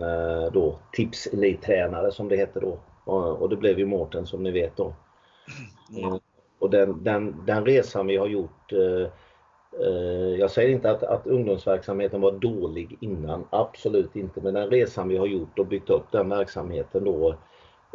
då, 0.52 0.78
tipselittränare 0.92 2.12
som 2.12 2.28
det 2.28 2.36
hette 2.36 2.60
då. 2.60 2.78
och 3.12 3.48
det 3.48 3.56
blev 3.56 3.78
ju 3.78 3.86
Mårten 3.86 4.26
som 4.26 4.42
ni 4.42 4.50
vet 4.50 4.76
då. 4.76 4.94
Mm. 5.96 6.18
och 6.58 6.70
den, 6.70 7.04
den, 7.04 7.46
den 7.46 7.64
resan 7.64 8.06
vi 8.06 8.16
har 8.16 8.26
gjort 8.26 8.72
Eh, 9.80 10.40
jag 10.40 10.50
säger 10.50 10.70
inte 10.70 10.90
att, 10.90 11.02
att 11.02 11.26
ungdomsverksamheten 11.26 12.20
var 12.20 12.32
dålig 12.32 12.96
innan, 13.00 13.48
absolut 13.50 14.16
inte. 14.16 14.40
Men 14.40 14.54
den 14.54 14.70
resan 14.70 15.08
vi 15.08 15.16
har 15.16 15.26
gjort 15.26 15.58
och 15.58 15.66
byggt 15.66 15.90
upp 15.90 16.12
den 16.12 16.28
verksamheten 16.28 17.04
då, 17.04 17.30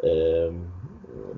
eh, 0.04 0.54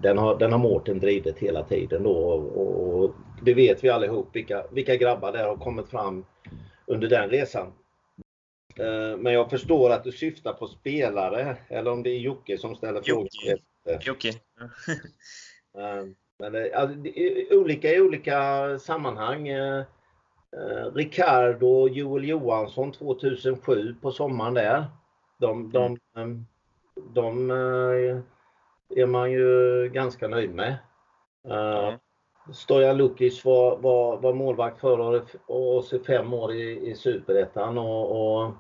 den 0.01 0.18
har, 0.18 0.39
den 0.39 0.51
har 0.51 0.59
Mårten 0.59 0.99
drivit 0.99 1.38
hela 1.38 1.64
tiden 1.64 2.03
då. 2.03 2.14
Och, 2.14 3.03
och 3.03 3.12
det 3.41 3.53
vet 3.53 3.84
vi 3.84 3.89
allihop 3.89 4.28
vilka, 4.34 4.66
vilka 4.72 4.95
grabbar 4.95 5.32
där 5.32 5.47
har 5.47 5.57
kommit 5.57 5.89
fram 5.89 6.26
under 6.86 7.09
den 7.09 7.30
resan. 7.30 7.74
Eh, 8.80 9.18
men 9.18 9.34
jag 9.34 9.49
förstår 9.49 9.89
att 9.89 10.03
du 10.03 10.12
syftar 10.12 10.53
på 10.53 10.68
spelare, 10.68 11.57
eller 11.68 11.91
om 11.91 12.03
det 12.03 12.09
är 12.09 12.20
Jocke 12.20 12.57
som 12.57 12.76
ställer 12.76 13.01
frågor. 13.01 13.30
Jocke. 14.01 14.34
Men 16.39 16.69
alltså, 16.76 16.97
olika 17.51 17.89
i 17.89 18.01
olika 18.01 18.80
sammanhang. 18.80 19.47
Eh, 20.57 20.93
Ricardo 20.93 21.67
och 21.67 21.89
Joel 21.89 22.26
Johansson 22.26 22.91
2007 22.91 23.95
på 24.01 24.11
sommaren 24.11 24.53
där. 24.53 24.86
De, 25.38 25.72
de, 25.72 25.97
mm. 26.15 26.45
de, 26.95 27.11
de 27.13 27.51
eh, 27.51 28.17
är 28.95 29.05
man 29.05 29.32
ju 29.32 29.89
ganska 29.93 30.28
nöjd 30.28 30.55
med. 30.55 30.78
Mm. 31.47 31.99
Stojan 32.53 32.97
Lukic 32.97 33.45
var, 33.45 33.78
var, 33.78 34.17
var 34.17 34.34
målvakt 34.34 34.80
för 34.80 35.26
oss 35.45 35.93
i 35.93 35.99
fem 35.99 36.34
år 36.34 36.53
i, 36.53 36.89
i 36.89 36.95
Superettan 36.95 37.78
och, 37.78 38.41
och 38.43 38.51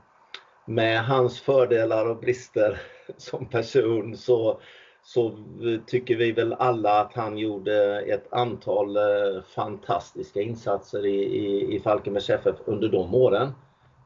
med 0.65 1.05
hans 1.05 1.41
fördelar 1.41 2.05
och 2.05 2.17
brister 2.17 2.81
som 3.17 3.45
person 3.45 4.17
så 4.17 4.61
så 5.03 5.37
tycker 5.85 6.15
vi 6.15 6.31
väl 6.31 6.53
alla 6.53 7.01
att 7.01 7.13
han 7.13 7.37
gjorde 7.37 8.01
ett 8.01 8.33
antal 8.33 8.97
eh, 8.97 9.41
fantastiska 9.55 10.41
insatser 10.41 11.05
i, 11.05 11.23
i, 11.23 11.75
i 11.75 11.79
Falkenbergs 11.79 12.29
FF 12.29 12.55
under 12.65 12.89
de 12.89 13.15
åren. 13.15 13.51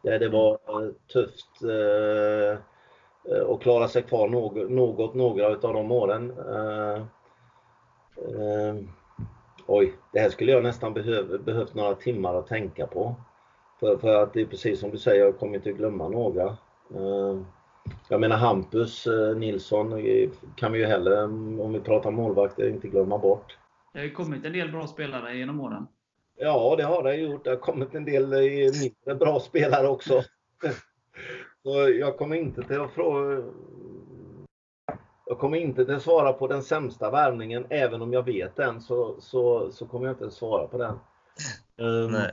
Där 0.03 0.19
det 0.19 0.29
var 0.29 0.51
eh, 0.51 0.89
tufft 1.13 1.63
eh, 1.63 2.57
att 3.49 3.61
klara 3.61 3.87
sig 3.87 4.01
kvar 4.01 4.29
något, 4.29 4.69
något 4.69 5.13
några 5.13 5.47
av 5.47 5.73
de 5.73 5.91
åren. 5.91 6.33
Oj, 9.67 9.93
det 10.13 10.19
här 10.19 10.29
skulle 10.29 10.51
jag 10.51 10.63
nästan 10.63 10.93
behöv, 10.93 11.43
behövt 11.43 11.73
några 11.73 11.95
timmar 11.95 12.35
att 12.35 12.47
tänka 12.47 12.87
på. 12.87 13.15
För, 13.79 13.97
för 13.97 14.23
att 14.23 14.33
det 14.33 14.41
är 14.41 14.45
precis 14.45 14.79
som 14.79 14.91
du 14.91 14.97
säger, 14.97 15.25
jag 15.25 15.39
kommer 15.39 15.55
inte 15.55 15.71
glömma 15.71 16.09
några. 16.09 16.57
Eh, 17.85 17.91
jag 18.07 18.19
menar 18.19 18.37
Hampus 18.37 19.07
eh, 19.07 19.35
Nilsson 19.35 19.93
eh, 19.93 20.29
kan 20.55 20.71
vi 20.71 20.79
ju 20.79 20.85
heller, 20.85 21.23
om 21.61 21.73
vi 21.73 21.79
pratar 21.79 22.11
målvakter, 22.11 22.69
inte 22.69 22.87
glömma 22.87 23.17
bort. 23.17 23.57
Det 23.93 23.99
har 23.99 24.05
ju 24.05 24.11
kommit 24.11 24.45
en 24.45 24.53
del 24.53 24.71
bra 24.71 24.87
spelare 24.87 25.37
genom 25.37 25.61
åren. 25.61 25.87
Ja, 26.37 26.75
det 26.77 26.83
har 26.83 27.03
det 27.03 27.15
gjort. 27.15 27.43
Det 27.43 27.49
har 27.49 27.57
kommit 27.57 27.95
en 27.95 28.05
del 28.05 28.33
eh, 28.33 28.71
mindre 28.81 29.15
bra 29.25 29.39
spelare 29.39 29.87
också. 29.87 30.23
Så 31.63 31.89
jag 31.89 32.17
kommer 32.17 32.35
inte 32.35 32.63
till 32.63 32.81
att 32.81 32.91
fråga, 32.91 33.43
jag 35.25 35.39
kommer 35.39 35.57
inte 35.57 35.95
att 35.95 36.01
svara 36.01 36.33
på 36.33 36.47
den 36.47 36.63
sämsta 36.63 37.11
värvningen, 37.11 37.65
även 37.69 38.01
om 38.01 38.13
jag 38.13 38.23
vet 38.23 38.55
den 38.55 38.81
så, 38.81 39.15
så, 39.19 39.71
så 39.71 39.85
kommer 39.85 40.05
jag 40.05 40.13
inte 40.13 40.25
att 40.25 40.33
svara 40.33 40.67
på 40.67 40.77
den. 40.77 40.99
Um, 41.77 42.11
Nej. 42.11 42.31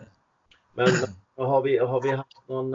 men 0.74 0.88
har 1.36 1.62
vi, 1.62 1.78
har 1.78 2.02
vi 2.02 2.10
haft 2.10 2.48
någon, 2.48 2.74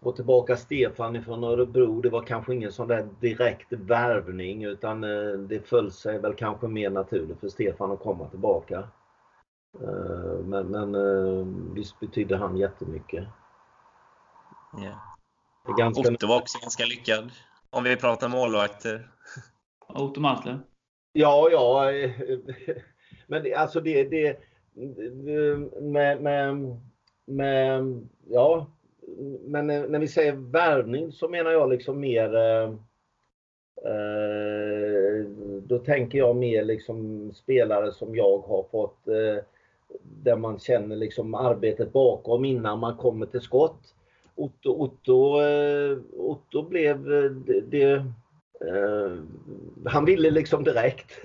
gå 0.00 0.12
tillbaka 0.12 0.56
Stefan 0.56 1.24
från 1.24 1.44
Örebro, 1.44 2.00
det 2.00 2.10
var 2.10 2.22
kanske 2.22 2.54
ingen 2.54 2.72
sån 2.72 2.88
där 2.88 3.08
direkt 3.20 3.72
värvning 3.72 4.64
utan 4.64 5.04
uh, 5.04 5.38
det 5.38 5.68
föll 5.68 5.92
sig 5.92 6.18
väl 6.18 6.34
kanske 6.34 6.68
mer 6.68 6.90
naturligt 6.90 7.40
för 7.40 7.48
Stefan 7.48 7.92
att 7.92 8.00
komma 8.00 8.28
tillbaka. 8.28 8.88
Uh, 9.82 10.44
men 10.44 10.66
men 10.66 11.74
visst 11.74 12.00
betydde 12.00 12.36
han 12.36 12.56
jättemycket. 12.56 13.24
Ja. 14.72 15.16
Det 15.66 15.82
ganska... 15.82 16.12
Otto 16.12 16.26
var 16.26 16.40
också 16.40 16.58
ganska 16.62 16.84
lyckad. 16.84 17.30
Om 17.70 17.84
vi 17.84 17.96
pratar 17.96 18.28
målvakter. 18.28 19.10
Otto 19.88 20.20
Maltler. 20.20 20.60
Ja, 21.12 21.48
ja. 21.50 21.90
Men 23.26 23.42
det, 23.42 23.54
alltså 23.54 23.80
det, 23.80 24.04
det 24.04 24.40
med, 25.80 26.22
med, 26.22 26.56
med, 27.26 27.82
ja, 28.28 28.66
men 29.40 29.66
när 29.66 29.98
vi 29.98 30.08
säger 30.08 30.32
värvning 30.32 31.12
så 31.12 31.28
menar 31.28 31.50
jag 31.50 31.70
liksom 31.70 32.00
mer 32.00 32.34
eh, 32.34 32.70
då 35.62 35.78
tänker 35.78 36.18
jag 36.18 36.36
mer 36.36 36.64
liksom 36.64 37.30
spelare 37.34 37.92
som 37.92 38.16
jag 38.16 38.38
har 38.38 38.66
fått 38.70 39.08
eh, 39.08 39.44
där 40.02 40.36
man 40.36 40.58
känner 40.58 40.96
liksom 40.96 41.34
arbetet 41.34 41.92
bakom 41.92 42.44
innan 42.44 42.78
man 42.78 42.96
kommer 42.96 43.26
till 43.26 43.40
skott. 43.40 43.94
Otto, 44.34 44.70
Otto, 44.70 45.40
eh, 45.42 45.98
Otto 46.16 46.62
blev 46.62 47.04
det, 47.46 47.60
det 47.60 47.92
eh, 48.66 49.16
han 49.84 50.04
ville 50.04 50.30
liksom 50.30 50.64
direkt. 50.64 51.20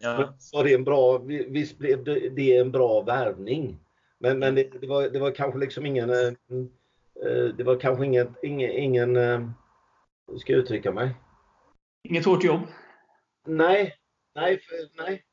Ja. 0.00 0.34
Så 0.38 0.62
det 0.62 0.74
en 0.74 0.84
bra, 0.84 1.18
visst 1.48 1.78
blev 1.78 2.04
det, 2.04 2.56
en 2.56 2.70
bra 2.70 3.00
värvning. 3.00 3.78
Men, 4.18 4.38
men 4.38 4.54
det, 4.54 4.70
det, 4.80 4.86
var, 4.86 5.08
det 5.08 5.18
var 5.18 5.30
kanske 5.30 5.58
liksom 5.58 5.86
ingen, 5.86 6.10
eh, 6.10 6.32
det 7.56 7.64
var 7.64 7.80
kanske 7.80 8.06
ingen, 8.06 8.34
ingen, 8.42 8.70
ingen 8.70 9.16
hur 10.30 10.38
ska 10.38 10.52
jag 10.52 10.60
uttrycka 10.60 10.92
mig? 10.92 11.14
Inget 12.02 12.24
hårt 12.24 12.44
jobb? 12.44 12.60
Nej, 13.46 13.94
nej, 14.34 14.60
för, 14.60 15.04
nej. 15.04 15.24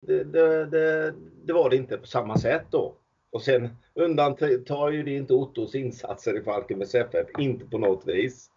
Det, 0.00 0.24
det, 0.24 0.66
det, 0.66 1.14
det 1.44 1.52
var 1.52 1.70
det 1.70 1.76
inte 1.76 1.98
på 1.98 2.06
samma 2.06 2.38
sätt 2.38 2.66
då. 2.70 2.94
Och 3.30 3.42
sen 3.42 3.76
undantar 3.94 4.90
ju 4.90 5.02
det 5.02 5.14
inte 5.14 5.34
Ottos 5.34 5.74
insatser 5.74 6.40
i 6.40 6.42
Falkenbergs 6.42 6.94
FF, 6.94 7.26
inte 7.38 7.64
på 7.64 7.78
något 7.78 8.06
vis. 8.06 8.50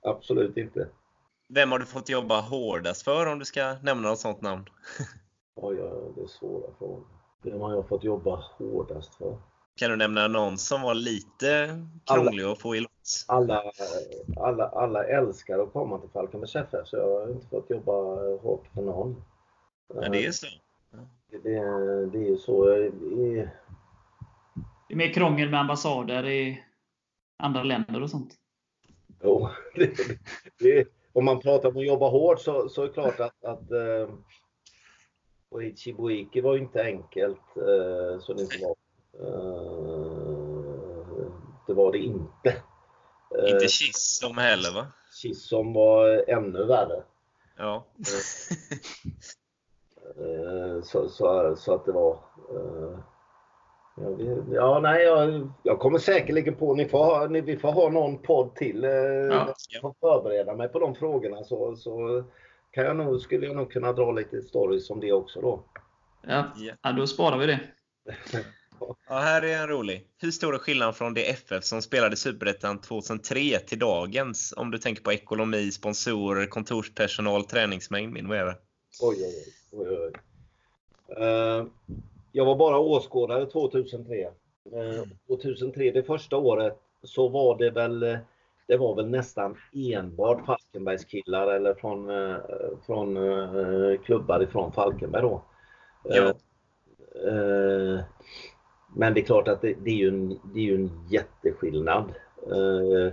Absolut 0.00 0.56
inte. 0.56 0.88
Vem 1.48 1.72
har 1.72 1.78
du 1.78 1.86
fått 1.86 2.08
jobba 2.08 2.40
hårdast 2.40 3.02
för 3.02 3.26
om 3.26 3.38
du 3.38 3.44
ska 3.44 3.76
nämna 3.82 4.08
något 4.08 4.18
sånt 4.18 4.40
namn? 4.40 4.64
Oj, 5.54 5.76
ja, 5.76 6.12
det 6.16 6.22
är 6.22 6.26
svåra 6.26 6.74
frågor. 6.78 7.04
Vem 7.42 7.60
har 7.60 7.74
jag 7.74 7.88
fått 7.88 8.04
jobba 8.04 8.44
hårdast 8.58 9.14
för? 9.14 9.38
Kan 9.76 9.90
du 9.90 9.96
nämna 9.96 10.28
någon 10.28 10.58
som 10.58 10.82
var 10.82 10.94
lite 10.94 11.80
krånglig 12.04 12.44
att 12.44 12.58
få 12.58 12.76
i 12.76 12.80
lås? 12.80 13.24
Alla, 13.28 13.62
alla, 14.36 14.68
alla 14.68 15.04
älskar 15.04 15.58
att 15.58 15.72
komma 15.72 15.98
till 15.98 16.10
Falkenbergs 16.10 16.56
FF 16.56 16.86
så 16.86 16.96
jag 16.96 17.20
har 17.20 17.32
inte 17.32 17.46
fått 17.46 17.70
jobba 17.70 17.92
hårt 18.36 18.66
för 18.74 18.82
någon. 18.82 19.24
Ja, 19.94 20.08
det 20.08 20.26
är 20.26 20.32
så. 20.32 20.46
Det, 21.30 21.38
det 22.06 22.18
är 22.18 22.28
ju 22.28 22.36
så. 22.36 22.76
I, 22.76 23.48
det 24.88 24.94
är 24.94 24.96
mer 24.96 25.12
krångel 25.12 25.50
med 25.50 25.60
ambassader 25.60 26.26
i 26.26 26.62
andra 27.38 27.62
länder 27.62 28.02
och 28.02 28.10
sånt. 28.10 28.34
Jo, 29.22 29.48
det, 29.74 29.96
det, 30.58 30.88
om 31.12 31.24
man 31.24 31.40
pratar 31.40 31.68
om 31.68 31.76
att 31.76 31.86
jobba 31.86 32.08
hårt 32.08 32.40
så, 32.40 32.68
så 32.68 32.82
är 32.82 32.86
det 32.86 32.92
klart 32.92 33.20
att, 33.20 33.44
att 33.44 33.70
eh, 33.70 34.14
och 35.48 35.62
Chibuiki 35.76 36.40
var 36.40 36.54
ju 36.54 36.60
inte 36.60 36.84
enkelt 36.84 37.56
eh, 37.56 38.20
så 38.20 38.32
det 38.32 38.42
inte 38.42 38.58
var. 38.62 38.83
Eh, 39.20 40.74
det 41.66 41.74
var 41.74 41.92
det 41.92 41.98
inte. 41.98 42.50
Eh, 43.38 43.50
inte 43.52 43.68
Kissom 43.68 44.38
heller 44.38 44.74
va? 44.74 44.86
Kissom 45.22 45.72
var 45.72 46.24
ännu 46.28 46.64
värre. 46.64 47.02
Ja. 47.56 47.86
Eh, 50.16 50.82
så, 50.82 51.08
så, 51.08 51.56
så, 51.56 51.74
att 51.74 51.84
det 51.84 51.92
var 51.92 52.12
eh, 52.50 52.98
Ja, 54.52 54.80
nej, 54.82 55.04
jag, 55.04 55.50
jag 55.62 55.78
kommer 55.78 55.98
säkerligen 55.98 56.54
på, 56.54 56.74
ni 56.74 56.88
får 56.88 56.98
ha, 56.98 57.26
ni, 57.26 57.40
vi 57.40 57.56
får 57.56 57.72
ha 57.72 57.88
någon 57.88 58.18
podd 58.18 58.54
till. 58.54 58.84
Eh, 58.84 58.90
ja. 58.90 59.54
Jag 59.70 59.80
får 59.80 59.94
förbereda 60.00 60.54
mig 60.54 60.68
på 60.68 60.78
de 60.78 60.94
frågorna 60.94 61.44
så, 61.44 61.76
så 61.76 62.24
kan 62.70 62.84
jag 62.84 62.96
nog, 62.96 63.20
skulle 63.20 63.46
jag 63.46 63.56
nog 63.56 63.72
kunna 63.72 63.92
dra 63.92 64.12
lite 64.12 64.42
stories 64.42 64.90
om 64.90 65.00
det 65.00 65.12
också 65.12 65.40
då. 65.40 65.64
Ja, 66.22 66.44
ja 66.82 66.92
då 66.92 67.06
sparar 67.06 67.38
vi 67.38 67.46
det. 67.46 67.60
ja, 69.08 69.18
här 69.18 69.42
är 69.42 69.62
en 69.62 69.68
rolig. 69.68 70.06
Hur 70.18 70.30
stor 70.30 70.54
är 70.54 70.58
skillnaden 70.58 70.94
från 70.94 71.14
det 71.14 71.30
FF 71.30 71.64
som 71.64 71.82
spelade 71.82 72.16
Superettan 72.16 72.80
2003 72.80 73.58
till 73.58 73.78
dagens? 73.78 74.54
Om 74.56 74.70
du 74.70 74.78
tänker 74.78 75.02
på 75.02 75.12
ekonomi, 75.12 75.70
sponsorer, 75.72 76.46
kontorspersonal, 76.46 77.44
träningsmängd 77.44 78.12
med 78.12 78.24
mera. 78.24 78.54
Oj, 79.00 79.16
oj, 79.72 79.88
oj. 79.88 79.98
oj. 79.98 80.12
Uh, 81.24 81.66
jag 82.32 82.44
var 82.44 82.56
bara 82.56 82.78
åskådare 82.78 83.46
2003. 83.46 84.22
Eh, 84.22 85.02
2003, 85.26 85.90
det 85.90 86.02
första 86.02 86.36
året, 86.36 86.78
så 87.02 87.28
var 87.28 87.58
det 87.58 87.70
väl 87.70 88.18
det 88.66 88.76
var 88.76 88.94
väl 88.94 89.08
nästan 89.08 89.56
enbart 89.72 90.46
Falkenbergskillar 90.46 91.54
eller 91.54 91.74
från, 91.74 92.10
eh, 92.10 92.36
från 92.86 93.16
eh, 93.16 94.00
klubbar 94.00 94.42
ifrån 94.42 94.72
Falkenberg 94.72 95.22
då. 95.22 95.42
Ja. 96.04 96.22
Eh, 96.22 96.34
men 98.94 99.14
det 99.14 99.20
är 99.20 99.24
klart 99.24 99.48
att 99.48 99.62
det, 99.62 99.74
det, 99.84 99.90
är, 99.90 99.94
ju 99.94 100.08
en, 100.08 100.28
det 100.28 100.60
är 100.60 100.64
ju 100.64 100.74
en 100.74 100.90
jätteskillnad. 101.08 102.12
Eh, 102.50 103.06
eh 103.06 103.12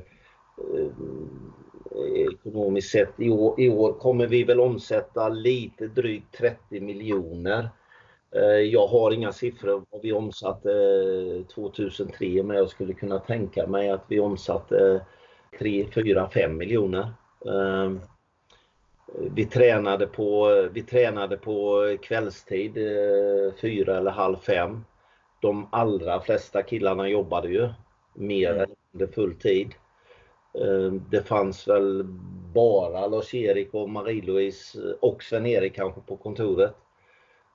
ekonomiskt 2.15 2.91
sett. 2.91 3.19
I 3.19 3.29
år, 3.29 3.61
I 3.61 3.69
år 3.69 3.93
kommer 3.93 4.27
vi 4.27 4.43
väl 4.43 4.59
omsätta 4.59 5.29
lite 5.29 5.88
drygt 5.88 6.38
30 6.38 6.79
miljoner. 6.79 7.69
Eh, 8.36 8.41
jag 8.43 8.88
har 8.88 9.11
inga 9.11 9.32
siffror 9.32 9.86
vad 9.89 10.01
vi 10.01 10.11
omsatte 10.11 10.71
eh, 10.71 11.45
2003 11.45 12.43
men 12.43 12.57
jag 12.57 12.69
skulle 12.69 12.93
kunna 12.93 13.19
tänka 13.19 13.67
mig 13.67 13.89
att 13.89 14.05
vi 14.07 14.19
omsatte 14.19 15.05
3, 15.59 15.88
4, 15.93 16.29
5 16.29 16.57
miljoner. 16.57 17.13
Eh, 17.45 17.91
vi 19.32 19.45
tränade 19.45 20.07
på, 20.07 20.49
vi 20.73 20.84
tränade 20.84 21.38
på 21.38 21.82
kvällstid, 22.01 22.77
eh, 22.77 23.53
fyra 23.61 23.97
eller 23.97 24.11
halv 24.11 24.36
fem. 24.36 24.84
De 25.42 25.68
allra 25.72 26.22
flesta 26.22 26.64
killarna 26.64 27.10
jobbade 27.10 27.48
ju 27.48 27.70
mer 28.14 28.54
mm. 28.54 28.70
än 29.00 29.08
full 29.08 29.36
tid. 29.36 29.74
Det 31.10 31.28
fanns 31.28 31.68
väl 31.68 32.04
bara 32.54 33.08
Lars-Erik 33.08 33.74
och 33.74 33.89
Marie-Louise 33.89 34.94
och 35.00 35.24
Sven-Erik 35.24 35.76
kanske 35.76 36.02
på 36.02 36.18
kontoret. 36.18 36.76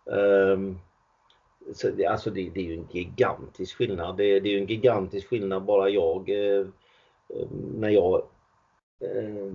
Um, 0.05 0.79
så 1.75 1.91
det, 1.91 2.07
alltså 2.07 2.31
det, 2.31 2.51
det, 2.55 2.61
är 2.61 2.65
ju 2.65 2.75
en 2.75 2.89
gigantisk 2.91 3.77
skillnad. 3.77 4.17
Det, 4.17 4.41
det 4.41 4.49
är 4.49 4.53
ju 4.53 4.59
en 4.59 4.67
gigantisk 4.67 5.29
skillnad 5.29 5.65
bara 5.65 5.89
jag 5.89 6.29
eh, 6.29 6.67
när 7.75 7.89
jag 7.89 8.23
eh, 9.01 9.53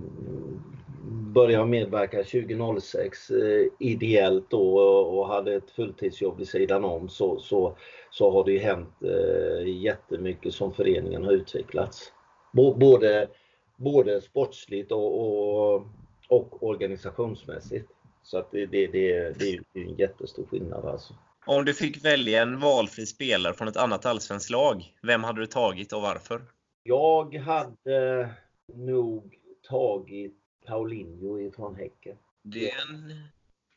började 1.32 1.66
medverka 1.66 2.16
2006 2.16 3.30
eh, 3.30 3.66
ideellt 3.78 4.50
då 4.50 4.78
och 4.78 5.28
hade 5.28 5.54
ett 5.54 5.70
fulltidsjobb 5.70 6.38
vid 6.38 6.48
sidan 6.48 6.84
om 6.84 7.08
så, 7.08 7.40
så, 7.40 7.76
så 8.10 8.30
har 8.30 8.44
det 8.44 8.52
ju 8.52 8.58
hänt 8.58 8.94
eh, 9.02 9.82
jättemycket 9.82 10.54
som 10.54 10.72
föreningen 10.72 11.24
har 11.24 11.32
utvecklats. 11.32 12.12
Både, 12.52 13.28
både 13.76 14.20
sportsligt 14.20 14.92
och, 14.92 15.20
och, 15.20 15.86
och 16.28 16.62
organisationsmässigt. 16.62 17.88
Så 18.22 18.38
att 18.38 18.50
det, 18.50 18.66
det, 18.66 18.86
det, 18.86 19.38
det 19.38 19.52
är 19.52 19.62
en 19.74 19.96
jättestor 19.96 20.46
skillnad 20.46 20.84
alltså. 20.84 21.14
Om 21.46 21.64
du 21.64 21.74
fick 21.74 22.04
välja 22.04 22.42
en 22.42 22.60
valfri 22.60 23.06
spelare 23.06 23.54
från 23.54 23.68
ett 23.68 23.76
annat 23.76 24.06
allsvenskt 24.06 24.50
lag, 24.50 24.84
vem 25.02 25.24
hade 25.24 25.40
du 25.40 25.46
tagit 25.46 25.92
och 25.92 26.02
varför? 26.02 26.42
Jag 26.82 27.34
hade 27.34 28.28
nog 28.74 29.34
tagit 29.68 30.41
Paulinho 30.66 31.38
ifrån 31.38 31.74
Häcken. 31.74 32.16
Det 32.42 32.70
är 32.70 32.90
en 32.90 33.12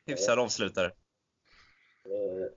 hyfsad 0.05 0.39
avslutare. 0.39 0.91
Eh, 2.05 2.47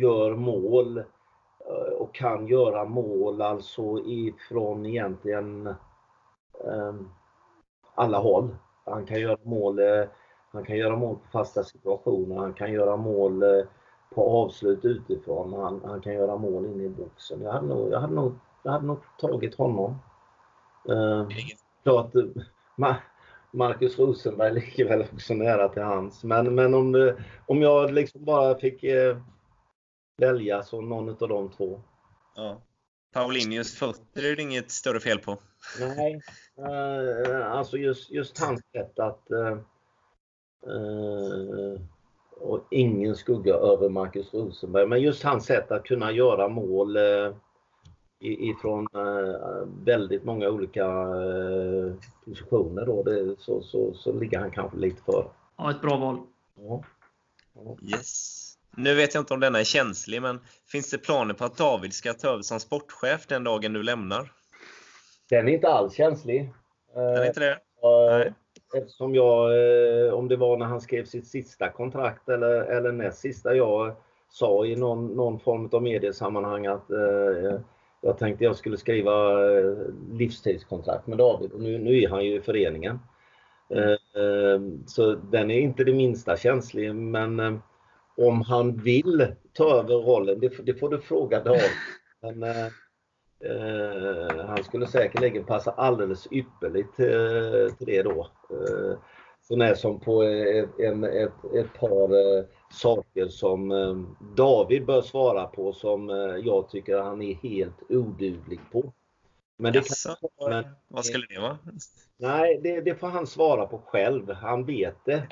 gör 0.00 0.36
mål 0.36 0.98
eh, 0.98 1.92
och 1.98 2.14
kan 2.14 2.46
göra 2.46 2.84
mål 2.84 3.42
alltså 3.42 3.98
ifrån 4.06 4.86
egentligen 4.86 5.66
eh, 6.64 6.94
alla 7.94 8.18
håll. 8.18 8.56
Han 8.84 9.06
kan 9.06 9.20
göra 9.20 9.38
mål 9.42 9.80
han 10.52 10.64
kan 10.64 10.76
göra 10.76 10.96
mål 10.96 11.16
på 11.16 11.30
fasta 11.32 11.64
situationer, 11.64 12.36
han 12.36 12.54
kan 12.54 12.72
göra 12.72 12.96
mål 12.96 13.44
på 14.14 14.30
avslut 14.30 14.84
utifrån, 14.84 15.52
han, 15.52 15.80
han 15.84 16.00
kan 16.00 16.14
göra 16.14 16.36
mål 16.36 16.66
inne 16.66 16.84
i 16.84 16.88
boxen. 16.88 17.42
Jag 17.42 17.52
hade 17.52 17.66
nog, 17.66 17.92
jag 17.92 18.00
hade 18.00 18.14
nog, 18.14 18.32
jag 18.62 18.72
hade 18.72 18.86
nog 18.86 18.98
tagit 19.18 19.54
honom. 19.54 19.98
Eh, 20.88 21.26
klart, 21.82 22.12
man, 22.76 22.94
Marcus 23.52 23.98
Rosenberg 23.98 24.54
ligger 24.54 24.88
väl 24.88 25.06
också 25.12 25.34
nära 25.34 25.68
till 25.68 25.82
hans. 25.82 26.24
Men, 26.24 26.54
men 26.54 26.74
om, 26.74 26.94
eh, 26.94 27.14
om 27.46 27.62
jag 27.62 27.92
liksom 27.92 28.24
bara 28.24 28.58
fick 28.58 28.84
eh, 28.84 29.16
välja 30.16 30.62
så 30.62 30.80
någon 30.80 31.08
av 31.08 31.28
de 31.28 31.50
två. 31.50 31.82
Ja. 32.36 32.62
Paulinhos 33.12 33.74
fötter 33.74 34.24
är 34.24 34.36
det 34.36 34.42
inget 34.42 34.70
större 34.70 35.00
fel 35.00 35.18
på. 35.18 35.38
Nej, 35.80 36.20
eh, 36.58 37.52
alltså 37.52 37.76
just, 37.76 38.10
just 38.10 38.38
hans 38.38 38.60
sätt 38.72 38.98
att 38.98 39.30
eh, 39.30 39.58
eh, 40.66 41.80
och 42.40 42.66
ingen 42.70 43.16
skugga 43.16 43.54
över 43.54 43.88
Marcus 43.88 44.34
Rosenberg, 44.34 44.86
men 44.86 45.00
just 45.00 45.22
hans 45.22 45.44
sätt 45.44 45.70
att 45.70 45.84
kunna 45.84 46.12
göra 46.12 46.48
mål 46.48 46.96
eh, 46.96 47.34
ifrån 48.20 48.88
eh, 48.94 49.68
väldigt 49.84 50.24
många 50.24 50.48
olika 50.48 50.84
eh, 50.84 51.92
positioner 52.24 52.86
då, 52.86 53.02
det, 53.02 53.36
så, 53.38 53.62
så, 53.62 53.94
så 53.94 54.12
ligger 54.12 54.38
han 54.38 54.50
kanske 54.50 54.78
lite 54.78 55.02
för. 55.02 55.24
Ja, 55.56 55.70
ett 55.70 55.80
bra 55.80 55.96
val. 55.96 56.18
Ja. 56.54 56.84
Yes. 57.82 58.46
Nu 58.76 58.94
vet 58.94 59.14
jag 59.14 59.22
inte 59.22 59.34
om 59.34 59.40
denna 59.40 59.60
är 59.60 59.64
känslig, 59.64 60.22
men 60.22 60.40
finns 60.66 60.90
det 60.90 60.98
planer 60.98 61.34
på 61.34 61.44
att 61.44 61.56
David 61.56 61.92
ska 61.92 62.12
ta 62.12 62.28
över 62.28 62.42
som 62.42 62.60
sportchef 62.60 63.26
den 63.26 63.44
dagen 63.44 63.72
du 63.72 63.82
lämnar? 63.82 64.32
Den 65.30 65.48
är 65.48 65.52
inte 65.52 65.68
alls 65.68 65.94
känslig. 65.94 66.52
Är 66.94 67.20
det 67.20 67.26
inte 67.26 67.40
det? 67.40 67.52
Eh, 67.52 68.32
Eftersom 68.74 69.14
jag, 69.14 69.50
om 70.14 70.28
det 70.28 70.36
var 70.36 70.56
när 70.56 70.66
han 70.66 70.80
skrev 70.80 71.04
sitt 71.04 71.26
sista 71.26 71.70
kontrakt 71.70 72.28
eller, 72.28 72.62
eller 72.62 72.92
näst 72.92 73.18
sista, 73.18 73.54
jag 73.54 73.96
sa 74.28 74.66
i 74.66 74.76
någon, 74.76 75.06
någon 75.06 75.40
form 75.40 75.68
av 75.72 75.82
mediesammanhang 75.82 76.66
att 76.66 76.90
eh, 76.90 77.60
jag 78.00 78.18
tänkte 78.18 78.44
jag 78.44 78.56
skulle 78.56 78.76
skriva 78.76 79.44
eh, 79.58 79.76
livstidskontrakt 80.12 81.06
med 81.06 81.18
David 81.18 81.52
och 81.52 81.60
nu, 81.60 81.78
nu 81.78 82.02
är 82.02 82.08
han 82.08 82.24
ju 82.24 82.34
i 82.34 82.40
föreningen. 82.40 82.98
Eh, 83.74 84.22
eh, 84.22 84.60
så 84.86 85.14
den 85.14 85.50
är 85.50 85.60
inte 85.60 85.84
det 85.84 85.94
minsta 85.94 86.36
känslig 86.36 86.94
men 86.94 87.40
eh, 87.40 87.54
om 88.16 88.42
han 88.42 88.76
vill 88.76 89.34
ta 89.52 89.78
över 89.78 89.94
rollen, 89.94 90.40
det, 90.40 90.66
det 90.66 90.74
får 90.74 90.88
du 90.88 91.00
fråga 91.00 91.44
David. 91.44 91.70
Men, 92.22 92.42
eh, 92.42 92.66
han 94.46 94.64
skulle 94.64 94.86
säkerligen 94.86 95.44
passa 95.44 95.70
alldeles 95.70 96.28
ypperligt 96.30 97.00
eh, 97.00 97.76
till 97.76 97.86
det 97.86 98.02
då. 98.02 98.30
Eh, 98.50 98.98
så 99.50 99.56
när 99.56 99.74
som 99.74 100.00
på 100.00 100.22
ett, 100.22 100.78
en, 100.78 101.04
ett, 101.04 101.44
ett 101.54 101.72
par 101.80 102.38
eh, 102.38 102.44
saker 102.72 103.28
som 103.28 103.70
eh, 103.72 103.96
David 104.36 104.86
bör 104.86 105.02
svara 105.02 105.46
på 105.46 105.72
som 105.72 106.10
eh, 106.10 106.16
jag 106.16 106.68
tycker 106.68 106.98
han 106.98 107.22
är 107.22 107.34
helt 107.34 107.82
oduglig 107.88 108.60
på. 108.72 108.92
Men 109.56 109.72
det 109.72 109.78
Jaså, 109.78 110.16
kan, 110.38 110.50
men, 110.50 110.64
vad 110.88 111.04
skulle 111.04 111.26
det 111.26 111.40
vara? 111.40 111.58
nej, 112.16 112.60
det, 112.62 112.80
det 112.80 112.94
får 112.94 113.08
han 113.08 113.26
svara 113.26 113.66
på 113.66 113.78
själv. 113.78 114.30
Han 114.30 114.64
vet 114.64 115.04
det. 115.04 115.28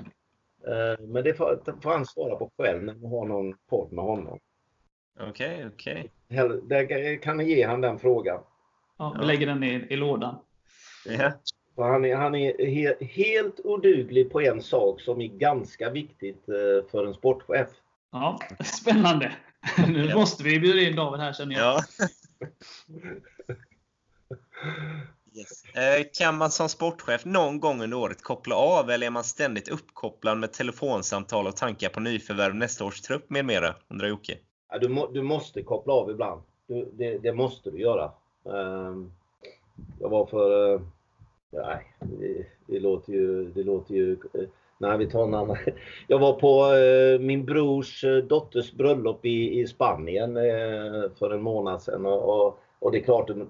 Eh, 0.66 1.06
Men 1.06 1.24
det 1.24 1.34
får, 1.34 1.62
det 1.64 1.74
får 1.82 1.90
han 1.90 2.06
svara 2.06 2.36
på 2.36 2.50
själv 2.58 2.82
när 2.82 2.94
man 2.94 3.10
har 3.10 3.24
någon 3.26 3.54
podd 3.68 3.92
med 3.92 4.04
honom. 4.04 4.38
Okej, 5.20 5.66
okej. 5.74 6.10
Hell- 6.28 6.68
Där 6.68 7.22
kan 7.22 7.36
ni 7.36 7.44
ge 7.44 7.66
han 7.66 7.80
den 7.80 7.98
frågan. 7.98 8.40
Ja, 8.98 9.16
vi 9.20 9.26
lägger 9.26 9.46
den 9.46 9.62
i, 9.62 9.86
i 9.90 9.96
lådan. 9.96 10.38
Ja. 11.06 11.32
För 11.78 11.84
han 11.84 12.04
är, 12.04 12.16
han 12.16 12.34
är 12.34 12.66
he, 12.66 13.06
helt 13.06 13.60
oduglig 13.64 14.30
på 14.32 14.40
en 14.40 14.62
sak 14.62 15.00
som 15.00 15.20
är 15.20 15.26
ganska 15.26 15.90
viktigt 15.90 16.48
eh, 16.48 16.90
för 16.90 17.06
en 17.06 17.14
sportchef. 17.14 17.68
Ja, 18.12 18.38
spännande. 18.64 19.32
Nu 19.88 20.14
måste 20.14 20.42
vi 20.44 20.60
bjuda 20.60 20.80
in 20.80 20.96
David 20.96 21.20
här 21.20 21.32
känner 21.32 21.56
jag. 21.56 21.80
Ja. 21.98 22.06
Yes. 25.34 25.64
Eh, 25.64 26.06
Kan 26.18 26.38
man 26.38 26.50
som 26.50 26.68
sportchef 26.68 27.24
någon 27.24 27.60
gång 27.60 27.82
under 27.82 27.96
året 27.96 28.22
koppla 28.22 28.54
av 28.54 28.90
eller 28.90 29.06
är 29.06 29.10
man 29.10 29.24
ständigt 29.24 29.68
uppkopplad 29.68 30.38
med 30.38 30.52
telefonsamtal 30.52 31.46
och 31.46 31.56
tankar 31.56 31.88
på 31.88 32.00
nyförvärv 32.00 32.54
nästa 32.54 32.84
års 32.84 33.00
trupp 33.00 33.30
med 33.30 33.44
mera? 33.44 33.74
Undrar 33.88 34.08
Jocke. 34.08 34.38
Ja, 34.70 34.78
du, 34.78 34.88
må, 34.88 35.06
du 35.06 35.22
måste 35.22 35.62
koppla 35.62 35.92
av 35.92 36.10
ibland. 36.10 36.42
Du, 36.66 36.90
det, 36.92 37.18
det 37.18 37.32
måste 37.32 37.70
du 37.70 37.80
göra. 37.80 38.12
Ehm, 38.44 39.12
jag 40.00 40.08
var 40.08 40.26
för 40.26 40.80
nej, 41.50 41.96
det, 42.00 42.46
det 42.66 42.80
låter 42.80 43.12
ju... 43.12 43.44
Det 43.44 43.62
låter 43.62 43.94
ju 43.94 44.12
eh, 44.12 44.48
nej, 44.78 44.98
vi 44.98 45.06
tar 45.06 45.24
en 45.24 45.34
annan. 45.34 45.56
Jag 46.06 46.18
var 46.18 46.32
på 46.32 46.74
eh, 46.76 47.20
min 47.20 47.44
brors 47.44 48.04
eh, 48.04 48.16
dotters 48.16 48.72
bröllop 48.72 49.24
i, 49.24 49.60
i 49.60 49.66
Spanien 49.66 50.36
eh, 50.36 51.10
för 51.18 51.30
en 51.30 51.42
månad 51.42 51.82
sedan. 51.82 52.06
Och, 52.06 52.46
och, 52.46 52.58
och 52.78 52.92
det 52.92 52.98
är 52.98 53.04
klart, 53.04 53.26
du, 53.26 53.46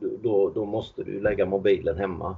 du, 0.00 0.18
då, 0.22 0.50
då 0.50 0.64
måste 0.64 1.04
du 1.04 1.20
lägga 1.20 1.46
mobilen 1.46 1.98
hemma. 1.98 2.36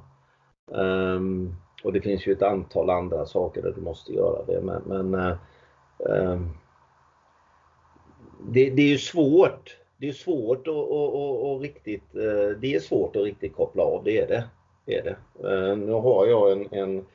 Um, 0.71 1.55
och 1.85 1.93
det 1.93 2.01
finns 2.01 2.27
ju 2.27 2.33
ett 2.33 2.43
antal 2.43 2.91
andra 2.91 3.27
saker 3.27 3.63
där 3.63 3.73
du 3.73 3.81
måste 3.81 4.13
göra 4.13 4.45
det. 4.45 4.61
Men, 4.61 4.83
men 4.87 5.15
eh, 5.15 5.37
ehm, 6.11 6.49
det, 8.49 8.71
det 8.71 8.83
är 8.83 8.89
ju 8.89 8.99
svårt. 8.99 9.77
Det 9.97 10.09
är 10.09 10.13
svårt 10.13 10.69
att, 10.69 11.63
riktigt, 11.63 12.15
eh, 12.15 12.59
det 12.61 12.75
är 12.75 12.81
svårt 12.81 13.17
att 13.17 13.23
riktigt 13.23 13.57
koppla 13.57 13.83
av, 13.83 14.05
det 14.05 14.19
är 14.19 14.27
det 14.27 14.45
det, 14.91 14.99
är 14.99 15.03
det. 15.03 15.49
Eh, 15.49 15.77
Nu 15.77 15.93
har 15.93 16.27
jag 16.27 16.53
en, 16.53 16.69
en 16.71 17.07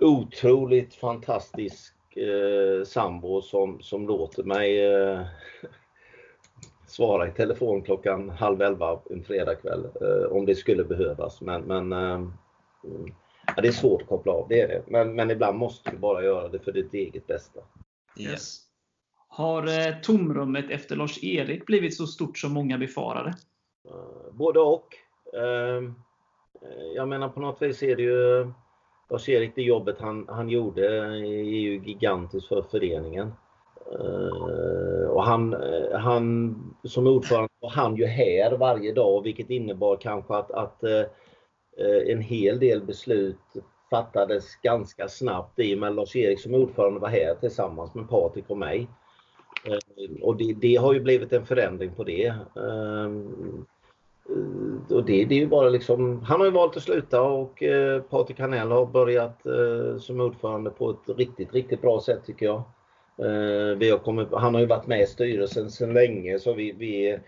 otroligt 0.00 0.94
fantastisk 0.94 1.94
eh, 2.16 2.84
sambo 2.84 3.42
som, 3.42 3.82
som 3.82 4.06
låter 4.06 4.42
mig 4.42 4.84
eh, 4.84 5.20
svara 6.86 7.28
i 7.28 7.30
telefon 7.30 7.82
klockan 7.82 8.30
halv 8.30 8.62
elva 8.62 9.00
en 9.10 9.24
fredagkväll 9.24 9.84
eh, 10.00 10.36
om 10.36 10.46
det 10.46 10.54
skulle 10.54 10.84
behövas. 10.84 11.40
Men, 11.40 11.62
men 11.62 11.92
eh, 11.92 12.14
mm, 12.84 13.14
ja, 13.46 13.62
det 13.62 13.68
är 13.68 13.72
svårt 13.72 14.02
att 14.02 14.08
koppla 14.08 14.32
av, 14.32 14.46
det 14.48 14.60
är 14.60 14.68
det. 14.68 14.82
Men, 14.86 15.14
men 15.14 15.30
ibland 15.30 15.58
måste 15.58 15.90
du 15.90 15.96
bara 15.96 16.24
göra 16.24 16.48
det 16.48 16.58
för 16.58 16.72
ditt 16.72 16.94
eget 16.94 17.26
bästa. 17.26 17.60
Yes. 18.18 18.60
Har 19.28 19.66
eh, 19.66 19.94
tomrummet 20.02 20.70
efter 20.70 20.96
Lars-Erik 20.96 21.66
blivit 21.66 21.96
så 21.96 22.06
stort 22.06 22.38
som 22.38 22.52
många 22.52 22.78
befarade? 22.78 23.34
Eh, 23.88 24.32
Både 24.32 24.60
och. 24.60 24.88
Eh, 26.62 26.92
jag 26.94 27.08
menar 27.08 27.28
på 27.28 27.40
något 27.40 27.62
vis 27.62 27.82
är 27.82 27.96
det 27.96 28.02
ju 28.02 28.50
Lars-Erik, 29.10 29.54
det 29.54 29.62
jobbet 29.62 29.96
han, 30.00 30.26
han 30.28 30.48
gjorde 30.48 30.96
eh, 30.96 31.12
är 31.12 31.58
ju 31.60 31.80
gigantiskt 31.84 32.48
för 32.48 32.62
föreningen. 32.62 33.32
Eh, 33.92 35.08
och 35.08 35.24
han, 35.24 35.56
han 35.92 36.56
som 36.84 37.06
ordförande 37.06 37.48
var 37.60 37.70
han 37.70 37.96
ju 37.96 38.06
här 38.06 38.56
varje 38.56 38.92
dag 38.92 39.22
vilket 39.22 39.50
innebar 39.50 39.96
kanske 39.96 40.34
att, 40.34 40.50
att 40.50 40.82
en 42.06 42.20
hel 42.20 42.58
del 42.58 42.84
beslut 42.84 43.38
fattades 43.90 44.56
ganska 44.56 45.08
snabbt 45.08 45.58
i 45.58 45.74
och 45.74 45.78
med 45.78 45.94
Lars-Erik 45.94 46.40
som 46.40 46.54
ordförande 46.54 47.00
var 47.00 47.08
här 47.08 47.34
tillsammans 47.34 47.94
med 47.94 48.08
Patrik 48.08 48.44
och 48.48 48.58
mig. 48.58 48.88
Och 50.22 50.36
det, 50.36 50.52
det 50.52 50.76
har 50.76 50.94
ju 50.94 51.00
blivit 51.00 51.32
en 51.32 51.46
förändring 51.46 51.94
på 51.94 52.04
det. 52.04 52.34
Eh, 54.28 54.96
och 54.96 55.04
det, 55.04 55.24
det 55.24 55.34
är 55.34 55.38
ju 55.38 55.46
bara 55.46 55.68
liksom, 55.68 56.22
han 56.22 56.40
har 56.40 56.46
ju 56.46 56.52
valt 56.52 56.76
att 56.76 56.82
sluta 56.82 57.22
och 57.22 57.62
eh, 57.62 58.02
Patrik 58.02 58.40
Hanell 58.40 58.70
har 58.70 58.86
börjat 58.86 59.46
eh, 59.46 59.98
som 59.98 60.20
ordförande 60.20 60.70
på 60.70 60.90
ett 60.90 61.18
riktigt, 61.18 61.52
riktigt 61.54 61.82
bra 61.82 62.00
sätt 62.00 62.24
tycker 62.26 62.46
jag. 62.46 62.62
Eh, 63.18 63.76
Vi 63.76 63.90
har 63.90 63.98
kommit, 63.98 64.28
han 64.32 64.54
har 64.54 64.60
ju 64.60 64.66
varit 64.66 64.86
med 64.86 65.00
i 65.00 65.06
styrelsen 65.06 65.70
sedan 65.70 65.92
länge 65.92 66.38
så 66.38 66.52
vi, 66.52 66.72
vi, 66.72 67.18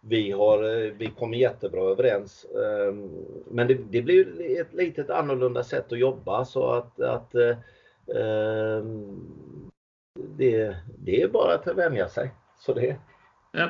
vi, 0.00 0.30
har, 0.30 0.62
eh, 0.62 0.92
vi 0.92 1.06
kommer 1.06 1.38
jättebra 1.38 1.90
överens. 1.90 2.44
Eh, 2.44 2.94
Men 3.50 3.66
det, 3.66 3.74
det 3.74 4.02
blir 4.02 4.14
ju 4.14 4.56
ett 4.56 4.72
litet 4.74 5.10
annorlunda 5.10 5.64
sätt 5.64 5.92
att 5.92 5.98
jobba 5.98 6.44
så 6.44 6.66
att, 6.70 7.00
att 7.00 7.34
eh, 7.34 7.56
eh, 8.16 8.84
det, 10.36 10.76
det 10.98 11.22
är 11.22 11.28
bara 11.28 11.54
att 11.54 11.66
vänja 11.66 12.08
sig. 12.08 12.30
Så 12.58 12.72
det, 12.72 12.96
Ja. 13.52 13.68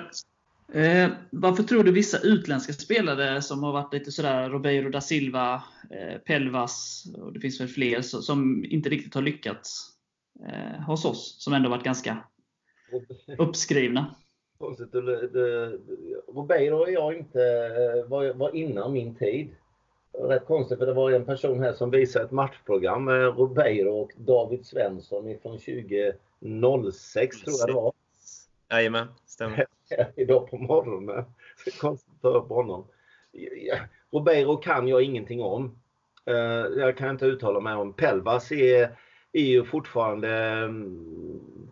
Eh, 0.72 1.10
varför 1.30 1.62
tror 1.62 1.84
du 1.84 1.92
vissa 1.92 2.18
utländska 2.18 2.72
spelare 2.72 3.42
som 3.42 3.62
har 3.62 3.72
varit 3.72 3.92
lite 3.92 4.12
sådär 4.12 4.50
Robeiro 4.50 4.90
da 4.90 5.00
Silva, 5.00 5.62
eh, 5.90 6.18
Pelvas 6.18 7.04
och 7.18 7.32
det 7.32 7.40
finns 7.40 7.60
väl 7.60 7.68
fler 7.68 8.00
så, 8.00 8.22
som 8.22 8.64
inte 8.64 8.88
riktigt 8.88 9.14
har 9.14 9.22
lyckats 9.22 9.90
eh, 10.46 10.82
hos 10.82 11.04
oss, 11.04 11.36
som 11.38 11.52
ändå 11.52 11.68
varit 11.68 11.84
ganska 11.84 12.18
uppskrivna? 13.38 14.14
Konstigt, 14.58 14.94
Robeiro 16.34 16.76
och 16.76 16.90
jag 16.90 17.14
inte 17.14 17.42
eh, 17.42 18.08
var, 18.08 18.34
var 18.34 18.56
innan 18.56 18.92
min 18.92 19.14
tid. 19.14 19.48
Rätt 20.12 20.46
konstigt 20.46 20.78
för 20.78 20.86
det 20.86 20.92
var 20.92 21.10
en 21.10 21.24
person 21.24 21.60
här 21.60 21.72
som 21.72 21.90
visade 21.90 22.24
ett 22.24 22.30
matchprogram 22.30 23.04
med 23.04 23.36
Robeiro 23.36 23.90
och 23.90 24.10
David 24.16 24.66
Svensson 24.66 25.28
ifrån 25.28 25.58
2006 25.58 27.40
tror 27.40 27.56
jag 27.58 27.68
det 27.68 27.72
var. 27.72 27.92
Jajamän, 28.70 29.06
stämmer. 29.26 29.66
Idag 30.16 30.50
på 30.50 30.56
morgonen. 30.56 31.24
Konstigt 31.80 32.14
att 32.14 32.22
ta 32.22 32.28
upp 32.28 32.48
honom. 32.48 32.84
Robero 33.32 33.78
Robeiro 34.10 34.56
kan 34.56 34.88
jag 34.88 35.02
ingenting 35.02 35.42
om. 35.42 35.78
Eh, 36.24 36.34
jag 36.76 36.96
kan 36.96 37.10
inte 37.10 37.26
uttala 37.26 37.60
mig 37.60 37.74
om. 37.74 37.92
Pelvas 37.92 38.52
är, 38.52 38.96
är 39.32 39.42
ju 39.42 39.64
fortfarande 39.64 40.28
mm, 40.38 41.70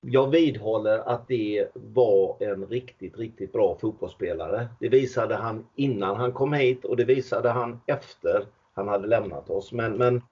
jag 0.00 0.30
vidhåller 0.30 0.98
att 0.98 1.28
det 1.28 1.68
var 1.74 2.36
en 2.40 2.66
riktigt, 2.66 3.18
riktigt 3.18 3.52
bra 3.52 3.78
fotbollsspelare. 3.80 4.68
Det 4.80 4.88
visade 4.88 5.36
han 5.36 5.66
innan 5.74 6.16
han 6.16 6.32
kom 6.32 6.52
hit 6.52 6.84
och 6.84 6.96
det 6.96 7.04
visade 7.04 7.50
han 7.50 7.80
efter 7.86 8.46
han 8.74 8.88
hade 8.88 9.06
lämnat 9.08 9.50
oss. 9.50 9.72
Men, 9.72 9.92
men 9.92 10.22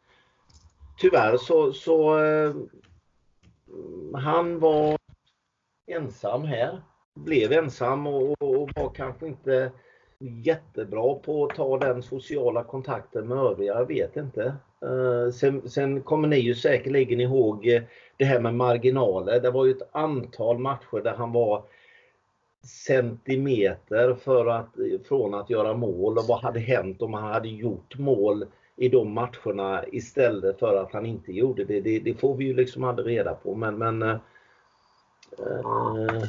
tyvärr 0.99 1.37
så, 1.37 1.73
så 1.73 2.19
eh, 2.19 2.51
mm, 3.69 4.15
han 4.15 4.59
var 4.59 5.00
ensam 5.93 6.45
här. 6.45 6.81
Blev 7.15 7.53
ensam 7.53 8.07
och, 8.07 8.43
och 8.43 8.71
var 8.77 8.95
kanske 8.95 9.27
inte 9.27 9.71
jättebra 10.19 11.15
på 11.15 11.45
att 11.45 11.57
ta 11.57 11.79
den 11.79 12.03
sociala 12.03 12.65
kontakten 12.65 13.29
med 13.29 13.39
övriga, 13.39 13.75
jag 13.75 13.87
vet 13.87 14.17
inte. 14.17 14.55
Eh, 14.83 15.33
sen, 15.33 15.71
sen, 15.71 16.03
kommer 16.03 16.29
ni 16.29 16.37
ju 16.37 16.55
säkerligen 16.55 17.21
ihåg 17.21 17.67
eh, 17.67 17.83
det 18.17 18.25
här 18.25 18.41
med 18.41 18.55
marginaler. 18.55 19.41
Det 19.41 19.51
var 19.51 19.65
ju 19.65 19.71
ett 19.71 19.89
antal 19.93 20.59
matcher 20.59 21.01
där 21.05 21.15
han 21.15 21.33
var 21.33 21.63
centimeter 22.63 24.15
för 24.15 24.47
att, 24.47 24.69
från 25.09 25.35
att 25.35 25.51
göra 25.51 25.75
mål 25.75 26.19
och 26.19 26.25
vad 26.29 26.41
hade 26.41 26.61
hänt 26.61 27.03
om 27.03 27.15
han 27.15 27.33
hade 27.33 27.49
gjort 27.49 27.99
mål 27.99 28.45
i 28.77 28.89
de 28.89 29.13
matcherna 29.13 29.85
istället 29.93 30.59
för 30.59 30.77
att 30.77 30.93
han 30.93 31.07
inte 31.07 31.33
gjorde 31.33 31.65
det. 31.65 31.81
Det, 31.81 31.99
det 31.99 32.15
får 32.15 32.37
vi 32.37 32.45
ju 32.45 32.55
liksom 32.55 32.85
aldrig 32.85 33.19
reda 33.19 33.35
på 33.35 33.55
men, 33.55 33.79
men 33.79 34.03
eh, 34.03 34.17
Eh, 35.39 36.29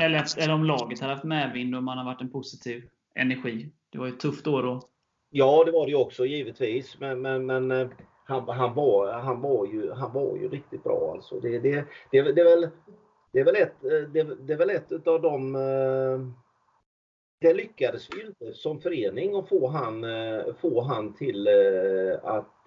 eller, 0.00 0.42
eller 0.42 0.54
om 0.54 0.64
laget 0.64 1.00
hade 1.00 1.12
haft 1.12 1.24
medvind 1.24 1.74
och 1.74 1.82
man 1.82 1.98
har 1.98 2.04
varit 2.04 2.20
en 2.20 2.30
positiv 2.30 2.88
energi. 3.14 3.68
Det 3.90 3.98
var 3.98 4.06
ju 4.06 4.12
ett 4.12 4.20
tufft 4.20 4.46
år 4.46 4.62
då. 4.62 4.80
Ja, 5.30 5.64
det 5.64 5.72
var 5.72 5.86
det 5.86 5.90
ju 5.90 5.98
också 5.98 6.26
givetvis. 6.26 7.00
Men, 7.00 7.22
men, 7.22 7.46
men 7.46 7.70
eh, 7.70 7.88
han, 8.24 8.48
han, 8.48 8.74
var, 8.74 9.12
han, 9.12 9.40
var 9.40 9.66
ju, 9.66 9.92
han 9.92 10.12
var 10.12 10.36
ju 10.36 10.48
riktigt 10.48 10.84
bra 10.84 11.12
alltså. 11.12 11.40
Det, 11.40 11.58
det, 11.58 11.84
det, 12.10 12.22
det, 12.22 12.40
är 12.40 12.56
väl, 12.56 12.68
det, 13.32 13.40
är 13.40 13.44
väl 13.44 13.56
ett, 13.56 13.84
eh, 13.84 14.08
det, 14.12 14.46
det 14.46 14.52
är 14.52 14.58
väl 14.58 14.70
ett 14.70 14.92
utav 14.92 15.22
de 15.22 15.52
det 17.40 17.54
lyckades 17.54 18.08
vi 18.16 18.26
inte 18.26 18.58
som 18.58 18.80
förening 18.80 19.34
att 19.34 19.48
få 19.48 19.68
han, 19.68 20.04
få 20.60 20.82
han 20.82 21.14
till 21.14 21.48
att 22.22 22.66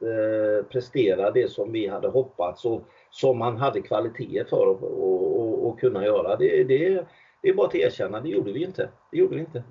prestera 0.69 1.31
det 1.31 1.51
som 1.51 1.71
vi 1.71 1.87
hade 1.87 2.07
hoppats 2.07 2.65
och 2.65 2.81
som 3.11 3.41
han 3.41 3.57
hade 3.57 3.81
kvaliteter 3.81 4.49
för 4.49 4.71
att 4.71 4.81
och, 4.81 5.54
och 5.65 5.79
kunna 5.79 6.05
göra. 6.05 6.35
Det, 6.35 6.63
det, 6.63 7.07
det 7.41 7.49
är 7.49 7.53
bara 7.53 7.67
att 7.67 7.75
erkänna, 7.75 8.21
det 8.21 8.29
gjorde 8.29 8.51
vi 8.51 8.63
inte. 8.63 8.89
Det 9.11 9.17
gjorde 9.17 9.35
vi 9.35 9.41
inte. 9.41 9.63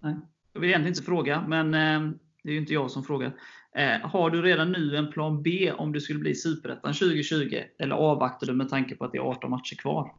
Nej. 0.00 0.16
Jag 0.52 0.60
vill 0.60 0.70
egentligen 0.70 0.92
inte 0.92 1.02
fråga, 1.02 1.44
men 1.48 1.74
eh, 1.74 2.12
det 2.42 2.50
är 2.50 2.52
ju 2.52 2.58
inte 2.58 2.72
jag 2.74 2.90
som 2.90 3.02
frågar. 3.02 3.32
Eh, 3.74 4.10
har 4.10 4.30
du 4.30 4.42
redan 4.42 4.72
nu 4.72 4.96
en 4.96 5.12
plan 5.12 5.42
B 5.42 5.72
om 5.78 5.92
du 5.92 6.00
skulle 6.00 6.18
bli 6.18 6.34
Superettan 6.34 6.92
2020? 6.92 7.62
Eller 7.78 7.96
avvaktar 7.96 8.46
du 8.46 8.52
med 8.52 8.68
tanke 8.68 8.96
på 8.96 9.04
att 9.04 9.12
det 9.12 9.18
är 9.18 9.30
18 9.30 9.50
matcher 9.50 9.76
kvar? 9.76 10.12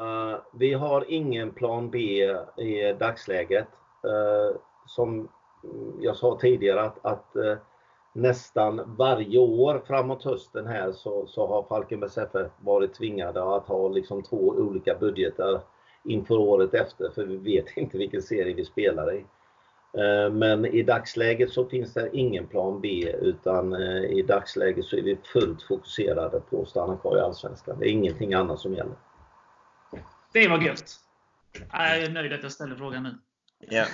Uh, 0.00 0.40
vi 0.58 0.72
har 0.72 1.04
ingen 1.08 1.50
plan 1.50 1.90
B 1.90 1.98
i 2.58 2.96
dagsläget. 2.98 3.68
Uh, 4.06 4.60
som 4.86 5.28
jag 6.00 6.16
sa 6.16 6.38
tidigare 6.40 6.82
att, 6.82 7.04
att 7.04 7.32
uh, 7.36 7.56
nästan 8.12 8.96
varje 8.96 9.38
år 9.38 9.82
framåt 9.86 10.24
hösten 10.24 10.66
här 10.66 10.92
så, 10.92 11.26
så 11.26 11.46
har 11.46 11.62
Falkenbergs 11.62 12.18
FF 12.18 12.52
varit 12.60 12.94
tvingade 12.94 13.56
att 13.56 13.66
ha 13.66 13.88
liksom 13.88 14.22
två 14.22 14.36
olika 14.36 14.94
budgetar 14.94 15.60
inför 16.04 16.34
året 16.34 16.74
efter 16.74 17.10
för 17.14 17.24
vi 17.24 17.36
vet 17.36 17.66
inte 17.76 17.98
vilken 17.98 18.22
serie 18.22 18.54
vi 18.54 18.64
spelar 18.64 19.14
i. 19.14 19.24
Eh, 19.98 20.32
men 20.32 20.66
i 20.66 20.82
dagsläget 20.82 21.50
så 21.50 21.68
finns 21.68 21.94
det 21.94 22.10
ingen 22.12 22.46
plan 22.46 22.80
B 22.80 23.14
utan 23.20 23.72
eh, 23.72 24.04
i 24.04 24.22
dagsläget 24.22 24.84
så 24.84 24.96
är 24.96 25.02
vi 25.02 25.18
fullt 25.32 25.62
fokuserade 25.62 26.40
på 26.40 26.62
att 26.62 26.68
stanna 26.68 26.96
kvar 26.96 27.18
i 27.18 27.20
Allsvenskan. 27.20 27.78
Det 27.78 27.86
är 27.86 27.92
ingenting 27.92 28.34
annat 28.34 28.60
som 28.60 28.74
gäller. 28.74 28.94
Det 30.32 30.48
var 30.48 30.60
gött! 30.60 30.96
Jag 31.72 31.98
är 31.98 32.10
nöjd 32.10 32.32
att 32.32 32.42
jag 32.42 32.52
ställer 32.52 32.76
frågan 32.76 33.02
nu. 33.02 33.18
Ja. 33.60 33.86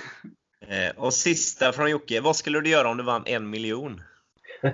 Eh, 0.61 0.97
och 0.97 1.13
sista 1.13 1.73
från 1.73 1.91
Jocke. 1.91 2.21
Vad 2.21 2.35
skulle 2.35 2.61
du 2.61 2.69
göra 2.69 2.89
om 2.89 2.97
du 2.97 3.03
vann 3.03 3.23
en 3.25 3.49
miljon? 3.49 4.01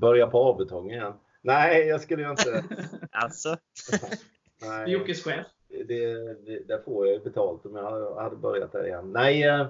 Börja 0.00 0.26
på 0.26 0.38
avbetong 0.38 0.90
igen. 0.90 1.12
Nej, 1.42 1.86
jag 1.86 2.00
skulle 2.00 2.22
ju 2.22 2.30
inte. 2.30 2.64
alltså? 3.10 3.56
Nej. 4.62 4.90
Jockes 4.92 5.24
chef. 5.24 5.46
Det, 5.68 6.14
det, 6.34 6.68
där 6.68 6.82
får 6.84 7.06
jag 7.06 7.14
ju 7.14 7.20
betalt 7.20 7.66
om 7.66 7.76
jag 7.76 8.14
hade 8.14 8.36
börjat 8.36 8.72
där 8.72 8.86
igen. 8.86 9.12
Nej, 9.12 9.42
eh, 9.42 9.66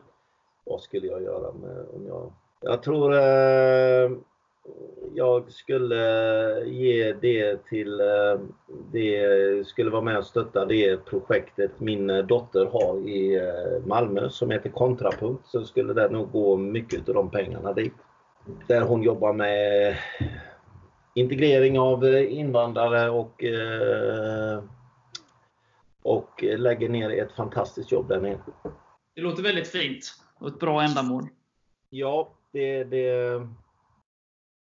vad 0.64 0.80
skulle 0.80 1.06
jag 1.06 1.22
göra 1.22 1.52
med, 1.52 1.86
om 1.88 2.06
jag... 2.06 2.32
Jag 2.60 2.82
tror 2.82 3.14
eh, 3.14 4.10
jag 5.14 5.52
skulle 5.52 6.64
ge 6.66 7.12
det 7.12 7.64
till, 7.64 8.00
eh, 8.00 8.40
det 8.92 9.66
skulle 9.66 9.90
vara 9.90 10.02
med 10.02 10.18
och 10.18 10.26
stötta 10.26 10.64
det 10.64 11.04
projektet 11.04 11.80
min 11.80 12.06
dotter 12.06 12.66
har 12.66 13.08
i 13.08 13.36
eh, 13.36 13.86
Malmö 13.86 14.28
som 14.30 14.50
heter 14.50 14.70
Kontrapunkt. 14.70 15.46
Så 15.46 15.64
skulle 15.64 15.92
det 15.92 16.08
nog 16.08 16.32
gå 16.32 16.56
mycket 16.56 17.08
av 17.08 17.14
de 17.14 17.30
pengarna 17.30 17.72
dit. 17.72 17.94
Där 18.66 18.80
hon 18.80 19.02
jobbar 19.02 19.32
med 19.32 19.96
integrering 21.14 21.78
av 21.78 22.06
invandrare 22.16 23.10
och 23.10 23.44
eh, 23.44 24.62
och 26.02 26.42
lägger 26.42 26.88
ner 26.88 27.10
ett 27.10 27.32
fantastiskt 27.32 27.92
jobb 27.92 28.08
där 28.08 28.20
nere. 28.20 28.38
Det 29.14 29.20
låter 29.20 29.42
väldigt 29.42 29.68
fint 29.68 30.04
och 30.38 30.48
ett 30.48 30.60
bra 30.60 30.82
ändamål. 30.82 31.24
Ja, 31.90 32.32
det, 32.52 32.84
det 32.84 33.48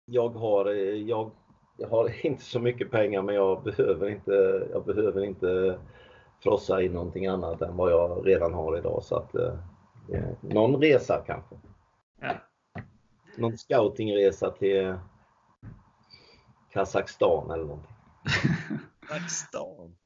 jag 0.06 0.28
har, 0.28 0.66
jag, 0.94 1.30
jag 1.76 1.88
har 1.88 2.12
inte 2.26 2.44
så 2.44 2.60
mycket 2.60 2.90
pengar 2.90 3.22
men 3.22 3.34
jag 3.34 3.62
behöver 3.62 4.08
inte, 4.08 4.66
jag 4.72 4.84
behöver 4.84 5.24
inte 5.24 5.78
frossa 6.42 6.82
i 6.82 6.88
någonting 6.88 7.26
annat 7.26 7.62
än 7.62 7.76
vad 7.76 7.90
jag 7.90 8.26
redan 8.26 8.54
har 8.54 8.78
idag. 8.78 9.02
Så 9.02 9.16
att, 9.16 9.34
eh, 9.34 9.54
någon 10.40 10.80
resa 10.80 11.24
kanske. 11.26 11.56
Ja. 12.20 12.34
Någon 13.38 13.58
scoutingresa 13.58 14.50
till 14.50 14.94
Kazakstan 16.72 17.50
eller 17.50 17.64
någonting. 17.64 17.96
Kazakstan? 19.08 19.96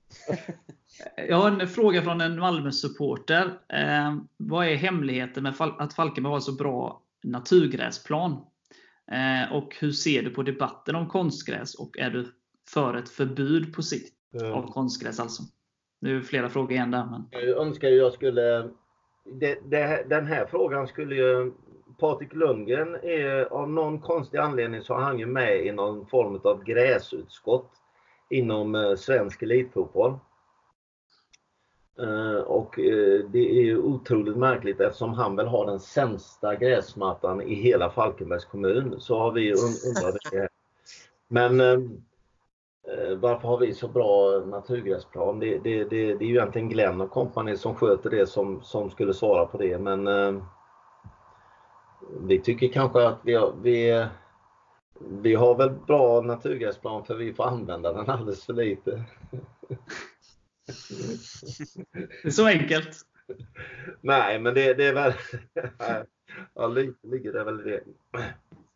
Jag 1.17 1.37
har 1.37 1.49
en 1.51 1.69
fråga 1.69 2.03
från 2.03 2.21
en 2.21 2.39
Malmö-supporter. 2.39 3.59
Eh, 3.69 4.17
vad 4.37 4.67
är 4.67 4.77
hemligheten 4.77 5.43
med 5.43 5.55
att 5.79 5.95
Falkenberg 5.95 6.33
har 6.33 6.41
så 6.41 6.53
bra 6.53 7.03
naturgräsplan? 7.23 8.45
Eh, 9.11 9.53
och 9.53 9.77
hur 9.81 9.93
ser 9.93 10.23
du 10.23 10.31
på 10.31 10.43
debatten 10.43 10.95
om 10.95 11.09
konstgräs? 11.09 11.75
Och 11.75 11.99
är 11.99 12.11
du 12.11 12.27
för 12.69 12.97
ett 12.97 13.09
förbud 13.09 13.75
på 13.75 13.83
sikt 13.83 14.15
mm. 14.41 14.53
av 14.53 14.73
konstgräs 14.73 15.21
alltså? 15.21 15.43
Nu 16.01 16.17
är 16.17 16.21
flera 16.21 16.49
frågor 16.49 16.73
igen 16.73 16.91
där. 16.91 17.05
Men... 17.05 17.29
Jag 17.31 17.67
önskar 17.67 17.89
jag 17.89 18.13
skulle... 18.13 18.71
Det, 19.41 19.59
det, 19.71 20.05
den 20.09 20.27
här 20.27 20.47
frågan 20.47 20.89
skulle 20.89 21.15
ju... 21.15 21.53
Patrik 21.99 22.35
Lundgren 22.35 22.95
är 22.95 23.53
av 23.53 23.71
någon 23.71 24.01
konstig 24.01 24.39
anledning 24.39 24.83
så 24.83 24.95
är 24.95 24.99
han 24.99 25.19
ju 25.19 25.27
med 25.27 25.67
i 25.67 25.73
någon 25.73 26.07
form 26.07 26.41
av 26.45 26.65
gräsutskott 26.65 27.71
inom 28.31 28.75
eh, 28.75 28.95
svensk 28.95 29.43
elitfotboll. 29.43 30.19
Eh, 32.03 32.41
och 32.41 32.79
eh, 32.79 33.25
det 33.31 33.59
är 33.59 33.63
ju 33.63 33.79
otroligt 33.79 34.37
märkligt 34.37 34.81
eftersom 34.81 35.15
han 35.15 35.37
väl 35.37 35.47
har 35.47 35.67
den 35.67 35.81
sämsta 35.81 36.55
gräsmattan 36.55 37.43
i 37.43 37.55
hela 37.55 37.91
Falkenbergs 37.91 38.45
kommun. 38.45 38.95
Så 38.99 39.19
har 39.19 39.33
vi 39.33 39.53
undrat 39.89 40.17
det. 40.31 40.49
Men 41.29 41.59
varför 43.21 43.49
har 43.49 43.59
vi 43.59 43.75
så 43.75 43.89
bra 43.89 44.43
naturgräsplan? 44.47 45.39
Det, 45.39 45.59
det, 45.59 45.85
det, 45.85 46.15
det 46.15 46.25
är 46.25 46.29
ju 46.29 46.35
egentligen 46.35 46.69
Glenn 46.69 47.01
och 47.01 47.11
kompani 47.11 47.57
som 47.57 47.75
sköter 47.75 48.11
det 48.11 48.27
som, 48.27 48.63
som 48.63 48.91
skulle 48.91 49.15
svara 49.15 49.47
på 49.47 49.59
det. 49.59 49.79
Men 49.79 50.09
vi 52.21 52.41
tycker 52.41 52.69
kanske 52.69 53.07
att 53.07 53.19
vi, 53.23 53.35
har, 53.35 53.53
vi, 53.63 54.07
vi 54.99 55.35
har 55.35 55.55
väl 55.55 55.71
bra 55.87 56.21
naturgräsplan 56.21 57.05
för 57.05 57.15
vi 57.15 57.33
får 57.33 57.45
använda 57.45 57.93
den 57.93 58.11
alldeles 58.11 58.47
för 58.47 58.53
lite. 58.53 59.05
Det 61.93 62.29
är 62.29 62.31
så 62.31 62.47
enkelt. 62.47 62.97
Nej, 64.01 64.39
men 64.39 64.55
det, 64.55 64.75
det 64.75 64.85
är 64.85 64.95
väl... 64.95 65.13
ja, 66.55 66.67
lite 66.67 67.07
ligger 67.07 67.33
det 67.33 67.45
väl 67.45 67.69
i 67.69 67.71
det. 67.71 67.85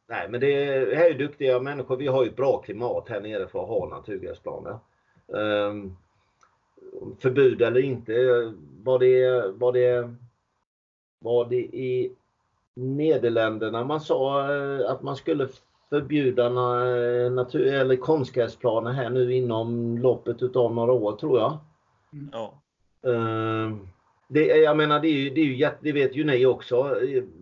Nej, 0.08 0.28
men 0.28 0.40
det 0.40 0.64
är, 0.64 0.96
här 0.96 1.10
är 1.10 1.18
duktiga 1.18 1.60
människor. 1.60 1.96
Vi 1.96 2.06
har 2.06 2.24
ju 2.24 2.30
bra 2.30 2.62
klimat 2.62 3.08
här 3.08 3.20
nere 3.20 3.48
för 3.48 3.62
att 3.62 3.68
ha 3.68 3.88
naturgräsplaner. 3.88 4.78
Um, 5.26 5.40
ehm, 5.40 5.96
förbud 7.18 7.62
eller 7.62 7.80
inte, 7.80 8.12
var 8.82 8.98
det, 8.98 9.42
var 9.48 9.72
det, 9.72 10.14
var 11.18 11.44
det 11.44 11.56
i 11.56 12.12
Nederländerna 12.74 13.84
man 13.84 14.00
sa 14.00 14.54
eh, 14.54 14.90
att 14.90 15.02
man 15.02 15.16
skulle 15.16 15.48
förbjuda 15.90 16.48
natur 17.28 17.74
eller 17.74 17.96
konstgräsplaner 17.96 18.92
här 18.92 19.10
nu 19.10 19.34
inom 19.34 19.98
loppet 19.98 20.42
utav 20.42 20.74
några 20.74 20.92
år 20.92 21.16
tror 21.16 21.38
jag. 21.38 21.58
Mm. 22.14 22.30
Ja. 22.32 22.62
Uh, 23.06 23.76
det, 24.28 24.46
jag 24.46 24.76
menar 24.76 25.00
det 25.00 25.08
är 25.08 25.12
ju, 25.12 25.30
det, 25.30 25.40
är 25.40 25.44
ju, 25.44 25.70
det 25.82 25.92
vet 25.92 26.16
ju 26.16 26.24
ni 26.24 26.46
också. 26.46 27.00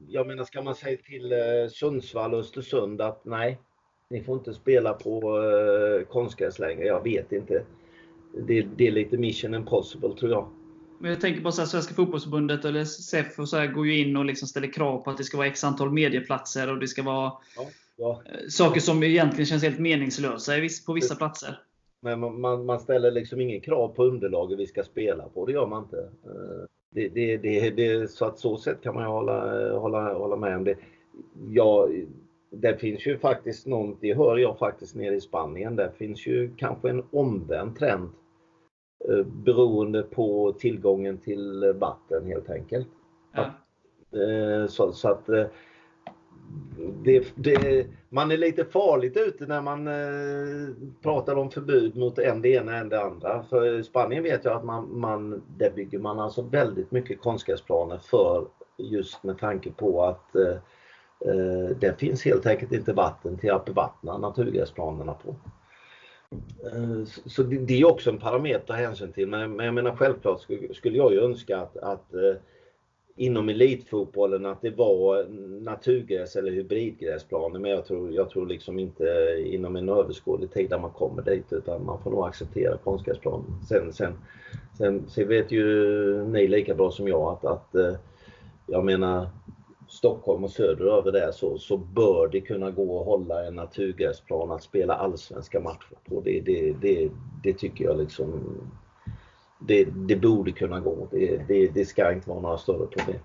Jag 0.08 0.26
menar 0.26 0.44
ska 0.44 0.62
man 0.62 0.74
säga 0.74 0.96
till 1.04 1.32
uh, 1.32 1.68
Sundsvall 1.70 2.34
och 2.34 2.40
Östersund 2.40 3.00
att 3.00 3.24
nej, 3.24 3.58
ni 4.10 4.22
får 4.22 4.38
inte 4.38 4.54
spela 4.54 4.92
på 4.92 5.38
uh, 5.38 6.04
konstgräs 6.04 6.58
längre. 6.58 6.84
Jag 6.84 7.04
vet 7.04 7.32
inte. 7.32 7.64
Det, 8.46 8.62
det, 8.76 8.86
är 8.86 8.90
lite 8.90 9.16
mission 9.16 9.54
impossible 9.54 10.14
tror 10.18 10.30
jag. 10.30 10.48
Men 11.00 11.10
jag 11.10 11.20
tänker 11.20 11.40
på 11.40 11.52
så 11.52 11.60
här, 11.60 11.68
Svenska 11.68 11.94
fotbollsförbundet 11.94 12.64
eller 12.64 12.84
SEF 12.84 13.38
och 13.38 13.48
så 13.48 13.56
här, 13.56 13.66
går 13.66 13.86
ju 13.86 13.98
in 13.98 14.16
och 14.16 14.24
liksom 14.24 14.48
ställer 14.48 14.72
krav 14.72 14.98
på 14.98 15.10
att 15.10 15.16
det 15.16 15.24
ska 15.24 15.36
vara 15.36 15.46
x 15.46 15.64
antal 15.64 15.92
medieplatser 15.92 16.70
och 16.70 16.78
det 16.78 16.88
ska 16.88 17.02
vara 17.02 17.32
Ja, 17.56 17.68
ja. 17.96 18.22
eh, 18.26 18.48
saker 18.48 18.80
som 18.80 19.02
egentligen 19.02 19.46
känns 19.46 19.62
helt 19.62 19.78
meningslösa 19.78 20.52
på 20.86 20.92
vissa 20.92 21.16
platser. 21.16 21.58
Men 22.02 22.20
man, 22.20 22.40
man, 22.40 22.66
man 22.66 22.80
ställer 22.80 23.10
liksom 23.10 23.40
ingen 23.40 23.60
krav 23.60 23.88
på 23.88 24.04
underlaget 24.04 24.58
vi 24.58 24.66
ska 24.66 24.82
spela 24.82 25.28
på. 25.28 25.46
Det 25.46 25.52
gör 25.52 25.66
man 25.66 25.82
inte. 25.82 25.98
Eh, 25.98 26.66
Det, 26.94 27.08
det, 27.08 27.36
det, 27.36 27.70
det, 27.70 28.10
så 28.10 28.24
att 28.26 28.38
så 28.38 28.56
sätt 28.56 28.80
kan 28.82 28.94
man 28.94 29.04
ju 29.04 29.08
hålla, 29.08 29.78
hålla, 29.78 30.14
hålla 30.14 30.36
med 30.36 30.56
om 30.56 30.64
det. 30.64 30.76
Ja, 31.50 31.88
det 32.50 32.76
finns 32.76 33.06
ju 33.06 33.18
faktiskt 33.18 33.66
något, 33.66 34.00
det 34.00 34.14
hör 34.14 34.36
jag 34.36 34.58
faktiskt 34.58 34.94
nere 34.96 35.14
i 35.14 35.20
Spanien. 35.20 35.76
Det 35.76 35.90
finns 35.96 36.26
ju 36.26 36.50
kanske 36.56 36.90
en 36.90 37.04
omvänd 37.12 37.78
trend 37.78 38.08
eh, 39.08 39.26
beroende 39.44 40.02
på 40.02 40.52
tillgången 40.58 41.18
till 41.18 41.72
vatten 41.78 42.26
helt 42.26 42.50
enkelt. 42.50 42.88
Ja. 43.32 43.44
Eh, 44.20 44.66
Så, 44.66 44.92
så 44.92 45.08
att 45.08 45.28
eh, 45.28 45.46
det, 47.04 47.32
det, 47.34 47.86
man 48.08 48.30
är 48.30 48.36
lite 48.36 48.64
farligt 48.64 49.16
ute 49.16 49.46
när 49.46 49.62
man 49.62 49.86
eh, 49.88 50.74
pratar 51.02 51.36
om 51.36 51.50
förbud 51.50 51.96
mot 51.96 52.18
en 52.18 52.42
det 52.42 52.48
ena 52.48 52.76
än 52.76 52.88
det 52.88 53.02
andra. 53.02 53.42
För 53.42 53.78
i 53.78 53.84
Spanien 53.84 54.22
vet 54.22 54.44
jag 54.44 54.56
att 54.56 54.64
man, 54.64 54.98
man, 55.00 55.42
där 55.58 55.70
bygger 55.70 55.98
man 55.98 56.20
alltså 56.20 56.42
väldigt 56.42 56.90
mycket 56.90 57.20
konstgräsplaner 57.20 57.98
för 57.98 58.46
just 58.76 59.22
med 59.22 59.38
tanke 59.38 59.70
på 59.70 60.02
att 60.04 60.36
eh, 60.36 60.56
eh, 61.34 61.76
det 61.80 61.98
finns 62.00 62.24
helt 62.24 62.46
enkelt 62.46 62.72
inte 62.72 62.92
vatten 62.92 63.38
till 63.38 63.50
att 63.52 63.64
bevattna 63.64 64.18
naturgräsplanerna 64.18 65.14
på. 65.14 65.34
Eh, 66.72 67.04
så- 67.04 67.28
Så 67.28 67.42
det, 67.42 67.56
det 67.58 67.80
är 67.80 67.86
också 67.90 68.10
en 68.10 68.18
parameter 68.18 68.58
att 68.58 68.66
ta 68.66 68.72
hänsyn 68.72 69.12
till. 69.12 69.28
Men, 69.28 69.56
men 69.56 69.66
jag 69.66 69.74
menar 69.74 69.96
självklart 69.96 70.40
skulle, 70.40 70.74
skulle 70.74 70.96
jag 70.96 71.12
ju 71.12 71.20
önska 71.20 71.58
att, 71.60 71.76
att 71.76 72.14
eh, 72.14 72.34
inom 73.16 73.48
elitfotbollen 73.48 74.46
att 74.46 74.62
det 74.62 74.70
var 74.70 75.24
naturgräs 75.60 76.36
eller 76.36 76.52
hybridgräsplaner. 76.52 77.58
Men 77.58 77.70
jag 77.70 77.84
tror, 77.84 78.12
jag 78.12 78.30
tror 78.30 78.46
liksom 78.46 78.78
inte 78.78 79.36
inom 79.46 79.76
en 79.76 79.88
överskådlig 79.88 80.52
tid 80.52 80.70
där 80.70 80.78
man 80.78 80.90
kommer 80.90 81.22
dit 81.22 81.52
utan 81.52 81.84
man 81.84 82.02
får 82.02 82.10
nog 82.10 82.26
acceptera 82.26 82.76
konstgräsplaner. 82.76 83.46
Sen, 83.68 83.92
sen, 83.92 84.12
sen, 84.78 85.08
sen 85.08 85.28
vet 85.28 85.52
ju 85.52 86.24
ni 86.24 86.48
lika 86.48 86.74
bra 86.74 86.90
som 86.90 87.08
jag 87.08 87.32
att, 87.32 87.44
att 87.44 87.74
eh, 87.74 87.94
jag 88.66 88.84
menar 88.84 89.26
Stockholm 89.88 90.44
och 90.44 90.50
söderöver 90.50 91.12
där 91.12 91.32
så, 91.32 91.58
så 91.58 91.76
bör 91.76 92.28
det 92.28 92.40
kunna 92.40 92.70
gå 92.70 93.00
att 93.00 93.06
hålla 93.06 93.46
en 93.46 93.54
naturgräsplan 93.54 94.50
att 94.50 94.62
spela 94.62 94.94
allsvenska 94.94 95.60
matcher 95.60 95.96
på. 96.08 96.20
Det, 96.20 96.40
det, 96.40 96.72
det, 96.80 97.10
det 97.42 97.52
tycker 97.52 97.84
jag 97.84 97.98
liksom 97.98 98.56
det, 99.66 99.84
det 99.84 100.16
borde 100.16 100.52
kunna 100.52 100.80
gå. 100.80 101.08
Det, 101.10 101.36
det, 101.48 101.68
det 101.68 101.84
ska 101.84 102.12
inte 102.12 102.28
vara 102.28 102.40
några 102.40 102.58
större 102.58 102.86
problem. 102.86 103.20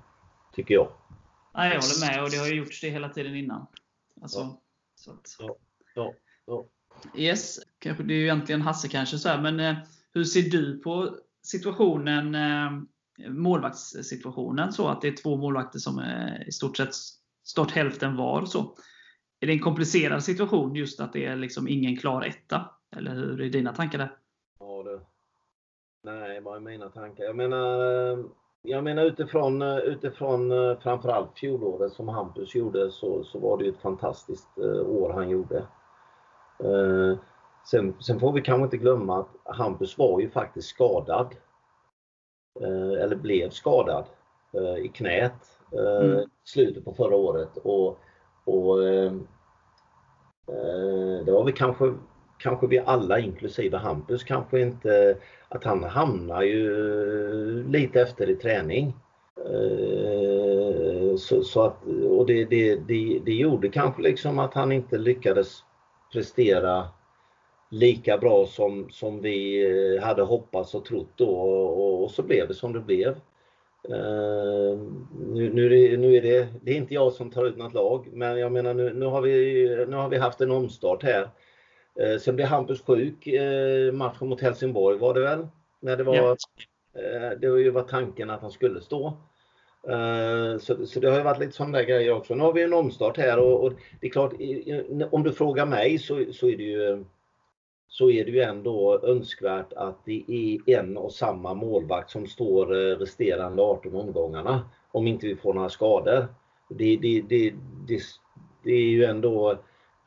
Tycker 0.56 0.74
jag. 0.74 0.88
Nej, 1.56 1.74
jag 1.74 1.82
håller 1.82 2.14
med 2.14 2.24
och 2.24 2.30
det 2.30 2.38
har 2.38 2.48
ju 2.48 2.56
gjorts 2.56 2.82
det 2.82 2.90
hela 2.90 3.10
tiden 3.10 3.36
innan. 3.36 3.68
Alltså, 4.22 4.40
Ja. 4.40 4.62
så 4.96 5.12
att, 5.12 5.36
Ja, 5.96 6.14
ja. 6.46 6.66
Yes, 7.16 7.60
kanske, 7.80 8.04
det 8.04 8.14
är 8.14 8.18
ju 8.18 8.24
egentligen 8.24 8.62
Hasse 8.62 8.88
kanske 8.88 9.18
så 9.18 9.30
här, 9.30 9.42
men 9.42 9.60
eh, 9.60 9.76
hur 10.14 10.24
ser 10.24 10.42
du 10.42 10.80
på 10.80 11.18
situationen, 11.44 12.36
eh, 12.36 12.72
målvaktssituationen, 13.30 14.74
så 14.74 14.88
att 14.88 15.02
det 15.02 15.08
är 15.08 15.16
två 15.16 15.38
målvakter 15.38 15.80
som 15.80 16.00
eh, 16.00 16.48
i 16.48 16.52
stort 16.52 16.78
sett 16.78 16.94
stått 17.44 17.72
hälften 17.72 18.16
var. 18.16 18.46
Så. 18.46 18.76
Är 19.40 19.48
det 19.48 19.54
en 19.54 19.60
komplicerad 19.60 20.24
situation 20.24 20.76
just 20.76 21.00
att 21.00 21.14
det 21.14 21.26
är 21.26 21.36
liksom 21.36 21.68
ingen 21.68 21.98
klar 21.98 22.22
etta? 22.22 22.70
Eller 22.96 23.16
hur 23.16 23.42
är 23.42 23.50
dina 23.50 23.74
tankar 23.74 23.98
där? 23.98 24.18
Nej, 26.08 26.42
vad 26.42 26.56
är 26.56 26.60
mina 26.60 26.90
tankar? 26.90 27.24
Jag 27.24 27.36
menar, 27.36 28.24
jag 28.62 28.84
menar 28.84 29.04
utifrån, 29.04 29.62
utifrån 29.62 30.52
eh, 30.52 30.80
framförallt 30.80 31.40
fjolåret 31.40 31.94
som 31.94 32.08
Hampus 32.08 32.56
gjorde 32.56 32.92
så, 32.92 33.24
så 33.24 33.40
var 33.40 33.58
det 33.58 33.64
ju 33.64 33.70
ett 33.72 33.82
fantastiskt 33.82 34.58
eh, 34.58 34.90
år 34.90 35.10
han 35.14 35.30
gjorde. 35.30 35.58
Eh, 36.64 37.18
Sen, 37.72 37.96
sen 38.02 38.20
får 38.20 38.32
vi 38.32 38.42
kanske 38.42 38.64
inte 38.64 38.78
glömma 38.78 39.20
att 39.20 39.56
Hampus 39.58 39.98
var 39.98 40.20
ju 40.20 40.30
faktiskt 40.30 40.68
skadad. 40.68 41.36
Eh, 42.62 43.04
Eller 43.04 43.16
blev 43.16 43.50
skadad 43.50 44.06
eh, 44.54 44.86
i 44.86 44.88
knät 44.88 45.60
eh, 45.74 46.06
Mm. 46.12 46.30
slutet 46.44 46.86
på 46.86 46.94
förra 46.94 47.16
året. 47.16 47.58
Och, 47.58 48.00
och 48.46 48.84
eh, 48.84 49.14
eh, 50.48 51.26
det 51.26 51.32
var 51.32 51.44
vi 51.44 51.52
kanske, 51.52 51.94
kanske 52.38 52.68
vi 52.68 52.80
alla 52.80 53.20
inklusive 53.20 53.78
Hampus 53.78 54.24
kanske 54.24 54.60
inte, 54.60 55.18
att 55.50 55.64
han 55.64 55.84
hamnar 55.84 56.42
ju 56.42 56.66
eh, 57.60 57.72
lite 57.72 58.02
efter 58.02 58.30
i 58.30 58.36
träning. 58.36 58.94
Eh, 59.46 61.16
så, 61.16 61.44
så 61.44 61.62
att, 61.62 61.84
och 62.10 62.26
det, 62.26 62.46
det, 62.46 62.76
det, 62.76 63.20
det 63.26 63.34
gjorde 63.34 63.70
kanske 63.70 64.02
liksom 64.02 64.40
att 64.40 64.54
han 64.54 64.72
inte 64.72 64.98
lyckades 64.98 65.64
prestera 66.14 66.88
lika 67.70 68.18
bra 68.18 68.46
som, 68.46 68.88
som 68.92 69.22
vi 69.22 69.66
eh, 69.96 70.04
hade 70.04 70.22
hoppats 70.22 70.76
och 70.76 70.86
trott 70.86 71.12
då 71.16 71.30
och, 71.30 72.04
och 72.04 72.12
så 72.12 72.24
blev 72.24 72.48
det 72.48 72.54
som 72.54 72.74
det 72.74 72.80
blev. 72.80 73.16
Uh, 73.90 74.80
nu, 75.20 75.54
nu, 75.54 75.66
är 75.66 75.70
det, 75.70 75.98
nu 75.98 76.16
är 76.16 76.22
det, 76.22 76.48
det 76.62 76.72
är 76.72 76.76
inte 76.76 76.94
jag 76.94 77.14
som 77.14 77.32
tar 77.32 77.46
ut 77.46 77.58
något 77.58 77.74
lag, 77.74 78.10
men 78.14 78.40
jag 78.40 78.52
menar 78.52 78.74
nu, 78.74 78.94
nu, 78.94 79.06
har, 79.06 79.22
vi, 79.22 79.86
nu 79.90 79.96
har 79.96 80.10
vi 80.10 80.18
haft 80.18 80.42
en 80.42 80.52
omstart 80.52 81.04
här. 81.04 81.30
Eh, 82.00 82.20
sen 82.20 82.36
blev 82.36 82.48
Hampus 82.48 82.82
sjuk, 82.82 83.28
eh, 83.28 83.92
matchen 83.94 84.28
mot 84.30 84.42
Helsingborg 84.42 84.98
var 84.98 85.14
det 85.14 85.22
väl? 85.22 85.48
När 85.80 85.98
det 85.98 86.04
var, 86.04 86.16
Ja. 86.16 86.36
eh, 86.94 87.40
det 87.40 87.50
var 87.50 87.58
ju 87.58 87.70
var 87.70 87.84
tanken 87.84 88.30
att 88.30 88.42
han 88.42 88.52
skulle 88.52 88.82
stå. 88.82 89.14
Så, 90.60 90.86
så 90.86 91.00
det 91.00 91.10
har 91.10 91.18
ju 91.18 91.24
varit 91.24 91.40
lite 91.40 91.52
sådana 91.52 91.78
där 91.78 91.86
grejer 91.86 92.14
också. 92.14 92.36
Nu 92.36 92.44
har 92.44 92.54
vi 92.54 92.64
en 92.64 92.74
omstart 92.74 93.18
här 93.18 93.40
och, 93.40 93.64
och 93.64 93.74
det 94.02 94.08
är 94.08 94.12
klart, 94.12 94.34
om 95.12 95.24
du 95.24 95.32
frågar 95.32 95.66
mig 95.66 95.98
så, 95.98 96.26
så 96.34 96.48
är 96.48 96.58
det 96.58 96.64
ju 96.64 97.04
så 97.88 98.10
är 98.12 98.26
det 98.26 98.32
ju 98.32 98.42
ändå 98.42 99.00
önskvärt 99.04 99.74
att 99.74 100.06
det 100.06 100.24
är 100.28 100.80
en 100.80 100.98
och 100.98 101.14
samma 101.14 101.54
målvakt 101.54 102.10
som 102.12 102.28
står 102.28 102.66
resterande 102.96 103.62
18 103.62 103.96
omgångarna. 103.96 104.70
Om 104.92 105.08
inte 105.08 105.28
vi 105.28 105.36
får 105.36 105.54
några 105.54 105.70
skador. 105.70 106.28
Det, 106.70 106.98
det, 106.98 107.22
det, 107.22 107.54
det, 107.88 108.02
det 108.64 108.72
är 108.72 108.90
ju 108.90 109.04
ändå, 109.06 109.58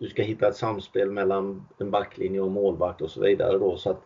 du 0.00 0.08
ska 0.08 0.22
hitta 0.22 0.48
ett 0.48 0.56
samspel 0.56 1.10
mellan 1.10 1.68
en 1.78 1.90
backlinje 1.90 2.40
och 2.40 2.50
målvakt 2.50 3.00
och 3.00 3.10
så 3.10 3.20
vidare 3.20 3.58
då. 3.58 3.76
Så 3.76 3.90
att, 3.90 4.02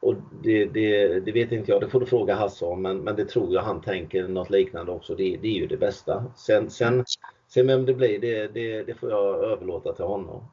och 0.00 0.14
det, 0.42 0.64
det, 0.64 1.20
det 1.20 1.32
vet 1.32 1.52
inte 1.52 1.72
jag, 1.72 1.80
det 1.80 1.88
får 1.88 2.00
du 2.00 2.06
fråga 2.06 2.34
Hasse 2.34 2.64
om, 2.64 2.82
men, 2.82 2.98
men 2.98 3.16
det 3.16 3.24
tror 3.24 3.54
jag 3.54 3.62
han 3.62 3.80
tänker 3.80 4.28
något 4.28 4.50
liknande 4.50 4.92
också. 4.92 5.14
Det, 5.14 5.36
det 5.36 5.48
är 5.48 5.60
ju 5.60 5.66
det 5.66 5.76
bästa. 5.76 6.24
Sen, 6.36 6.70
sen, 6.70 7.04
sen 7.48 7.66
vem 7.66 7.86
det 7.86 7.94
blir, 7.94 8.18
det, 8.18 8.82
det, 8.82 8.94
får 8.94 9.10
jag 9.10 9.44
överlåta 9.44 9.92
till 9.92 10.04
honom. 10.04 10.44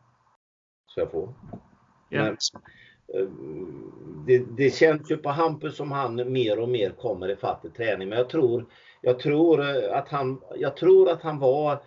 Så 0.87 0.99
jag 0.99 1.11
får. 1.11 1.33
Men, 2.09 2.27
eh, 2.27 3.27
det, 4.27 4.45
det 4.57 4.75
känns 4.75 5.11
ju 5.11 5.17
på 5.17 5.29
Hampus 5.29 5.75
som 5.75 5.91
han 5.91 6.31
mer 6.31 6.59
och 6.59 6.69
mer 6.69 6.89
kommer 6.89 7.31
i 7.31 7.35
fatt 7.35 7.65
i 7.65 7.69
träning. 7.69 8.09
Men 8.09 8.17
jag 8.17 8.29
tror, 8.29 8.65
jag 9.01 9.19
tror 9.19 9.61
eh, 9.61 9.97
att 9.97 10.09
han, 10.09 10.41
jag 10.55 10.77
tror 10.77 11.09
att 11.09 11.21
han 11.21 11.39
var, 11.39 11.83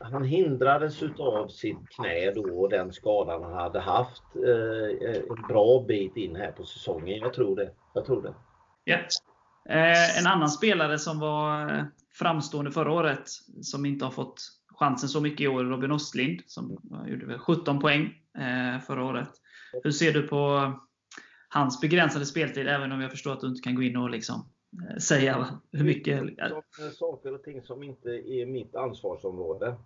han 0.00 0.24
hindrades 0.24 1.02
utav 1.02 1.48
sitt 1.48 1.88
knä 1.88 2.32
då 2.34 2.60
och 2.60 2.70
den 2.70 2.92
skadan 2.92 3.42
han 3.42 3.52
hade 3.52 3.80
haft 3.80 4.22
eh, 4.34 5.08
en 5.30 5.48
bra 5.48 5.84
bit 5.88 6.16
in 6.16 6.36
här 6.36 6.52
på 6.52 6.64
säsongen. 6.64 7.18
Jag 7.18 7.34
tror 7.34 7.56
det. 7.56 7.70
Jag 7.94 8.04
tror 8.04 8.22
det. 8.22 8.34
Ja. 8.84 8.98
Eh, 9.68 10.18
en 10.18 10.26
annan 10.26 10.50
spelare 10.50 10.98
som 10.98 11.20
var 11.20 11.74
eh, 11.78 11.84
framstående 12.12 12.70
förra 12.70 12.92
året, 12.92 13.28
som 13.62 13.86
inte 13.86 14.04
har 14.04 14.12
fått 14.12 14.42
chansen 14.80 15.08
så 15.08 15.20
mycket 15.20 15.40
i 15.40 15.48
år, 15.48 15.64
Robin 15.64 15.92
Östlind, 15.92 16.40
som 16.46 16.78
eh, 16.92 17.12
gjorde 17.12 17.26
väl 17.26 17.38
17 17.38 17.80
poäng 17.80 18.14
eh, 18.38 18.80
förra 18.80 19.04
året. 19.04 19.30
Hur 19.82 19.90
ser 19.90 20.12
du 20.12 20.28
på 20.28 20.72
hans 21.48 21.80
begränsade 21.80 22.26
speltid, 22.26 22.68
även 22.68 22.92
om 22.92 23.00
jag 23.00 23.10
förstår 23.10 23.32
att 23.32 23.40
du 23.40 23.46
inte 23.46 23.62
kan 23.62 23.74
gå 23.74 23.82
in 23.82 23.96
och 23.96 24.10
liksom, 24.10 24.50
eh, 24.90 24.96
säga 24.96 25.60
hur 25.72 25.84
mycket... 25.84 26.22
Saker 26.98 27.34
och 27.34 27.42
ting 27.42 27.62
som 27.62 27.82
inte 27.82 28.08
är 28.10 28.46
mitt 28.46 28.74
ansvarsområde. 28.74 29.76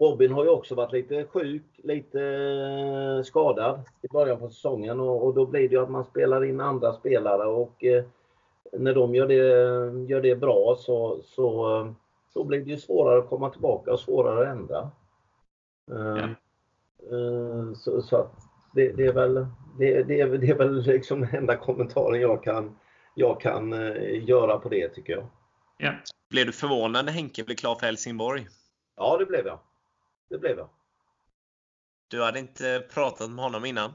Robin 0.00 0.32
har 0.32 0.44
ju 0.44 0.50
också 0.50 0.74
varit 0.74 0.92
lite 0.92 1.24
sjuk, 1.24 1.62
lite 1.76 2.22
eh, 2.22 3.22
skadad 3.22 3.80
i 4.02 4.08
början 4.08 4.38
på 4.38 4.48
säsongen 4.48 5.00
och, 5.00 5.26
och 5.26 5.34
då 5.34 5.46
blir 5.46 5.68
det 5.68 5.74
ju 5.74 5.82
att 5.82 5.90
man 5.90 6.04
spelar 6.04 6.44
in 6.44 6.60
andra 6.60 6.92
spelare 6.92 7.46
och 7.46 7.84
eh, 7.84 8.04
när 8.72 8.94
de 8.94 9.14
gör 9.14 9.28
det, 9.28 9.34
gör 10.08 10.20
det 10.22 10.36
bra 10.36 10.76
så, 10.78 11.22
så, 11.24 11.78
eh, 11.80 11.92
så 12.32 12.44
blir 12.44 12.60
det 12.60 12.70
ju 12.70 12.76
svårare 12.76 13.18
att 13.18 13.28
komma 13.28 13.50
tillbaka 13.50 13.92
och 13.92 14.00
svårare 14.00 14.50
att 14.50 14.56
ändra. 14.56 14.90
Eh, 15.90 16.24
eh, 17.12 17.72
så, 17.74 18.02
så 18.02 18.16
att 18.16 18.32
det, 18.74 18.92
det 18.92 19.06
är 19.06 19.12
väl, 19.12 19.34
det, 19.78 20.02
det, 20.02 20.20
är, 20.20 20.28
det 20.28 20.50
är 20.50 20.58
väl 20.58 20.82
liksom 20.82 21.20
den 21.20 21.34
enda 21.34 21.56
kommentaren 21.56 22.20
jag 22.20 22.42
kan, 22.42 22.76
jag 23.14 23.40
kan 23.40 23.72
eh, 23.72 24.28
göra 24.28 24.58
på 24.58 24.68
det 24.68 24.88
tycker 24.88 25.12
jag. 25.12 25.26
Ja. 25.78 25.92
Blev 26.30 26.46
du 26.46 26.52
förvånad 26.52 27.04
när 27.04 27.12
Henke 27.12 27.44
blev 27.44 27.56
klar 27.56 27.74
för 27.74 27.86
Helsingborg? 27.86 28.46
Ja, 28.96 29.16
det 29.18 29.26
blev 29.26 29.46
jag. 29.46 29.58
Det 30.30 30.38
blev 30.38 30.58
jag. 30.58 30.68
Du 32.08 32.22
hade 32.22 32.38
inte 32.38 32.84
pratat 32.94 33.30
med 33.30 33.44
honom 33.44 33.64
innan? 33.64 33.92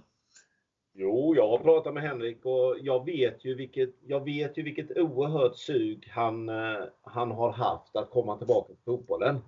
Jo, 0.93 1.35
jag 1.35 1.47
har 1.47 1.57
pratat 1.57 1.93
med 1.93 2.03
Henrik 2.03 2.45
och 2.45 2.75
jag 2.81 3.05
vet 3.05 3.45
ju 3.45 3.55
vilket, 3.55 3.89
jag 4.07 4.25
vet 4.25 4.57
ju 4.57 4.63
vilket 4.63 4.97
oerhört 4.97 5.57
sug 5.57 6.07
han, 6.11 6.49
eh, 6.49 6.83
han 7.01 7.31
har 7.31 7.51
haft 7.51 7.95
att 7.95 8.09
komma 8.09 8.37
tillbaka 8.37 8.67
till 8.67 8.83
fotbollen. 8.85 9.39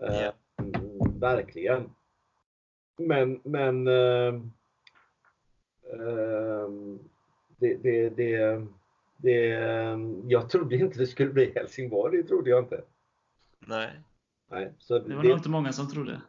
Ja. 0.00 0.32
mm, 0.58 1.18
verkligen. 1.20 1.90
Men, 2.96 3.40
men 3.44 3.86
eh, 3.86 4.34
eh, 5.92 6.68
det, 7.58 7.74
det, 7.74 8.08
det, 8.08 8.66
det, 9.16 9.46
jag 10.28 10.50
trodde 10.50 10.76
inte 10.76 10.98
det 10.98 11.06
skulle 11.06 11.32
bli 11.32 11.52
Helsingborg, 11.54 12.16
det 12.16 12.28
trodde 12.28 12.50
jag 12.50 12.64
inte. 12.64 12.84
Nej. 13.58 13.90
Nej, 14.50 14.74
så 14.78 14.98
Det 14.98 15.14
var 15.16 15.22
det, 15.22 15.28
nog 15.28 15.38
inte 15.38 15.48
många 15.48 15.72
som 15.72 15.88
trodde. 15.90 16.22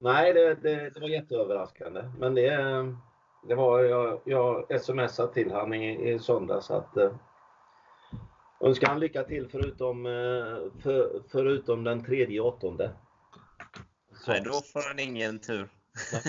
nej 0.00 0.32
det, 0.32 0.54
det, 0.54 0.90
det 0.90 1.00
var 1.00 1.08
jätteöverraskande. 1.08 2.02
Men 2.18 2.34
det, 2.34 2.50
det 3.48 3.54
var, 3.54 3.80
jag, 3.80 4.20
jag 4.24 4.80
smsade 4.84 5.32
till 5.34 5.52
han 5.52 5.74
i, 5.74 6.10
i 6.12 6.18
söndags 6.18 6.70
att 6.70 6.96
eh, 6.96 7.12
önskar 8.60 8.86
han 8.88 9.00
lycka 9.00 9.22
till 9.24 9.48
förutom, 9.48 10.06
eh, 10.06 10.82
för, 10.82 11.22
förutom 11.30 11.84
den 11.84 12.04
tredje 12.04 12.40
åttonde. 12.40 12.90
Så- 14.24 14.30
Nej, 14.30 14.42
då 14.44 14.50
får 14.52 14.88
han 14.88 14.98
ingen 14.98 15.38
tur. 15.38 15.68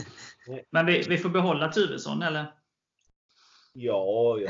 Men 0.69 0.85
vi, 0.85 1.01
vi 1.09 1.17
får 1.17 1.29
behålla 1.29 1.71
Tuvesson, 1.71 2.21
eller? 2.21 2.53
Ja, 3.73 4.37
ja. 4.39 4.49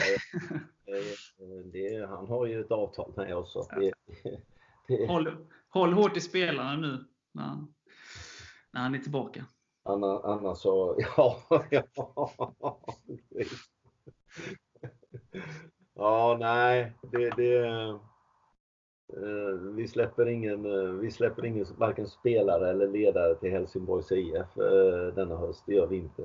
Det, 1.74 2.06
han 2.10 2.28
har 2.28 2.46
ju 2.46 2.62
ett 2.62 2.72
avtal 2.72 3.14
med 3.16 3.36
oss. 3.36 3.54
Så 3.54 3.68
det, 3.80 3.94
det, 4.88 5.08
Håll, 5.08 5.38
håll 5.74 5.94
hårt 5.94 6.18
i 6.18 6.22
spelarna 6.22 6.76
nu 6.76 7.06
när 7.32 7.44
han, 7.44 7.74
när 8.72 8.82
han 8.82 8.96
är 8.96 9.00
tillbaka. 9.00 9.46
Anna, 9.86 10.20
Anna 10.20 10.56
så, 10.56 10.96
ja, 11.18 11.38
ja. 11.70 12.80
Ja, 15.96 16.38
nej, 16.40 16.94
det, 17.12 17.30
det 17.30 17.56
eh, 19.18 19.54
vi 19.76 19.88
släpper 19.88 20.26
ingen, 20.28 20.66
eh, 20.66 20.92
vi 20.92 21.12
släpper 21.12 21.46
ingen 21.46 21.66
varken 21.78 22.08
spelare 22.08 22.70
eller 22.70 22.88
ledare 22.88 23.36
till 23.36 23.52
Helsingborgs 23.52 24.12
IF 24.12 24.58
eh, 24.58 25.16
denna 25.16 25.36
höst. 25.38 25.64
Det 25.68 25.74
gör 25.74 25.88
vi 25.88 25.96
inte. 25.98 26.22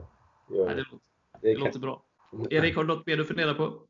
Det 0.48 0.56
gör 0.56 0.66
Nej, 0.66 0.74
det, 0.74 0.82
låter, 0.82 0.98
Det 1.40 1.48
det 1.48 1.54
kan- 1.54 1.64
låter 1.64 1.80
bra. 1.80 2.02
Erik, 2.50 2.76
har 2.76 2.84
du 2.84 2.88
något 2.94 3.06
mer 3.06 3.16
du 3.16 3.24
funderar 3.24 3.54
på? 3.54 3.82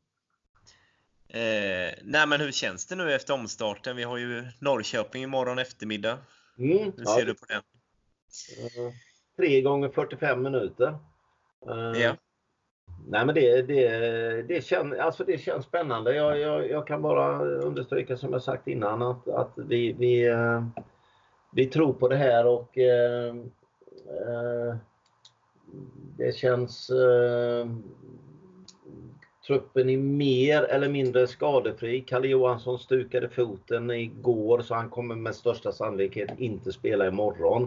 Eh, 1.33 1.93
nej, 2.03 2.27
men 2.27 2.41
hur 2.41 2.51
känns 2.51 2.85
det 2.85 2.95
nu 2.95 3.13
efter 3.13 3.33
omstarten? 3.33 3.95
Vi 3.95 4.03
har 4.03 4.17
ju 4.17 4.47
Norrköping 4.59 5.23
imorgon 5.23 5.59
eftermiddag. 5.59 6.17
Mm, 6.57 6.77
Hur 6.77 6.93
ja, 6.97 7.15
ser 7.15 7.25
du 7.25 7.33
på 7.33 7.45
den? 7.49 7.61
eh, 8.57 8.93
tre 9.37 9.61
gånger 9.61 9.89
45 9.89 10.41
minuter. 10.43 10.97
Eh, 11.69 12.01
Ja. 12.01 12.15
Nej 13.07 13.25
men 13.25 13.35
det, 13.35 13.61
det, 13.61 14.41
det, 14.41 14.65
känns, 14.65 14.99
alltså 14.99 15.23
det 15.23 15.37
känns 15.37 15.65
spännande. 15.65 16.15
Jag, 16.15 16.39
jag, 16.39 16.69
jag 16.69 16.87
kan 16.87 17.01
bara 17.01 17.45
understryka 17.45 18.17
som 18.17 18.33
jag 18.33 18.43
sagt 18.43 18.67
innan 18.67 19.01
att, 19.01 19.27
att 19.27 19.53
vi, 19.55 19.93
vi, 19.93 20.27
eh, 20.27 20.63
vi 21.51 21.65
tror 21.65 21.93
på 21.93 22.07
det 22.07 22.15
här 22.17 22.45
och 22.47 22.77
det 26.17 26.35
känns 26.35 26.91
truppen 29.49 29.89
är 29.89 29.97
mer 29.97 30.63
eller 30.63 30.89
mindre 30.89 31.27
skadefri. 31.27 32.01
Kalle 32.01 32.27
Johansson 32.27 32.79
stukade 32.79 33.29
foten 33.29 33.91
igår 33.91 34.61
så 34.61 34.75
han 34.75 34.89
kommer 34.89 35.15
med 35.15 35.35
största 35.35 35.71
sannolikhet 35.71 36.29
inte 36.39 36.71
spela 36.71 37.07
imorgon. 37.07 37.63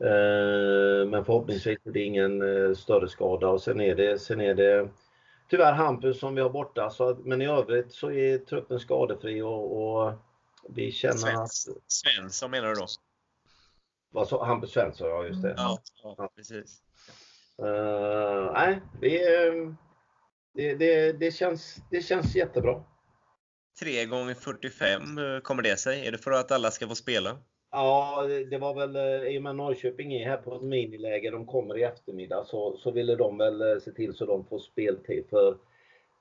Eh, 0.00 1.08
Men 1.08 1.24
förhoppningsvis 1.24 1.78
är 1.84 1.90
det 1.90 2.00
ingen 2.00 2.42
eh, 2.66 2.74
större 2.74 3.08
skada 3.08 3.48
och 3.48 3.62
sen 3.62 3.80
är 3.80 3.94
det, 3.94 4.18
sen 4.18 4.40
är 4.40 4.54
det 4.54 4.88
tyvärr 5.50 5.72
Hampus 5.72 6.18
som 6.20 6.34
vi 6.34 6.40
har 6.40 6.50
borta. 6.50 6.90
Så, 6.90 7.08
att- 7.08 7.24
men 7.24 7.42
i 7.42 7.46
övrigt 7.46 7.92
så 7.92 8.10
är 8.10 8.38
truppen 8.38 8.80
skadefri 8.80 9.42
och, 9.42 9.96
och 10.06 10.12
vi 10.68 10.92
känner 10.92 11.42
att... 11.42 11.50
Svensson 11.86 12.50
menar 12.50 12.68
du 12.68 12.74
då? 12.74 12.86
Vad 14.10 14.28
så, 14.28 14.44
Hampus 14.44 14.70
Svensson, 14.70 15.08
ja 15.08 15.24
just 15.26 15.42
det. 15.42 15.54
Ja, 15.56 15.78
ja 16.16 16.30
precis. 16.36 16.82
Eh, 17.58 18.52
nej, 18.52 18.80
vi, 19.00 19.18
det, 20.56 20.74
det, 20.74 21.12
det, 21.12 21.30
känns, 21.34 21.76
det 21.90 22.00
känns 22.00 22.36
jättebra. 22.36 22.82
3 23.80 24.04
gånger 24.04 24.34
45 24.34 25.16
hur 25.18 25.40
kommer 25.40 25.62
det 25.62 25.76
sig? 25.76 26.06
Är 26.06 26.12
det 26.12 26.18
för 26.18 26.30
att 26.30 26.52
alla 26.52 26.70
ska 26.70 26.88
få 26.88 26.94
spela? 26.94 27.38
Ja, 27.70 28.22
det- 28.50 28.58
var 28.58 28.74
väl 28.74 28.96
eh, 28.96 29.28
i 29.34 29.38
och 29.38 29.42
med 29.42 29.56
Norrköping 29.56 30.12
är 30.14 30.28
här 30.28 30.36
på 30.36 30.56
ett 30.56 30.62
miniläge, 30.62 31.30
de 31.30 31.46
kommer 31.46 31.78
i 31.78 31.82
eftermiddag, 31.82 32.44
så, 32.44 32.76
så 32.76 32.90
ville 32.90 33.16
de 33.16 33.38
väl 33.38 33.60
eh, 33.62 33.78
se 33.78 33.92
till 33.92 34.14
så 34.14 34.26
de 34.26 34.44
får 34.44 34.58
speltid. 34.58 35.24
För 35.30 35.56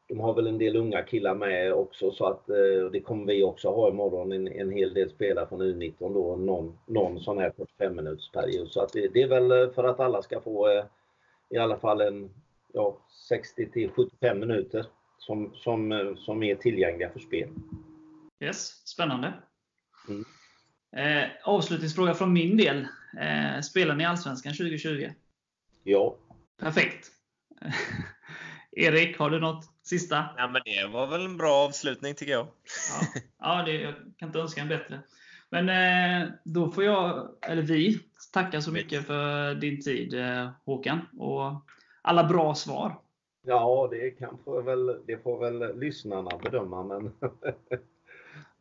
de 0.07 0.19
har 0.19 0.33
väl 0.33 0.47
en 0.47 0.57
del 0.57 0.75
unga 0.75 1.01
killar 1.03 1.35
med 1.35 1.73
också 1.73 2.11
så 2.11 2.25
att 2.25 2.49
eh, 2.49 2.89
det 2.91 3.01
kommer 3.01 3.25
vi 3.33 3.43
också 3.43 3.69
ha 3.69 3.89
imorgon. 3.89 4.31
En, 4.31 4.47
en 4.47 4.71
hel 4.71 4.93
del 4.93 5.09
spelare 5.09 5.47
från 5.47 5.61
U19 5.61 6.13
då, 6.13 6.35
någon, 6.35 6.77
någon 6.87 7.19
sån 7.19 7.37
här 7.37 7.53
45 7.57 7.95
minuters 7.95 8.31
period. 8.31 8.71
Så 8.71 8.81
att 8.81 8.93
det, 8.93 9.07
det 9.13 9.21
är 9.21 9.27
väl 9.27 9.51
eh, 9.51 9.69
för 9.71 9.83
att 9.83 9.99
alla 9.99 10.21
ska 10.21 10.41
få 10.41 10.67
eh, 10.69 10.85
i 11.49 11.57
alla 11.57 11.77
fall 11.77 12.01
en 12.01 12.29
ja, 12.75 12.97
60 13.29 13.71
till 13.71 13.89
75 13.89 14.39
minuter 14.39 14.85
som, 15.17 15.55
som, 15.55 16.15
som 16.19 16.43
är 16.43 16.55
tillgängliga 16.55 17.09
för 17.09 17.19
spel. 17.19 17.49
Yes, 18.39 18.87
spännande. 18.87 19.33
Mm. 20.07 20.25
Eh, 20.95 21.29
avslutningsfråga 21.43 22.13
från 22.13 22.33
min 22.33 22.57
del. 22.57 22.87
Eh, 23.21 23.61
spelar 23.61 23.95
ni 23.95 24.03
i 24.03 24.07
Allsvenskan 24.07 24.53
2020? 24.53 25.09
Ja, 25.83 26.17
Perfekt. 26.59 27.11
Erik, 28.71 29.19
har 29.19 29.29
du 29.29 29.39
något 29.39 29.65
sista? 29.83 30.25
Ja, 30.37 30.47
men 30.47 30.61
det 30.65 30.87
var 30.87 31.07
väl 31.07 31.25
en 31.25 31.37
bra 31.37 31.53
avslutning 31.53 32.15
tycker 32.15 32.33
jag. 32.33 32.47
Ja, 32.91 33.21
ja 33.39 33.63
det, 33.65 33.73
jag 33.73 33.93
kan 34.17 34.29
inte 34.29 34.39
önska 34.39 34.61
en 34.61 34.67
bättre. 34.67 34.99
Men 35.49 35.69
eh, 35.69 36.29
då 36.43 36.71
får 36.71 36.83
jag, 36.83 37.29
eller 37.41 37.61
vi, 37.61 37.99
tacka 38.33 38.61
så 38.61 38.71
mycket 38.71 39.07
för 39.07 39.55
din 39.55 39.81
tid 39.81 40.13
eh, 40.13 40.49
Håkan. 40.65 41.01
Och 41.17 41.65
alla 42.05 42.23
bra 42.23 42.55
svar. 42.55 42.95
Ja, 43.41 43.87
det 43.91 44.09
kan 44.11 44.37
få 44.45 44.61
väl, 44.61 44.99
det 45.05 45.23
får 45.23 45.39
väl 45.39 45.79
lyssnarna 45.79 46.31
bedöma. 46.43 46.83
Men 46.83 47.11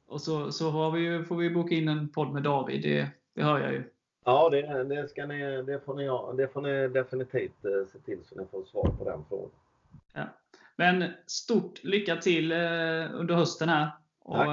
Och 0.06 0.20
så, 0.20 0.52
så 0.52 0.70
har 0.70 0.90
vi 0.90 1.00
ju, 1.00 1.24
får 1.24 1.36
vi 1.36 1.50
boka 1.50 1.74
in 1.74 1.88
en 1.88 2.08
podd 2.08 2.32
med 2.32 2.42
David. 2.42 2.82
Det, 2.82 3.10
det 3.34 3.42
hör 3.42 3.58
jag 3.58 3.72
ju. 3.72 3.84
ja, 4.24 4.50
det, 4.50 4.84
det, 4.84 5.08
ska 5.08 5.26
ni, 5.26 5.62
det, 5.62 5.80
får 5.84 5.94
ni, 5.94 6.36
det 6.36 6.48
får 6.48 6.60
ni 6.60 6.88
definitivt 6.88 7.64
eh, 7.64 7.86
se 7.92 7.98
till 7.98 8.18
så 8.24 8.40
ni 8.40 8.46
får 8.50 8.64
svar 8.64 8.94
på 8.98 9.04
den 9.04 9.24
frågan. 9.28 9.50
Men 10.76 11.04
stort 11.26 11.84
lycka 11.84 12.16
till 12.16 12.52
eh, 12.52 12.58
under 13.14 13.34
hösten 13.34 13.68
här. 13.68 13.90
Och 14.22 14.36
Tack. 14.36 14.48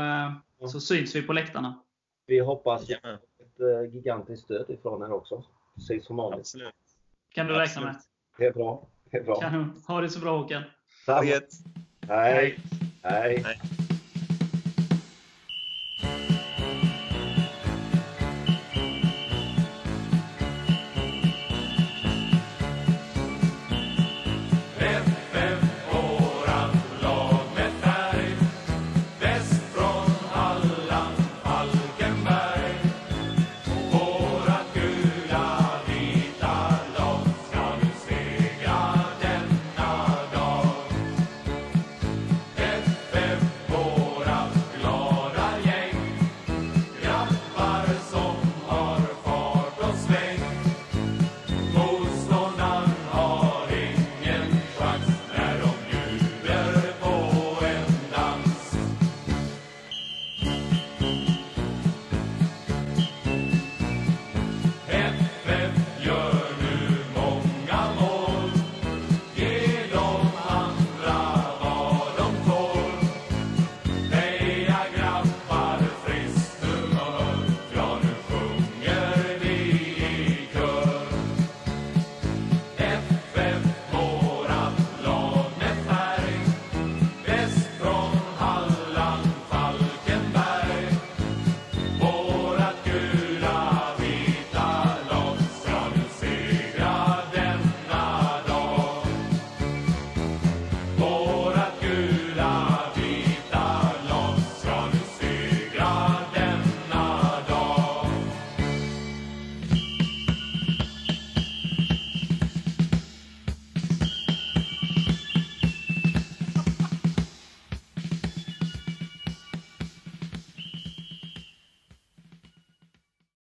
eh, 0.61 0.67
så 0.67 0.79
syns 0.79 1.15
vi 1.15 1.21
på 1.21 1.33
läktarna. 1.33 1.81
Vi 2.25 2.39
hoppas 2.39 2.87
på 2.87 2.93
ett 2.93 3.93
gigantiskt 3.93 4.43
stöd 4.43 4.69
ifrån 4.69 5.01
er 5.01 5.11
också. 5.11 5.43
Precis 5.75 6.05
som 6.05 6.15
vanligt. 6.15 6.39
absolut. 6.39 6.73
Kan 7.29 7.47
du 7.47 7.53
räkna 7.53 7.81
med. 7.81 7.95
Det 8.41 8.47
är 8.47 8.53
bra. 8.53 8.87
Det 9.11 9.17
är 9.17 9.23
bra. 9.23 9.41
Kanon. 9.41 9.83
Ha 9.87 10.01
det 10.01 10.09
så 10.09 10.19
bra 10.19 10.37
Håkan. 10.37 10.63
Tack. 11.05 11.25
Hej. 12.07 12.57
Hej. 13.03 13.43
Hej. 13.45 13.61